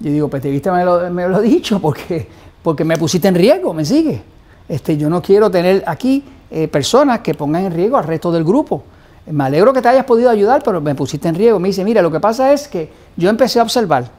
Yo 0.00 0.10
digo, 0.10 0.28
pues 0.28 0.42
te 0.42 0.50
viste, 0.50 0.70
me 0.70 0.84
lo, 0.84 1.10
me 1.10 1.26
lo 1.28 1.40
he 1.40 1.42
dicho 1.48 1.80
porque, 1.80 2.28
porque 2.62 2.84
me 2.84 2.98
pusiste 2.98 3.28
en 3.28 3.34
riesgo, 3.34 3.72
me 3.72 3.84
sigue. 3.84 4.22
Este, 4.68 4.96
yo 4.96 5.08
no 5.08 5.22
quiero 5.22 5.50
tener 5.50 5.82
aquí 5.86 6.22
eh, 6.50 6.68
personas 6.68 7.20
que 7.20 7.34
pongan 7.34 7.64
en 7.64 7.72
riesgo 7.72 7.96
al 7.96 8.04
resto 8.04 8.30
del 8.30 8.44
grupo. 8.44 8.84
me 9.30 9.44
alegro 9.44 9.72
que 9.72 9.80
te 9.80 9.88
hayas 9.88 10.04
podido 10.04 10.28
ayudar, 10.28 10.62
pero 10.62 10.80
me 10.80 10.94
pusiste 10.94 11.28
en 11.28 11.34
riesgo. 11.34 11.58
Me 11.58 11.68
dice, 11.68 11.84
mira, 11.84 12.02
lo 12.02 12.10
que 12.10 12.20
pasa 12.20 12.52
es 12.52 12.68
que 12.68 12.90
yo 13.16 13.30
empecé 13.30 13.60
a 13.60 13.62
observar 13.62 14.10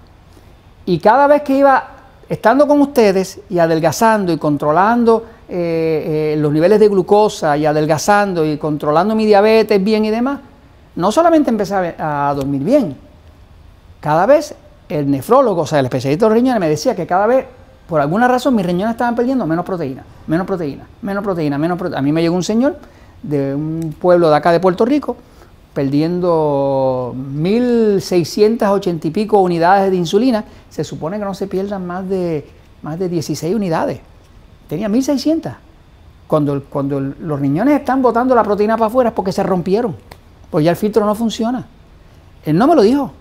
y 0.86 1.00
cada 1.00 1.28
vez 1.28 1.42
que 1.42 1.58
iba 1.58 1.88
estando 2.30 2.68
con 2.68 2.80
ustedes 2.82 3.40
y 3.50 3.60
adelgazando 3.60 4.32
y 4.32 4.38
controlando 4.38 5.26
eh, 5.48 6.34
eh, 6.34 6.38
los 6.40 6.52
niveles 6.52 6.80
de 6.80 6.88
glucosa 6.88 7.56
y 7.56 7.66
adelgazando 7.66 8.46
y 8.46 8.58
controlando 8.58 9.16
mi 9.16 9.26
diabetes 9.26 9.84
bien 9.84 10.04
y 10.06 10.10
demás, 10.10 10.40
no 10.96 11.12
solamente 11.12 11.52
empecé 11.52 11.96
a, 12.00 12.34
dormir 12.36 12.64
bien, 12.64 12.96
cada 14.00 14.26
vez 14.26 14.56
el 14.90 15.10
nefrólogo, 15.10 15.62
o 15.62 15.66
sea, 15.68 15.80
el 15.80 15.86
especialista 15.86 16.26
de 16.26 16.30
los 16.30 16.36
riñones 16.36 16.60
me 16.60 16.70
decía 16.70 16.96
que 16.96 17.06
cada 17.06 17.28
vez, 17.28 17.46
por 17.88 18.02
alguna 18.02 18.28
razón, 18.28 18.56
mis 18.56 18.66
riñones 18.66 18.94
estaban 18.94 19.16
perdiendo 19.16 19.46
menos 19.46 19.66
proteína, 19.66 20.04
menos 20.26 20.48
proteína, 20.48 20.88
menos 21.02 21.24
proteína, 21.24 21.58
menos 21.58 21.78
proteína. 21.78 22.00
A 22.00 22.02
mí 22.02 22.12
me 22.12 22.22
llegó 22.22 22.36
un 22.36 22.44
señor 22.44 22.78
de 23.22 23.54
un 23.54 23.96
pueblo 24.00 24.30
de 24.30 24.36
acá 24.38 24.52
de 24.52 24.60
Puerto 24.60 24.86
Rico, 24.86 25.16
perdiendo 25.76 27.14
1.680 27.16 29.06
y 29.06 29.12
pico 29.12 29.42
unidades 29.42 29.92
de 29.92 29.98
insulina, 29.98 30.46
se 30.70 30.84
supone 30.84 31.20
que 31.20 31.26
no 31.26 31.34
se 31.34 31.48
pierdan 31.48 31.86
más 31.86 32.08
de, 32.10 32.48
más 32.82 32.98
de 32.98 33.10
16 33.10 33.54
unidades. 33.54 34.00
Tenía 34.68 34.90
1.600. 34.90 35.56
Cuando, 36.28 36.64
cuando 36.64 37.00
los 37.00 37.40
riñones 37.40 37.80
están 37.80 38.02
botando 38.02 38.34
la 38.34 38.44
proteína 38.44 38.78
para 38.78 38.88
afuera 38.88 39.10
es 39.10 39.16
porque 39.16 39.32
se 39.32 39.44
rompieron, 39.44 39.96
pues 40.50 40.66
ya 40.66 40.72
el 40.72 40.78
filtro 40.78 41.06
no 41.06 41.14
funciona. 41.14 41.66
Él 42.44 42.58
no 42.58 42.68
me 42.68 42.76
lo 42.76 42.82
dijo. 42.82 43.12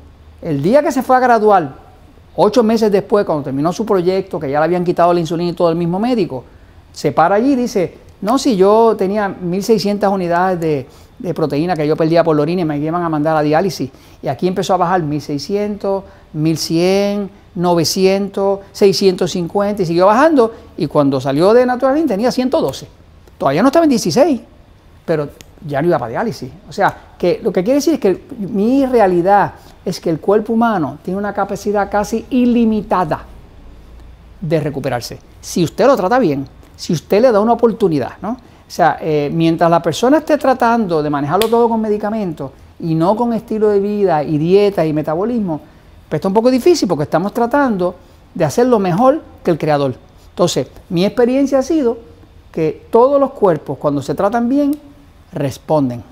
El 0.41 0.63
día 0.63 0.83
que 0.83 0.91
se 0.91 1.03
fue 1.03 1.17
a 1.17 1.21
graduar, 1.21 1.75
ocho 2.37 2.63
meses 2.63 2.91
después, 2.91 3.25
cuando 3.27 3.45
terminó 3.45 3.73
su 3.73 3.85
proyecto, 3.85 4.41
que 4.41 4.51
ya 4.51 4.59
le 4.59 4.65
habían 4.65 4.85
quitado 4.85 5.13
la 5.13 5.21
insulina 5.21 5.51
y 5.51 5.55
todo 5.55 5.71
el 5.71 5.77
mismo 5.77 5.99
médico, 5.99 6.45
se 6.93 7.13
para 7.13 7.37
allí 7.37 7.53
y 7.53 7.57
dice, 7.57 7.99
no, 8.21 8.39
si 8.39 8.57
yo 8.57 8.95
tenía 8.97 9.29
1.600 9.29 10.11
unidades 10.11 10.61
de, 10.61 10.87
proteína 11.35 11.75
que 11.75 11.87
yo 11.87 11.97
perdía 11.97 12.25
por 12.25 12.37
la 12.37 12.51
y 12.51 12.65
me 12.65 12.79
iban 12.79 13.03
a 13.03 13.09
mandar 13.09 13.37
a 13.37 13.43
diálisis. 13.43 13.91
Y 14.23 14.29
aquí 14.29 14.49
empezó 14.49 14.75
a 14.75 14.77
bajar 14.79 15.03
1.600, 15.03 16.03
1.100, 16.35 17.29
900, 17.55 18.61
650 18.73 19.83
y 19.83 19.87
siguió 19.87 20.07
bajando. 20.07 20.53
Y 20.77 20.87
cuando 20.87 21.21
salió 21.21 21.55
de 21.55 21.65
Naturalin 21.65 22.07
tenía 22.07 22.31
112. 22.31 22.89
Todavía 23.39 23.63
no 23.63 23.69
estaba 23.69 23.85
en 23.85 23.91
16, 23.91 24.41
pero 25.05 25.29
ya 25.67 25.81
no 25.81 25.89
iba 25.89 25.99
para 25.99 26.11
diálisis. 26.11 26.51
O 26.69 26.73
sea, 26.73 26.97
que 27.19 27.41
lo 27.43 27.53
que 27.53 27.63
quiere 27.63 27.77
decir 27.77 27.95
es 27.95 28.01
que 28.01 28.23
mi 28.39 28.85
realidad 28.87 29.55
es 29.85 30.01
que 30.01 30.11
el 30.11 30.21
cuerpo 30.21 30.53
humano 30.53 30.99
tiene 31.03 31.19
una 31.19 31.33
capacidad 31.33 31.91
casi 31.91 32.27
ilimitada 32.31 33.25
de 34.41 34.61
recuperarse. 34.61 35.19
Si 35.41 35.63
usted 35.63 35.87
lo 35.87 35.97
trata 35.97 36.19
bien, 36.19 36.47
si 36.77 36.93
usted 36.93 37.23
le 37.23 37.33
da 37.33 37.41
una 37.41 37.53
oportunidad, 37.53 38.13
¿no? 38.21 38.37
O 38.67 38.71
sea, 38.71 38.99
eh, 39.01 39.31
mientras 39.33 39.71
la 39.71 39.83
persona 39.83 40.19
esté 40.19 40.39
tratando 40.39 41.03
de 41.03 41.11
manejarlo 41.11 41.49
todo 41.49 41.69
con 41.69 41.81
medicamentos 41.81 42.51
y 42.81 42.95
no 42.95 43.15
con 43.15 43.33
estilo 43.33 43.69
de 43.69 43.81
vida 43.81 44.23
y 44.23 44.39
dieta 44.39 44.85
y 44.85 44.93
metabolismo, 44.93 45.61
pues 46.09 46.19
está 46.19 46.29
un 46.29 46.35
poco 46.35 46.51
difícil 46.51 46.89
porque 46.89 47.05
estamos 47.05 47.33
tratando 47.33 47.95
de 48.35 48.45
hacerlo 48.45 48.79
mejor 48.79 49.23
que 49.43 49.51
el 49.51 49.59
creador. 49.59 49.95
Entonces, 50.31 50.69
mi 50.89 51.05
experiencia 51.05 51.59
ha 51.59 51.63
sido 51.63 51.99
que 52.51 52.87
todos 52.91 53.21
los 53.21 53.33
cuerpos, 53.33 53.79
cuando 53.79 54.03
se 54.03 54.15
tratan 54.15 54.49
bien, 54.49 54.79
responden. 55.33 56.03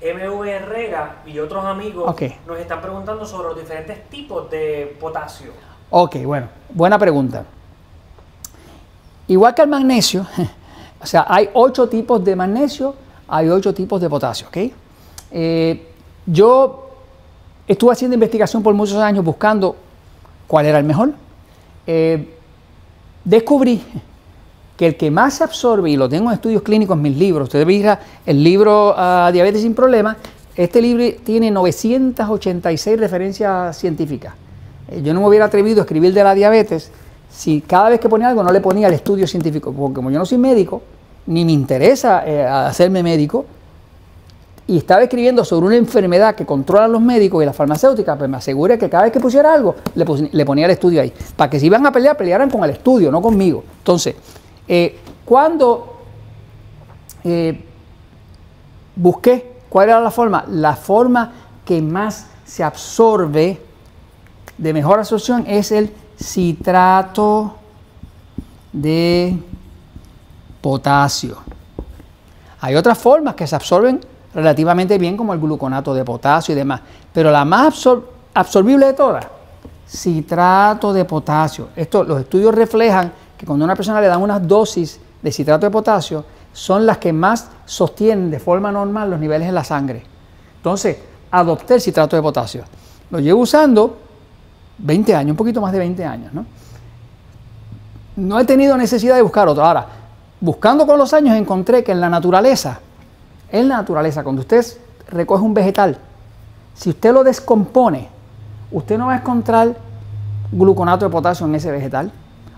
MV 0.00 0.44
Herrera 0.44 1.22
y 1.26 1.38
otros 1.38 1.64
amigos 1.64 2.14
nos 2.46 2.58
están 2.58 2.80
preguntando 2.82 3.24
sobre 3.24 3.48
los 3.48 3.58
diferentes 3.58 4.08
tipos 4.10 4.50
de 4.50 4.96
potasio. 5.00 5.52
Ok, 5.90 6.16
bueno, 6.24 6.48
buena 6.70 6.98
pregunta. 6.98 7.44
Igual 9.28 9.54
que 9.54 9.62
el 9.62 9.68
magnesio, 9.68 10.26
o 11.04 11.06
sea, 11.06 11.26
hay 11.28 11.50
ocho 11.52 11.86
tipos 11.86 12.24
de 12.24 12.34
magnesio, 12.34 12.94
hay 13.28 13.50
ocho 13.50 13.74
tipos 13.74 14.00
de 14.00 14.08
potasio, 14.08 14.48
¿ok? 14.48 14.56
Eh, 15.32 15.86
yo 16.24 16.88
estuve 17.68 17.92
haciendo 17.92 18.14
investigación 18.14 18.62
por 18.62 18.72
muchos 18.72 18.96
años 18.96 19.22
buscando 19.22 19.76
cuál 20.46 20.64
era 20.64 20.78
el 20.78 20.84
mejor. 20.84 21.12
Eh, 21.86 22.34
descubrí 23.22 23.82
que 24.78 24.86
el 24.86 24.96
que 24.96 25.10
más 25.10 25.34
se 25.34 25.44
absorbe, 25.44 25.90
y 25.90 25.96
lo 25.96 26.08
tengo 26.08 26.30
en 26.30 26.34
estudios 26.36 26.62
clínicos 26.62 26.96
en 26.96 27.02
mis 27.02 27.18
libros, 27.18 27.48
ustedes 27.48 27.66
ven 27.66 27.98
el 28.24 28.42
libro 28.42 28.94
ah, 28.96 29.28
Diabetes 29.30 29.60
sin 29.60 29.74
Problemas, 29.74 30.16
este 30.56 30.80
libro 30.80 31.04
tiene 31.22 31.50
986 31.50 32.98
referencias 32.98 33.76
científicas. 33.76 34.32
Eh, 34.88 35.02
yo 35.04 35.12
no 35.12 35.20
me 35.20 35.28
hubiera 35.28 35.44
atrevido 35.44 35.80
a 35.80 35.82
escribir 35.82 36.14
de 36.14 36.24
la 36.24 36.34
diabetes 36.34 36.90
si 37.34 37.60
cada 37.62 37.90
vez 37.90 38.00
que 38.00 38.08
ponía 38.08 38.28
algo 38.28 38.42
no 38.42 38.52
le 38.52 38.60
ponía 38.60 38.86
el 38.86 38.94
estudio 38.94 39.26
científico, 39.26 39.72
porque 39.72 39.94
como 39.94 40.10
yo 40.10 40.18
no 40.18 40.26
soy 40.26 40.38
médico, 40.38 40.82
ni 41.26 41.44
me 41.44 41.52
interesa 41.52 42.22
eh, 42.26 42.44
hacerme 42.46 43.02
médico, 43.02 43.44
y 44.66 44.78
estaba 44.78 45.02
escribiendo 45.02 45.44
sobre 45.44 45.66
una 45.66 45.76
enfermedad 45.76 46.34
que 46.34 46.46
controlan 46.46 46.92
los 46.92 47.02
médicos 47.02 47.42
y 47.42 47.46
las 47.46 47.54
farmacéuticas, 47.54 48.16
pues 48.16 48.30
me 48.30 48.36
aseguré 48.36 48.78
que 48.78 48.88
cada 48.88 49.04
vez 49.04 49.12
que 49.12 49.20
pusiera 49.20 49.52
algo, 49.52 49.74
le, 49.94 50.44
ponía 50.46 50.64
el 50.64 50.70
estudio 50.70 51.02
ahí, 51.02 51.12
para 51.36 51.50
que 51.50 51.58
si 51.58 51.66
iban 51.66 51.84
a 51.84 51.92
pelear, 51.92 52.16
pelearan 52.16 52.48
con 52.48 52.62
el 52.64 52.70
estudio, 52.70 53.10
no 53.10 53.20
conmigo. 53.20 53.64
Entonces, 53.78 54.14
eh, 54.66 54.96
cuando 55.24 55.98
eh, 57.24 57.62
busqué 58.96 59.54
cuál 59.68 59.88
era 59.88 60.00
la 60.00 60.10
forma, 60.10 60.44
la 60.48 60.76
forma 60.76 61.32
que 61.64 61.82
más 61.82 62.28
se 62.46 62.62
absorbe 62.62 63.60
de 64.56 64.72
mejor 64.72 65.00
absorción 65.00 65.44
es 65.46 65.72
el 65.72 65.90
citrato 66.18 67.56
de 68.72 69.38
potasio. 70.60 71.38
Hay 72.60 72.74
otras 72.74 72.98
formas 72.98 73.34
que 73.34 73.46
se 73.46 73.54
absorben 73.54 74.00
relativamente 74.34 74.98
bien, 74.98 75.16
como 75.16 75.32
el 75.32 75.40
gluconato 75.40 75.94
de 75.94 76.04
potasio 76.04 76.52
y 76.52 76.56
demás, 76.56 76.80
pero 77.12 77.30
la 77.30 77.44
más 77.44 77.88
absorbible 78.32 78.86
de 78.86 78.92
todas, 78.94 79.26
citrato 79.86 80.92
de 80.92 81.04
potasio. 81.04 81.68
Esto, 81.76 82.02
los 82.04 82.20
estudios 82.20 82.54
reflejan 82.54 83.12
que 83.36 83.46
cuando 83.46 83.64
a 83.64 83.66
una 83.66 83.76
persona 83.76 84.00
le 84.00 84.08
dan 84.08 84.22
unas 84.22 84.46
dosis 84.46 85.00
de 85.22 85.30
citrato 85.32 85.66
de 85.66 85.70
potasio, 85.70 86.24
son 86.52 86.86
las 86.86 86.98
que 86.98 87.12
más 87.12 87.48
sostienen 87.64 88.30
de 88.30 88.38
forma 88.38 88.72
normal 88.72 89.10
los 89.10 89.20
niveles 89.20 89.48
en 89.48 89.54
la 89.54 89.64
sangre. 89.64 90.02
Entonces, 90.56 90.96
adopté 91.30 91.74
el 91.74 91.80
citrato 91.80 92.16
de 92.16 92.22
potasio. 92.22 92.64
Lo 93.10 93.20
llevo 93.20 93.40
usando 93.40 93.98
20 94.78 95.14
años, 95.14 95.30
un 95.30 95.36
poquito 95.36 95.60
más 95.60 95.72
de 95.72 95.78
20 95.78 96.04
años. 96.04 96.32
¿no? 96.32 96.44
no 98.16 98.38
he 98.38 98.44
tenido 98.44 98.76
necesidad 98.76 99.16
de 99.16 99.22
buscar 99.22 99.48
otro. 99.48 99.64
Ahora, 99.64 99.86
buscando 100.40 100.86
con 100.86 100.98
los 100.98 101.12
años 101.12 101.36
encontré 101.36 101.82
que 101.82 101.92
en 101.92 102.00
la 102.00 102.08
naturaleza, 102.08 102.80
en 103.50 103.68
la 103.68 103.78
naturaleza, 103.78 104.22
cuando 104.22 104.40
usted 104.42 104.64
recoge 105.08 105.42
un 105.42 105.54
vegetal, 105.54 105.98
si 106.74 106.90
usted 106.90 107.12
lo 107.12 107.24
descompone, 107.24 108.08
usted 108.70 108.98
no 108.98 109.06
va 109.06 109.14
a 109.14 109.18
encontrar 109.18 109.76
gluconato 110.52 111.04
de 111.04 111.10
potasio 111.10 111.46
en 111.46 111.54
ese 111.54 111.70
vegetal, 111.70 112.12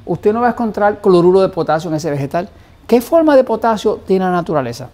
usted 0.05 0.33
no 0.33 0.41
va 0.41 0.49
a 0.49 0.51
encontrar 0.51 1.01
cloruro 1.01 1.41
de 1.41 1.49
potasio 1.49 1.91
en 1.91 1.97
ese 1.97 2.11
vegetal. 2.11 2.49
¿Qué 2.87 3.01
forma 3.01 3.35
de 3.37 3.45
potasio 3.45 4.01
tiene 4.07 4.25
la 4.25 4.31
naturaleza? 4.31 4.89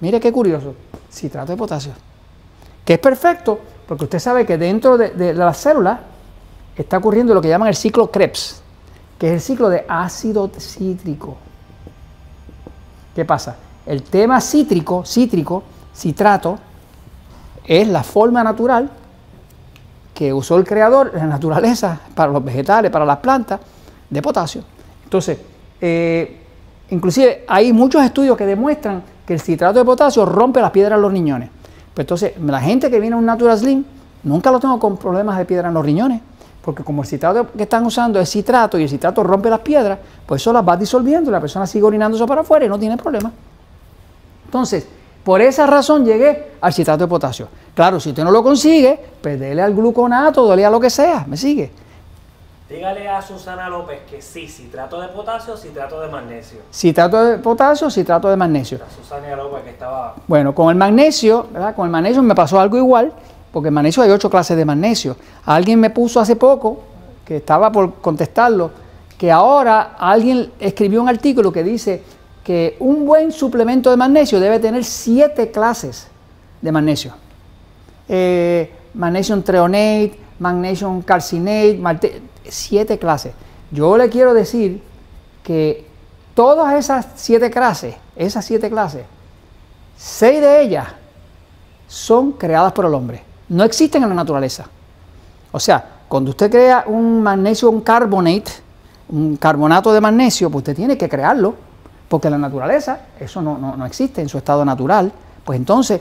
Mire 0.00 0.20
qué 0.20 0.32
curioso, 0.32 0.74
citrato 1.10 1.52
de 1.52 1.58
potasio, 1.58 1.92
que 2.84 2.94
es 2.94 2.98
perfecto 2.98 3.58
porque 3.86 4.04
usted 4.04 4.18
sabe 4.18 4.46
que 4.46 4.56
dentro 4.56 4.96
de, 4.96 5.10
de 5.10 5.34
las 5.34 5.58
células 5.58 5.98
está 6.76 6.98
ocurriendo 6.98 7.34
lo 7.34 7.40
que 7.40 7.48
llaman 7.48 7.68
el 7.68 7.76
ciclo 7.76 8.10
Krebs, 8.10 8.62
que 9.18 9.28
es 9.28 9.32
el 9.34 9.40
ciclo 9.40 9.68
de 9.68 9.84
ácido 9.88 10.50
cítrico. 10.58 11.36
¿Qué 13.14 13.24
pasa? 13.24 13.56
El 13.86 14.02
tema 14.02 14.40
cítrico, 14.40 15.04
cítrico, 15.04 15.62
citrato, 15.94 16.58
es 17.64 17.86
la 17.88 18.02
forma 18.02 18.42
natural 18.42 18.90
que 20.12 20.32
usó 20.32 20.56
el 20.56 20.64
creador, 20.64 21.12
la 21.14 21.26
naturaleza, 21.26 22.00
para 22.14 22.32
los 22.32 22.44
vegetales, 22.44 22.90
para 22.90 23.04
las 23.04 23.18
plantas, 23.18 23.60
de 24.10 24.22
potasio. 24.22 24.62
Entonces, 25.04 25.38
eh, 25.80 26.40
inclusive 26.90 27.44
hay 27.48 27.72
muchos 27.72 28.02
estudios 28.04 28.36
que 28.36 28.46
demuestran 28.46 29.02
que 29.26 29.34
el 29.34 29.40
citrato 29.40 29.78
de 29.78 29.84
potasio 29.84 30.24
rompe 30.24 30.60
las 30.60 30.70
piedras 30.70 30.96
en 30.96 31.02
los 31.02 31.12
riñones. 31.12 31.50
Pues 31.94 32.04
entonces, 32.04 32.32
la 32.40 32.60
gente 32.60 32.90
que 32.90 33.00
viene 33.00 33.14
a 33.14 33.18
un 33.18 33.26
Natural 33.26 33.56
Slim, 33.56 33.84
nunca 34.24 34.50
lo 34.50 34.60
tengo 34.60 34.78
con 34.78 34.96
problemas 34.96 35.38
de 35.38 35.44
piedra 35.44 35.68
en 35.68 35.74
los 35.74 35.84
riñones 35.84 36.20
porque 36.64 36.82
como 36.82 37.02
el 37.02 37.08
citrato 37.08 37.48
que 37.52 37.64
están 37.64 37.84
usando 37.84 38.18
es 38.18 38.30
citrato 38.30 38.78
y 38.78 38.84
el 38.84 38.88
citrato 38.88 39.22
rompe 39.22 39.50
las 39.50 39.60
piedras, 39.60 39.98
pues 40.24 40.40
eso 40.40 40.52
las 40.52 40.66
va 40.66 40.76
disolviendo 40.76 41.30
y 41.30 41.32
la 41.32 41.40
persona 41.40 41.66
sigue 41.66 41.84
orinándose 41.84 42.24
para 42.26 42.40
afuera 42.40 42.64
y 42.64 42.68
no 42.68 42.78
tiene 42.78 42.96
problema. 42.96 43.30
Entonces, 44.46 44.86
por 45.22 45.40
esa 45.42 45.66
razón 45.66 46.04
llegué 46.04 46.52
al 46.60 46.72
citrato 46.72 47.04
de 47.04 47.08
potasio. 47.08 47.48
Claro, 47.74 48.00
si 48.00 48.10
usted 48.10 48.24
no 48.24 48.30
lo 48.30 48.42
consigue, 48.42 48.98
pues 49.20 49.38
dele 49.38 49.60
al 49.60 49.74
gluconato, 49.74 50.48
dele 50.48 50.64
a 50.64 50.70
lo 50.70 50.80
que 50.80 50.90
sea, 50.90 51.24
¿me 51.26 51.36
sigue? 51.36 51.70
Dígale 52.68 53.06
a 53.08 53.20
Susana 53.20 53.68
López 53.68 54.00
que 54.08 54.22
sí, 54.22 54.48
citrato 54.48 54.98
de 55.00 55.08
potasio, 55.08 55.56
citrato 55.56 56.00
de 56.00 56.08
magnesio. 56.08 56.60
Citrato 56.72 57.24
de 57.24 57.38
potasio, 57.38 57.90
citrato 57.90 58.30
de 58.30 58.36
magnesio. 58.36 58.78
Susana 58.96 59.36
López 59.36 59.64
que 59.64 59.70
estaba... 59.70 60.14
Bueno, 60.26 60.54
con 60.54 60.70
el 60.70 60.76
magnesio, 60.76 61.46
¿verdad? 61.52 61.74
Con 61.74 61.84
el 61.84 61.92
magnesio 61.92 62.22
me 62.22 62.34
pasó 62.34 62.58
algo 62.58 62.78
igual 62.78 63.12
porque 63.54 63.68
en 63.68 63.74
magnesio 63.74 64.02
hay 64.02 64.10
ocho 64.10 64.28
clases 64.28 64.56
de 64.56 64.64
magnesio. 64.64 65.16
Alguien 65.44 65.78
me 65.78 65.88
puso 65.88 66.18
hace 66.18 66.34
poco, 66.34 66.80
que 67.24 67.36
estaba 67.36 67.70
por 67.70 68.00
contestarlo, 68.00 68.72
que 69.16 69.30
ahora 69.30 69.94
alguien 69.96 70.50
escribió 70.58 71.00
un 71.00 71.08
artículo 71.08 71.52
que 71.52 71.62
dice 71.62 72.02
que 72.42 72.76
un 72.80 73.06
buen 73.06 73.30
suplemento 73.30 73.90
de 73.90 73.96
magnesio 73.96 74.40
debe 74.40 74.58
tener 74.58 74.82
siete 74.82 75.52
clases 75.52 76.08
de 76.60 76.72
magnesio. 76.72 77.12
Eh, 78.08 78.72
magnesium 78.92 79.40
treonate, 79.42 80.18
magnesium 80.40 81.00
calcinate, 81.02 82.22
siete 82.48 82.98
clases. 82.98 83.34
Yo 83.70 83.96
le 83.96 84.08
quiero 84.08 84.34
decir 84.34 84.82
que 85.44 85.86
todas 86.34 86.74
esas 86.74 87.06
siete 87.14 87.52
clases, 87.52 87.94
esas 88.16 88.44
siete 88.44 88.68
clases, 88.68 89.04
seis 89.96 90.40
de 90.40 90.62
ellas 90.62 90.88
son 91.86 92.32
creadas 92.32 92.72
por 92.72 92.86
el 92.86 92.94
hombre. 92.94 93.22
No 93.48 93.64
existen 93.64 94.02
en 94.02 94.08
la 94.08 94.14
naturaleza. 94.14 94.64
O 95.52 95.60
sea, 95.60 95.84
cuando 96.08 96.30
usted 96.30 96.50
crea 96.50 96.84
un 96.86 97.22
magnesium 97.22 97.80
carbonate, 97.82 98.44
un 99.08 99.36
carbonato 99.36 99.92
de 99.92 100.00
magnesio, 100.00 100.50
pues 100.50 100.62
usted 100.62 100.76
tiene 100.76 100.96
que 100.98 101.08
crearlo, 101.08 101.54
porque 102.08 102.28
en 102.28 102.32
la 102.32 102.38
naturaleza 102.38 103.00
eso 103.20 103.40
no, 103.42 103.58
no- 103.58 103.76
no 103.76 103.86
existe 103.86 104.20
en 104.22 104.28
su 104.28 104.38
estado 104.38 104.64
natural. 104.64 105.12
Pues 105.44 105.58
entonces 105.58 106.00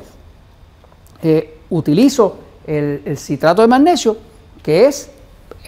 eh, 1.21 1.59
utilizo 1.69 2.37
el 2.65 3.17
citrato 3.17 3.61
de 3.61 3.67
magnesio, 3.67 4.15
que 4.61 4.85
es 4.87 5.09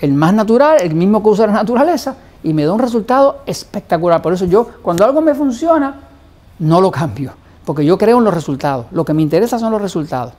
el 0.01 0.13
más 0.13 0.33
natural, 0.33 0.77
el 0.81 0.95
mismo 0.95 1.21
que 1.21 1.29
usa 1.29 1.47
la 1.47 1.53
naturaleza, 1.53 2.15
y 2.43 2.53
me 2.53 2.63
da 2.65 2.71
un 2.73 2.79
resultado 2.79 3.39
espectacular. 3.45 4.21
Por 4.21 4.33
eso 4.33 4.45
yo, 4.45 4.67
cuando 4.81 5.03
algo 5.03 5.19
me 5.21 5.33
funciona, 5.33 5.95
no 6.59 6.79
lo 6.79 6.91
cambio, 6.91 7.33
porque 7.65 7.83
yo 7.83 7.97
creo 7.97 8.19
en 8.19 8.23
los 8.23 8.33
resultados. 8.33 8.85
Lo 8.91 9.03
que 9.03 9.13
me 9.13 9.21
interesa 9.21 9.57
son 9.59 9.71
los 9.71 9.81
resultados. 9.81 10.33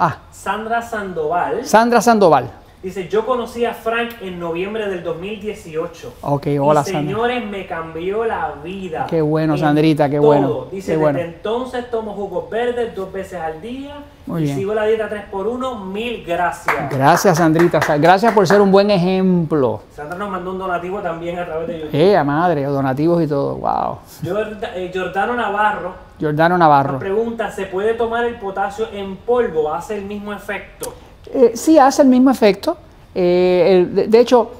Ah, 0.00 0.16
Sandra 0.32 0.80
Sandoval 0.80 1.60
Sandra 1.66 2.00
Sandoval. 2.00 2.48
Dice, 2.82 3.08
yo 3.08 3.26
conocí 3.26 3.64
a 3.64 3.74
Frank 3.74 4.10
en 4.22 4.38
noviembre 4.40 4.88
del 4.88 5.02
2018. 5.02 6.14
Ok, 6.22 6.46
hola, 6.60 6.80
y 6.80 6.84
Sandra. 6.84 7.00
señores, 7.02 7.44
me 7.46 7.66
cambió 7.66 8.24
la 8.24 8.54
vida. 8.64 9.06
Qué 9.08 9.20
bueno, 9.20 9.54
En 9.54 9.60
Sandrita, 9.60 10.08
qué 10.08 10.16
todo. 10.16 10.26
bueno, 10.26 10.66
Dice, 10.70 10.92
qué 10.92 10.96
bueno. 10.98 11.18
desde 11.18 11.32
entonces 11.34 11.90
tomo 11.90 12.14
jugos 12.14 12.48
verdes 12.50 12.94
dos 12.94 13.12
veces 13.12 13.40
al 13.40 13.60
día 13.60 13.96
Muy 14.26 14.40
y 14.42 14.44
bien. 14.44 14.56
sigo 14.58 14.74
la 14.74 14.84
dieta 14.84 15.08
3x1. 15.08 15.84
Mil 15.84 16.24
gracias. 16.24 16.90
Gracias, 16.90 17.38
Sandrita. 17.38 17.80
Sa- 17.82 17.98
Gracias 17.98 18.32
por 18.32 18.46
ser 18.46 18.60
un 18.60 18.70
buen 18.72 18.90
ejemplo. 18.90 19.82
Sandra 19.94 20.16
nos 20.18 20.30
mandó 20.30 20.52
un 20.52 20.58
donativo 20.58 21.00
también 21.00 21.38
a 21.38 21.44
través 21.46 21.68
de 21.68 21.78
YouTube. 21.80 21.94
Eh, 21.94 22.16
a 22.16 22.24
madre, 22.24 22.64
donativos 22.64 23.22
y 23.22 23.26
todo. 23.26 23.56
Wow. 23.56 23.98
Jorda- 24.24 24.72
eh, 24.76 24.90
Jordano 24.94 25.34
Navarro 25.34 25.92
Giordano 26.18 26.50
nos 26.56 26.58
Navarro. 26.60 26.98
pregunta, 26.98 27.50
¿se 27.50 27.64
puede 27.66 27.94
tomar 27.94 28.24
el 28.24 28.34
potasio 28.36 28.86
en 28.92 29.16
polvo? 29.16 29.72
¿Hace 29.72 29.96
el 29.98 30.04
mismo 30.04 30.32
efecto? 30.32 30.92
Eh, 31.32 31.52
sí, 31.54 31.78
hace 31.78 32.02
el 32.02 32.08
mismo 32.08 32.30
efecto. 32.30 32.76
Eh, 33.14 34.06
de, 34.08 34.20
hecho, 34.20 34.50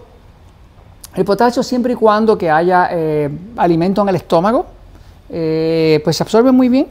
el 1.14 1.24
potasio 1.24 1.62
siempre 1.62 1.92
y 1.92 1.96
cuando 1.96 2.36
que 2.38 2.50
haya 2.50 2.88
eh, 2.90 3.30
alimento 3.56 4.02
en 4.02 4.08
el 4.08 4.16
estómago, 4.16 4.66
pues 5.28 6.16
se 6.16 6.22
absorbe 6.22 6.52
muy 6.52 6.68
bien. 6.68 6.88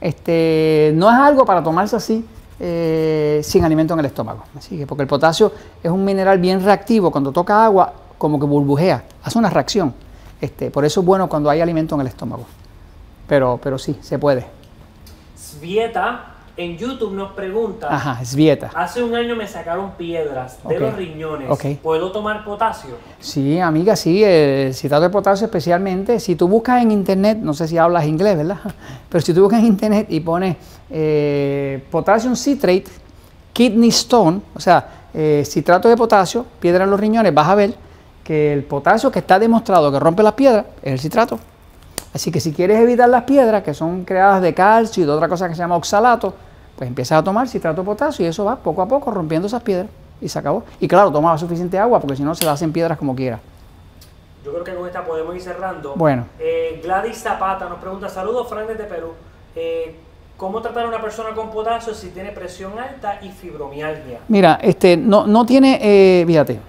Este, 0.00 0.92
no 0.94 1.08
es 1.10 1.16
algo 1.16 1.44
para 1.44 1.62
tomarse 1.62 1.96
así 1.96 2.24
sin 2.58 3.64
alimento 3.64 3.94
en 3.94 4.00
el 4.00 4.06
estómago. 4.06 4.44
Así 4.56 4.78
que, 4.78 4.86
porque 4.86 5.02
el 5.02 5.08
potasio 5.08 5.52
es 5.82 5.90
un 5.90 6.04
mineral 6.04 6.38
bien 6.38 6.64
reactivo, 6.64 7.10
cuando 7.10 7.30
toca 7.32 7.64
agua, 7.64 7.92
como 8.18 8.40
que 8.40 8.46
burbujea, 8.46 9.04
hace 9.22 9.38
una 9.38 9.50
reacción. 9.50 9.94
Este, 10.40 10.70
por 10.70 10.84
eso 10.84 11.00
es 11.00 11.06
bueno 11.06 11.28
cuando 11.28 11.50
hay 11.50 11.60
alimento 11.60 11.94
en 11.94 12.02
el 12.02 12.06
estómago. 12.06 12.46
Pero, 13.28 13.58
pero 13.62 13.78
sí, 13.78 13.98
se 14.00 14.18
puede. 14.18 14.46
Svieta 15.36 16.35
en 16.56 16.78
YouTube 16.78 17.12
nos 17.12 17.32
pregunta, 17.32 17.88
Ajá, 17.94 18.18
es 18.22 18.34
dieta. 18.34 18.70
hace 18.74 19.02
un 19.02 19.14
año 19.14 19.36
me 19.36 19.46
sacaron 19.46 19.92
piedras 19.92 20.58
de 20.66 20.80
los 20.80 20.94
riñones. 20.94 21.50
Ok. 21.50 21.78
¿Puedo 21.82 22.10
tomar 22.12 22.44
potasio? 22.44 22.96
Sí, 23.20 23.60
amiga, 23.60 23.94
sí, 23.94 24.24
el 24.24 24.72
citrato 24.74 25.02
de 25.02 25.10
potasio 25.10 25.44
especialmente. 25.46 26.18
Si 26.18 26.34
tú 26.34 26.48
buscas 26.48 26.82
en 26.82 26.90
internet, 26.92 27.38
no 27.40 27.52
sé 27.52 27.68
si 27.68 27.76
hablas 27.76 28.06
inglés, 28.06 28.36
¿verdad? 28.36 28.58
Pero 29.08 29.22
si 29.22 29.34
tú 29.34 29.42
buscas 29.42 29.60
en 29.60 29.66
internet 29.66 30.06
y 30.08 30.20
pones 30.20 30.56
eh, 30.90 31.84
potassium 31.90 32.34
citrate, 32.34 32.84
kidney 33.52 33.90
stone, 33.90 34.40
o 34.54 34.60
sea, 34.60 34.86
eh, 35.12 35.42
citrato 35.46 35.88
de 35.88 35.96
potasio, 35.96 36.46
piedra 36.58 36.84
en 36.84 36.90
los 36.90 36.98
riñones, 37.00 37.34
vas 37.34 37.48
a 37.48 37.54
ver 37.54 37.74
que 38.24 38.52
el 38.52 38.64
potasio 38.64 39.10
que 39.10 39.18
está 39.18 39.38
demostrado 39.38 39.92
que 39.92 40.00
rompe 40.00 40.22
las 40.22 40.32
piedras 40.32 40.64
es 40.82 40.92
el 40.92 41.00
citrato. 41.00 41.38
Así 42.12 42.32
que 42.32 42.40
si 42.40 42.50
quieres 42.52 42.80
evitar 42.80 43.10
las 43.10 43.24
piedras, 43.24 43.62
que 43.62 43.74
son 43.74 44.04
creadas 44.04 44.40
de 44.40 44.54
calcio 44.54 45.02
y 45.02 45.06
de 45.06 45.12
otra 45.12 45.28
cosa 45.28 45.48
que 45.48 45.54
se 45.54 45.58
llama 45.60 45.76
oxalato, 45.76 46.32
pues 46.76 46.88
empiezas 46.88 47.18
a 47.18 47.24
tomar 47.24 47.48
citrato 47.48 47.80
de 47.80 47.86
potasio 47.86 48.24
y 48.24 48.28
eso 48.28 48.44
va 48.44 48.56
poco 48.56 48.82
a 48.82 48.86
poco 48.86 49.10
rompiendo 49.10 49.46
esas 49.46 49.62
piedras 49.62 49.88
y 50.20 50.28
se 50.28 50.38
acabó. 50.38 50.64
Y 50.80 50.86
claro, 50.86 51.10
toma 51.10 51.36
suficiente 51.38 51.78
agua 51.78 52.00
porque 52.00 52.16
si 52.16 52.22
no 52.22 52.34
se 52.34 52.48
hacen 52.48 52.72
piedras 52.72 52.98
como 52.98 53.14
quiera. 53.14 53.40
Yo 54.44 54.52
creo 54.52 54.64
que 54.64 54.74
con 54.74 54.86
esta 54.86 55.04
podemos 55.04 55.34
ir 55.34 55.42
cerrando. 55.42 55.94
Bueno. 55.96 56.26
Eh, 56.38 56.80
Gladys 56.82 57.18
Zapata 57.18 57.68
nos 57.68 57.78
pregunta, 57.78 58.08
saludos 58.08 58.48
Frank 58.48 58.68
desde 58.68 58.84
Perú. 58.84 59.12
Eh, 59.54 59.96
¿Cómo 60.36 60.60
tratar 60.60 60.84
a 60.84 60.88
una 60.88 61.00
persona 61.00 61.30
con 61.34 61.50
potasio 61.50 61.94
si 61.94 62.10
tiene 62.10 62.30
presión 62.30 62.78
alta 62.78 63.18
y 63.22 63.30
fibromialgia? 63.30 64.20
Mira, 64.28 64.58
este, 64.62 64.96
no, 64.96 65.26
no 65.26 65.46
tiene, 65.46 65.78
eh, 65.80 66.24
fíjate, 66.26 66.60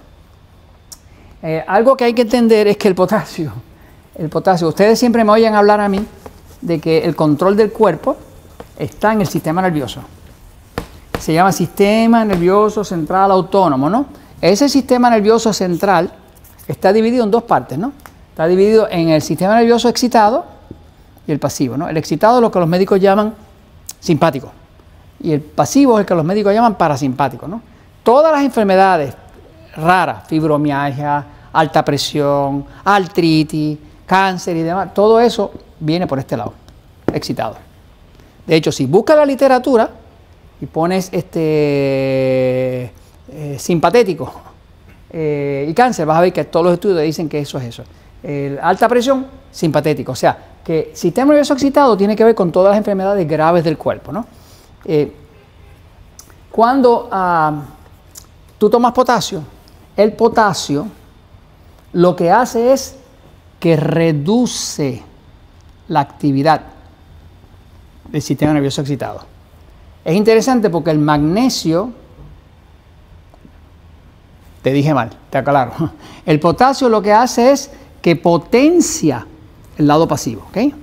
algo 1.66 1.94
que 1.94 2.04
hay 2.04 2.14
que 2.14 2.22
entender 2.22 2.66
es 2.66 2.78
que 2.78 2.88
el 2.88 2.94
potasio, 2.94 3.52
el 4.16 4.30
potasio, 4.30 4.68
ustedes 4.68 4.98
siempre 4.98 5.22
me 5.22 5.32
oyen 5.32 5.54
hablar 5.54 5.80
a 5.80 5.88
mí 5.88 6.04
de 6.62 6.80
que 6.80 7.04
el 7.04 7.14
control 7.14 7.56
del 7.56 7.70
cuerpo 7.70 8.16
está 8.78 9.12
en 9.12 9.20
el 9.20 9.26
sistema 9.26 9.60
nervioso. 9.60 10.00
Se 11.18 11.34
llama 11.34 11.52
sistema 11.52 12.24
nervioso 12.24 12.84
central 12.84 13.30
autónomo, 13.32 13.90
¿no? 13.90 14.06
Ese 14.40 14.68
sistema 14.68 15.10
nervioso 15.10 15.52
central 15.52 16.12
está 16.68 16.92
dividido 16.92 17.24
en 17.24 17.30
dos 17.30 17.42
partes, 17.42 17.76
¿no? 17.76 17.92
Está 18.30 18.46
dividido 18.46 18.88
en 18.88 19.08
el 19.08 19.20
sistema 19.20 19.56
nervioso 19.56 19.88
excitado 19.88 20.46
y 21.26 21.32
el 21.32 21.40
pasivo, 21.40 21.76
¿no? 21.76 21.88
El 21.88 21.96
excitado 21.96 22.38
es 22.38 22.42
lo 22.42 22.52
que 22.52 22.60
los 22.60 22.68
médicos 22.68 23.00
llaman 23.00 23.34
simpático 23.98 24.52
y 25.20 25.32
el 25.32 25.40
pasivo 25.40 25.98
es 25.98 26.02
el 26.02 26.06
que 26.06 26.14
los 26.14 26.24
médicos 26.24 26.54
llaman 26.54 26.76
parasimpático, 26.76 27.48
¿no? 27.48 27.60
Todas 28.04 28.32
las 28.32 28.42
enfermedades 28.42 29.14
raras, 29.76 30.26
fibromialgia, 30.28 31.24
alta 31.52 31.84
presión, 31.84 32.64
artritis, 32.84 33.76
cáncer 34.06 34.56
y 34.56 34.62
demás, 34.62 34.94
todo 34.94 35.20
eso 35.20 35.52
viene 35.80 36.06
por 36.06 36.20
este 36.20 36.36
lado, 36.36 36.54
excitado. 37.12 37.67
De 38.48 38.56
hecho, 38.56 38.72
si 38.72 38.86
buscas 38.86 39.16
la 39.16 39.24
literatura 39.24 39.88
y 40.60 40.66
pones 40.66 41.10
este 41.12 42.90
eh, 43.30 43.56
simpatético 43.58 44.32
eh, 45.10 45.66
y 45.68 45.74
cáncer, 45.74 46.04
vas 46.06 46.18
a 46.18 46.22
ver 46.22 46.32
que 46.32 46.44
todos 46.44 46.64
los 46.64 46.72
estudios 46.74 47.02
dicen 47.02 47.28
que 47.28 47.38
eso 47.38 47.58
es 47.58 47.64
eso. 47.66 47.84
Alta 48.60 48.88
presión, 48.88 49.26
simpatético. 49.52 50.12
O 50.12 50.16
sea, 50.16 50.36
que 50.64 50.90
sistema 50.94 51.32
nervioso 51.32 51.54
excitado 51.54 51.96
tiene 51.96 52.14
que 52.14 52.24
ver 52.24 52.34
con 52.34 52.52
todas 52.52 52.72
las 52.72 52.78
enfermedades 52.78 53.26
graves 53.26 53.64
del 53.64 53.78
cuerpo, 53.78 54.12
¿no? 54.12 54.26
Eh, 54.84 55.10
cuando 56.50 57.08
ah, 57.10 57.62
tú 58.58 58.68
tomas 58.68 58.92
potasio, 58.92 59.42
el 59.96 60.12
potasio 60.12 60.86
lo 61.94 62.14
que 62.14 62.30
hace 62.30 62.72
es 62.72 62.96
que 63.58 63.76
reduce 63.76 65.02
la 65.88 66.00
actividad 66.00 66.60
del 68.08 68.22
sistema 68.22 68.52
nervioso 68.52 68.80
excitado. 68.80 69.20
Es 70.04 70.16
interesante 70.16 70.70
porque 70.70 70.90
el 70.90 70.98
magnesio, 70.98 71.92
te 74.62 74.72
dije 74.72 74.94
mal, 74.94 75.10
te 75.30 75.38
aclaro, 75.38 75.72
el 76.26 76.40
potasio 76.40 76.88
lo 76.88 77.02
que 77.02 77.12
hace 77.12 77.52
es 77.52 77.70
que 78.00 78.16
potencia 78.16 79.26
el 79.76 79.86
lado 79.86 80.08
pasivo, 80.08 80.46
¿ok? 80.48 80.74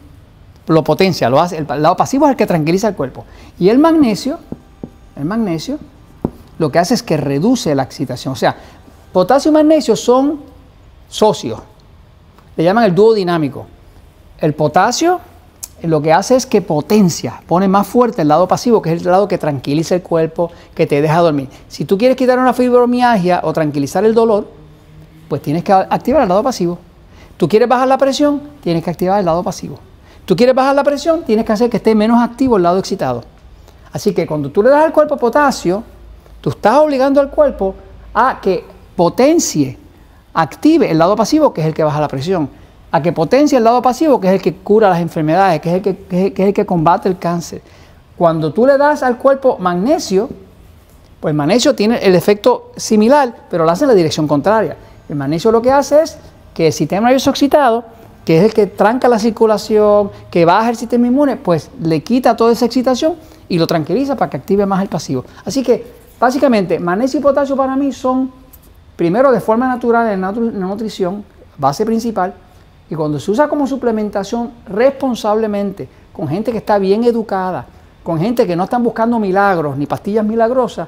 Lo 0.68 0.84
potencia, 0.84 1.30
lo 1.30 1.40
hace, 1.40 1.58
el 1.58 1.68
lado 1.68 1.96
pasivo 1.96 2.26
es 2.26 2.32
el 2.32 2.38
que 2.38 2.48
tranquiliza 2.48 2.88
el 2.88 2.96
cuerpo. 2.96 3.26
Y 3.60 3.70
el 3.70 3.78
magnesio, 3.78 4.40
el 5.16 5.26
magnesio, 5.26 5.80
lo 6.58 6.72
que 6.72 6.80
hace 6.80 6.94
es 6.94 7.04
que 7.04 7.18
reduce 7.18 7.76
la 7.76 7.84
excitación. 7.84 8.34
O 8.34 8.36
sea, 8.36 8.56
potasio 9.12 9.50
y 9.52 9.54
magnesio 9.54 9.96
son 9.96 10.42
socios. 11.08 11.60
Le 12.56 12.64
llaman 12.64 12.86
el 12.86 12.96
dúo 12.96 13.14
dinámico. 13.14 13.68
El 14.40 14.54
potasio 14.54 15.20
lo 15.84 16.02
que 16.02 16.14
hace 16.14 16.36
es 16.36 16.46
que 16.46 16.62
potencia, 16.62 17.42
pone 17.48 17.68
más 17.68 17.86
fuerte 17.86 18.22
el 18.22 18.28
lado 18.28 18.48
pasivo, 18.48 18.82
que 18.82 18.94
es 18.94 19.02
el 19.02 19.12
lado 19.12 19.28
que 19.28 19.38
tranquiliza 19.38 19.96
el 19.96 20.02
cuerpo, 20.02 20.52
que 20.74 20.88
te 20.88 21.02
deja 21.02 21.20
dormir. 21.20 21.50
Si 21.68 21.86
tú 21.86 21.98
quieres 21.98 22.18
quitar 22.18 22.40
una 22.40 22.54
fibromialgia 22.54 23.42
o 23.44 23.54
tranquilizar 23.54 24.06
el 24.06 24.14
dolor, 24.14 24.48
pues 25.28 25.42
tienes 25.42 25.64
que 25.64 25.74
activar 25.74 26.24
el 26.24 26.30
lado 26.30 26.44
pasivo. 26.44 26.80
Tú 27.38 27.48
quieres 27.50 27.68
bajar 27.68 27.88
la 27.88 27.98
presión, 27.98 28.42
tienes 28.62 28.84
que 28.84 28.90
activar 28.90 29.20
el 29.20 29.26
lado 29.26 29.44
pasivo. 29.44 29.78
Tú 30.26 30.36
quieres 30.36 30.56
bajar 30.56 30.76
la 30.76 30.84
presión, 30.84 31.24
tienes 31.24 31.46
que 31.46 31.52
hacer 31.52 31.70
que 31.70 31.78
esté 31.78 31.94
menos 31.94 32.22
activo 32.24 32.58
el 32.58 32.64
lado 32.64 32.80
excitado. 32.80 33.24
Así 33.92 34.14
que 34.14 34.26
cuando 34.26 34.50
tú 34.50 34.64
le 34.64 34.70
das 34.70 34.86
al 34.86 34.94
cuerpo 34.94 35.18
potasio, 35.18 35.84
tú 36.42 36.50
estás 36.50 36.78
obligando 36.78 37.20
al 37.20 37.30
cuerpo 37.30 37.76
a 38.14 38.40
que 38.42 38.64
potencie, 38.96 39.78
active 40.34 40.90
el 40.90 40.98
lado 40.98 41.16
pasivo, 41.16 41.54
que 41.54 41.62
es 41.62 41.68
el 41.68 41.74
que 41.74 41.84
baja 41.84 42.00
la 42.00 42.08
presión, 42.08 42.50
a 42.96 43.02
que 43.02 43.12
potencie 43.12 43.58
el 43.58 43.66
lado 43.66 43.82
pasivo, 43.82 44.22
que 44.22 44.28
es 44.28 44.34
el 44.36 44.42
que 44.42 44.56
cura 44.56 44.90
las 44.90 45.02
enfermedades, 45.02 45.60
que 45.60 45.68
es 45.68 45.76
el 45.76 45.82
que, 45.82 45.98
que, 45.98 46.32
que 46.32 46.44
es 46.44 46.48
el 46.48 46.54
que 46.54 46.66
combate 46.66 47.10
el 47.10 47.18
cáncer. 47.18 47.62
Cuando 48.18 48.54
tú 48.54 48.66
le 48.66 48.78
das 48.78 49.04
al 49.04 49.18
cuerpo 49.18 49.58
magnesio, 49.60 50.30
pues 51.20 51.34
el 51.34 51.36
magnesio 51.36 51.76
tiene 51.76 51.98
el 51.98 52.16
efecto 52.16 52.72
similar, 52.78 53.36
pero 53.50 53.66
lo 53.66 53.72
hace 53.72 53.84
en 53.84 53.90
la 53.90 53.96
dirección 53.96 54.30
contraria. 54.30 54.78
El 55.10 55.18
magnesio 55.18 55.52
lo 55.52 55.62
que 55.62 55.74
hace 55.74 56.04
es 56.04 56.18
que 56.54 56.68
el 56.68 56.72
sistema 56.72 57.08
nervioso 57.08 57.32
excitado 57.32 57.84
que 58.24 58.38
es 58.38 58.46
el 58.46 58.54
que 58.54 58.66
tranca 58.66 59.10
la 59.10 59.20
circulación, 59.20 60.10
que 60.32 60.46
baja 60.46 60.70
el 60.70 60.78
sistema 60.78 61.06
inmune, 61.06 61.36
pues 61.36 61.70
le 61.82 62.02
quita 62.02 62.38
toda 62.38 62.54
esa 62.54 62.66
excitación 62.66 63.16
y 63.50 63.60
lo 63.60 63.68
tranquiliza 63.68 64.16
para 64.16 64.32
que 64.32 64.38
active 64.38 64.66
más 64.66 64.82
el 64.82 64.88
pasivo. 64.88 65.26
Así 65.44 65.64
que, 65.64 65.86
básicamente, 66.18 66.80
magnesio 66.80 67.20
y 67.20 67.24
potasio 67.24 67.58
para 67.58 67.76
mí 67.76 67.92
son, 67.92 68.32
primero, 68.96 69.34
de 69.34 69.42
forma 69.42 69.68
natural 69.68 70.14
en 70.14 70.22
la 70.22 70.32
nutrición, 70.32 71.26
base 71.58 71.86
principal, 71.86 72.34
y 72.90 72.96
cuando 72.96 73.20
se 73.20 73.32
usa 73.32 73.48
como 73.48 73.66
suplementación 73.66 74.52
responsablemente, 74.68 75.88
con 76.14 76.28
gente 76.28 76.52
que 76.52 76.60
está 76.60 76.78
bien 76.78 77.04
educada, 77.04 77.66
con 78.04 78.20
gente 78.20 78.46
que 78.46 78.56
no 78.56 78.66
están 78.66 78.84
buscando 78.84 79.20
milagros 79.20 79.78
ni 79.78 79.86
pastillas 79.86 80.26
milagrosas, 80.26 80.88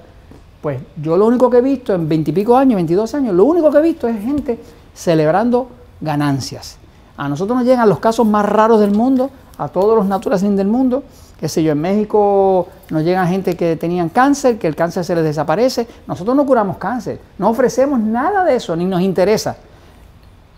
pues 0.61 0.79
yo 1.01 1.17
lo 1.17 1.25
único 1.25 1.49
que 1.49 1.57
he 1.57 1.61
visto 1.61 1.93
en 1.93 2.07
veintipico 2.07 2.55
años, 2.55 2.75
22 2.75 3.13
años, 3.15 3.35
lo 3.35 3.45
único 3.45 3.71
que 3.71 3.77
he 3.77 3.81
visto 3.81 4.07
es 4.07 4.21
gente 4.21 4.59
celebrando 4.93 5.69
ganancias. 6.01 6.77
A 7.17 7.27
nosotros 7.27 7.57
nos 7.57 7.65
llegan 7.65 7.89
los 7.89 7.99
casos 7.99 8.27
más 8.27 8.45
raros 8.45 8.79
del 8.79 8.91
mundo, 8.91 9.31
a 9.57 9.67
todos 9.67 9.97
los 9.97 10.05
naturales 10.05 10.43
del 10.55 10.67
mundo, 10.67 11.03
qué 11.39 11.49
sé 11.49 11.63
yo, 11.63 11.71
en 11.71 11.81
México 11.81 12.67
nos 12.89 13.03
llegan 13.03 13.27
gente 13.27 13.55
que 13.55 13.75
tenían 13.75 14.09
cáncer, 14.09 14.59
que 14.59 14.67
el 14.67 14.75
cáncer 14.75 15.03
se 15.03 15.15
les 15.15 15.23
desaparece. 15.23 15.87
Nosotros 16.07 16.35
no 16.35 16.45
curamos 16.45 16.77
cáncer, 16.77 17.19
no 17.39 17.49
ofrecemos 17.49 17.99
nada 17.99 18.43
de 18.43 18.55
eso, 18.55 18.75
ni 18.75 18.85
nos 18.85 19.01
interesa. 19.01 19.57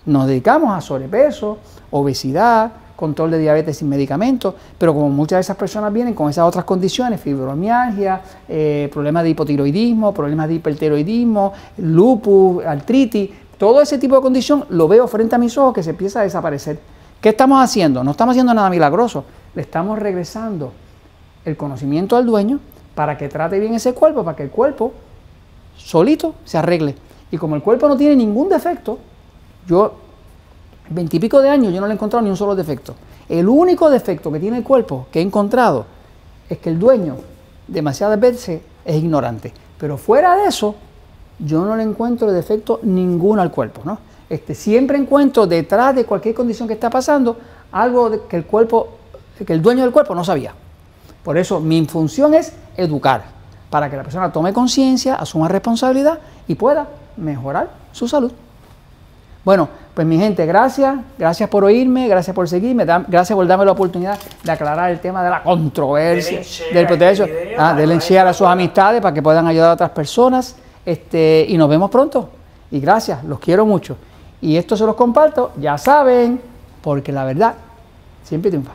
Nos 0.06 0.28
dedicamos 0.28 0.76
a 0.76 0.82
sobrepeso, 0.82 1.58
obesidad, 1.92 2.72
control 2.96 3.32
de 3.32 3.40
diabetes 3.40 3.78
sin 3.78 3.88
medicamentos, 3.88 4.54
pero 4.78 4.94
como 4.94 5.10
muchas 5.10 5.38
de 5.38 5.42
esas 5.42 5.56
personas 5.56 5.94
vienen 5.94 6.14
con 6.14 6.30
esas 6.30 6.46
otras 6.46 6.66
condiciones, 6.66 7.22
fibromialgia, 7.22 8.22
eh, 8.48 8.90
problemas 8.92 9.24
de 9.24 9.30
hipotiroidismo, 9.30 10.14
problemas 10.14 10.50
de 10.50 10.56
hipertiroidismo, 10.56 11.54
lupus, 11.78 12.66
artritis, 12.66 13.30
todo 13.58 13.82
ese 13.82 13.98
tipo 13.98 14.16
de 14.16 14.22
condición 14.22 14.66
lo 14.70 14.90
veo 14.90 15.08
frente 15.08 15.36
a 15.36 15.38
mis 15.38 15.58
ojos 15.58 15.74
que 15.74 15.84
se 15.84 15.92
empieza 15.92 16.20
a 16.20 16.24
desaparecer. 16.24 16.80
¿Qué 17.22 17.30
estamos 17.30 17.64
haciendo? 17.64 18.04
No 18.04 18.12
estamos 18.12 18.34
haciendo 18.34 18.54
nada 18.54 18.70
milagroso, 18.70 19.24
le 19.56 19.62
estamos 19.62 19.98
regresando 19.98 20.74
el 21.46 21.56
conocimiento 21.56 22.18
al 22.18 22.26
dueño 22.26 22.60
para 22.96 23.18
que 23.18 23.30
trate 23.30 23.60
bien 23.60 23.76
ese 23.76 23.94
cuerpo, 23.94 24.26
para 24.26 24.36
que 24.36 24.44
el 24.44 24.50
cuerpo 24.50 24.92
solito 25.78 26.36
se 26.44 26.58
arregle. 26.58 26.96
Y 27.32 27.38
como 27.38 27.56
el 27.56 27.62
cuerpo 27.62 27.88
no 27.88 27.96
tiene 27.96 28.18
ningún 28.18 28.50
defecto, 28.50 29.00
yo 29.68 29.94
veintipico 30.90 31.42
de 31.42 31.50
años 31.50 31.74
yo 31.74 31.80
no 31.80 31.88
le 31.88 31.94
he 31.94 31.96
encontrado 31.96 32.24
ni 32.24 32.30
un 32.30 32.38
solo 32.38 32.56
defecto. 32.56 32.96
El 33.28 33.48
único 33.48 33.90
defecto 33.90 34.32
que 34.32 34.40
tiene 34.40 34.58
el 34.58 34.64
cuerpo 34.64 35.08
que 35.12 35.20
he 35.20 35.22
encontrado 35.22 35.86
es 36.50 36.58
que 36.58 36.70
el 36.70 36.80
dueño 36.80 37.18
demasiadas 37.68 38.20
veces 38.20 38.62
es 38.84 38.96
ignorante. 38.96 39.54
Pero 39.78 39.98
fuera 39.98 40.36
de 40.36 40.48
eso, 40.48 40.76
yo 41.38 41.64
no 41.64 41.76
le 41.76 41.84
encuentro 41.84 42.32
defecto 42.32 42.80
ninguno 42.84 43.42
al 43.42 43.52
cuerpo. 43.52 43.82
¿no? 43.86 44.00
Este, 44.30 44.56
siempre 44.56 44.98
encuentro 44.98 45.48
detrás 45.48 45.96
de 45.96 46.06
cualquier 46.06 46.36
condición 46.36 46.68
que 46.68 46.74
está 46.74 46.90
pasando 46.90 47.38
algo 47.72 48.28
que 48.28 48.36
el 48.36 48.46
cuerpo, 48.46 48.90
que 49.46 49.54
el 49.54 49.62
dueño 49.62 49.84
del 49.84 49.92
cuerpo 49.92 50.16
no 50.16 50.24
sabía. 50.24 50.54
Por 51.24 51.38
eso 51.38 51.60
mi 51.60 51.86
función 51.86 52.34
es 52.34 52.54
educar, 52.78 53.24
para 53.70 53.90
que 53.90 53.98
la 53.98 54.04
persona 54.04 54.32
tome 54.32 54.54
conciencia, 54.54 55.16
asuma 55.16 55.48
responsabilidad 55.48 56.20
y 56.48 56.56
pueda 56.56 56.88
mejorar 57.18 57.70
su 57.92 58.08
salud. 58.08 58.32
Bueno, 59.44 59.70
pues 59.94 60.06
mi 60.06 60.18
gente, 60.18 60.46
gracias, 60.46 60.98
gracias 61.18 61.50
por 61.50 61.64
oírme, 61.64 62.08
gracias 62.08 62.36
por 62.36 62.48
seguirme, 62.48 62.86
gracias 62.86 63.36
por 63.36 63.48
darme 63.48 63.66
la 63.66 63.72
oportunidad 63.72 64.18
de 64.44 64.52
aclarar 64.52 64.92
el 64.92 65.00
tema 65.00 65.24
de 65.24 65.30
la 65.30 65.42
controversia 65.44 66.42
del 66.74 66.86
protejo, 66.86 67.26
ah, 67.58 67.74
denle 67.74 68.00
share 68.00 68.28
a 68.28 68.34
sus 68.34 68.48
amistades 68.48 69.02
para 69.02 69.14
que 69.14 69.22
puedan 69.22 69.48
ayudar 69.48 69.72
a 69.72 69.74
otras 69.74 69.90
personas, 69.92 70.56
este, 70.86 71.46
y 71.48 71.58
nos 71.58 71.70
vemos 71.70 71.90
pronto. 71.90 72.30
Y 72.72 72.80
gracias, 72.80 73.24
los 73.24 73.40
quiero 73.40 73.66
mucho. 73.66 73.98
Y 74.42 74.58
esto 74.58 74.78
se 74.78 74.86
los 74.86 74.96
comparto, 74.96 75.52
ya 75.58 75.78
saben, 75.78 76.40
porque 76.82 77.12
la 77.12 77.26
verdad 77.26 77.56
siempre 78.24 78.52
triunfa. 78.52 78.74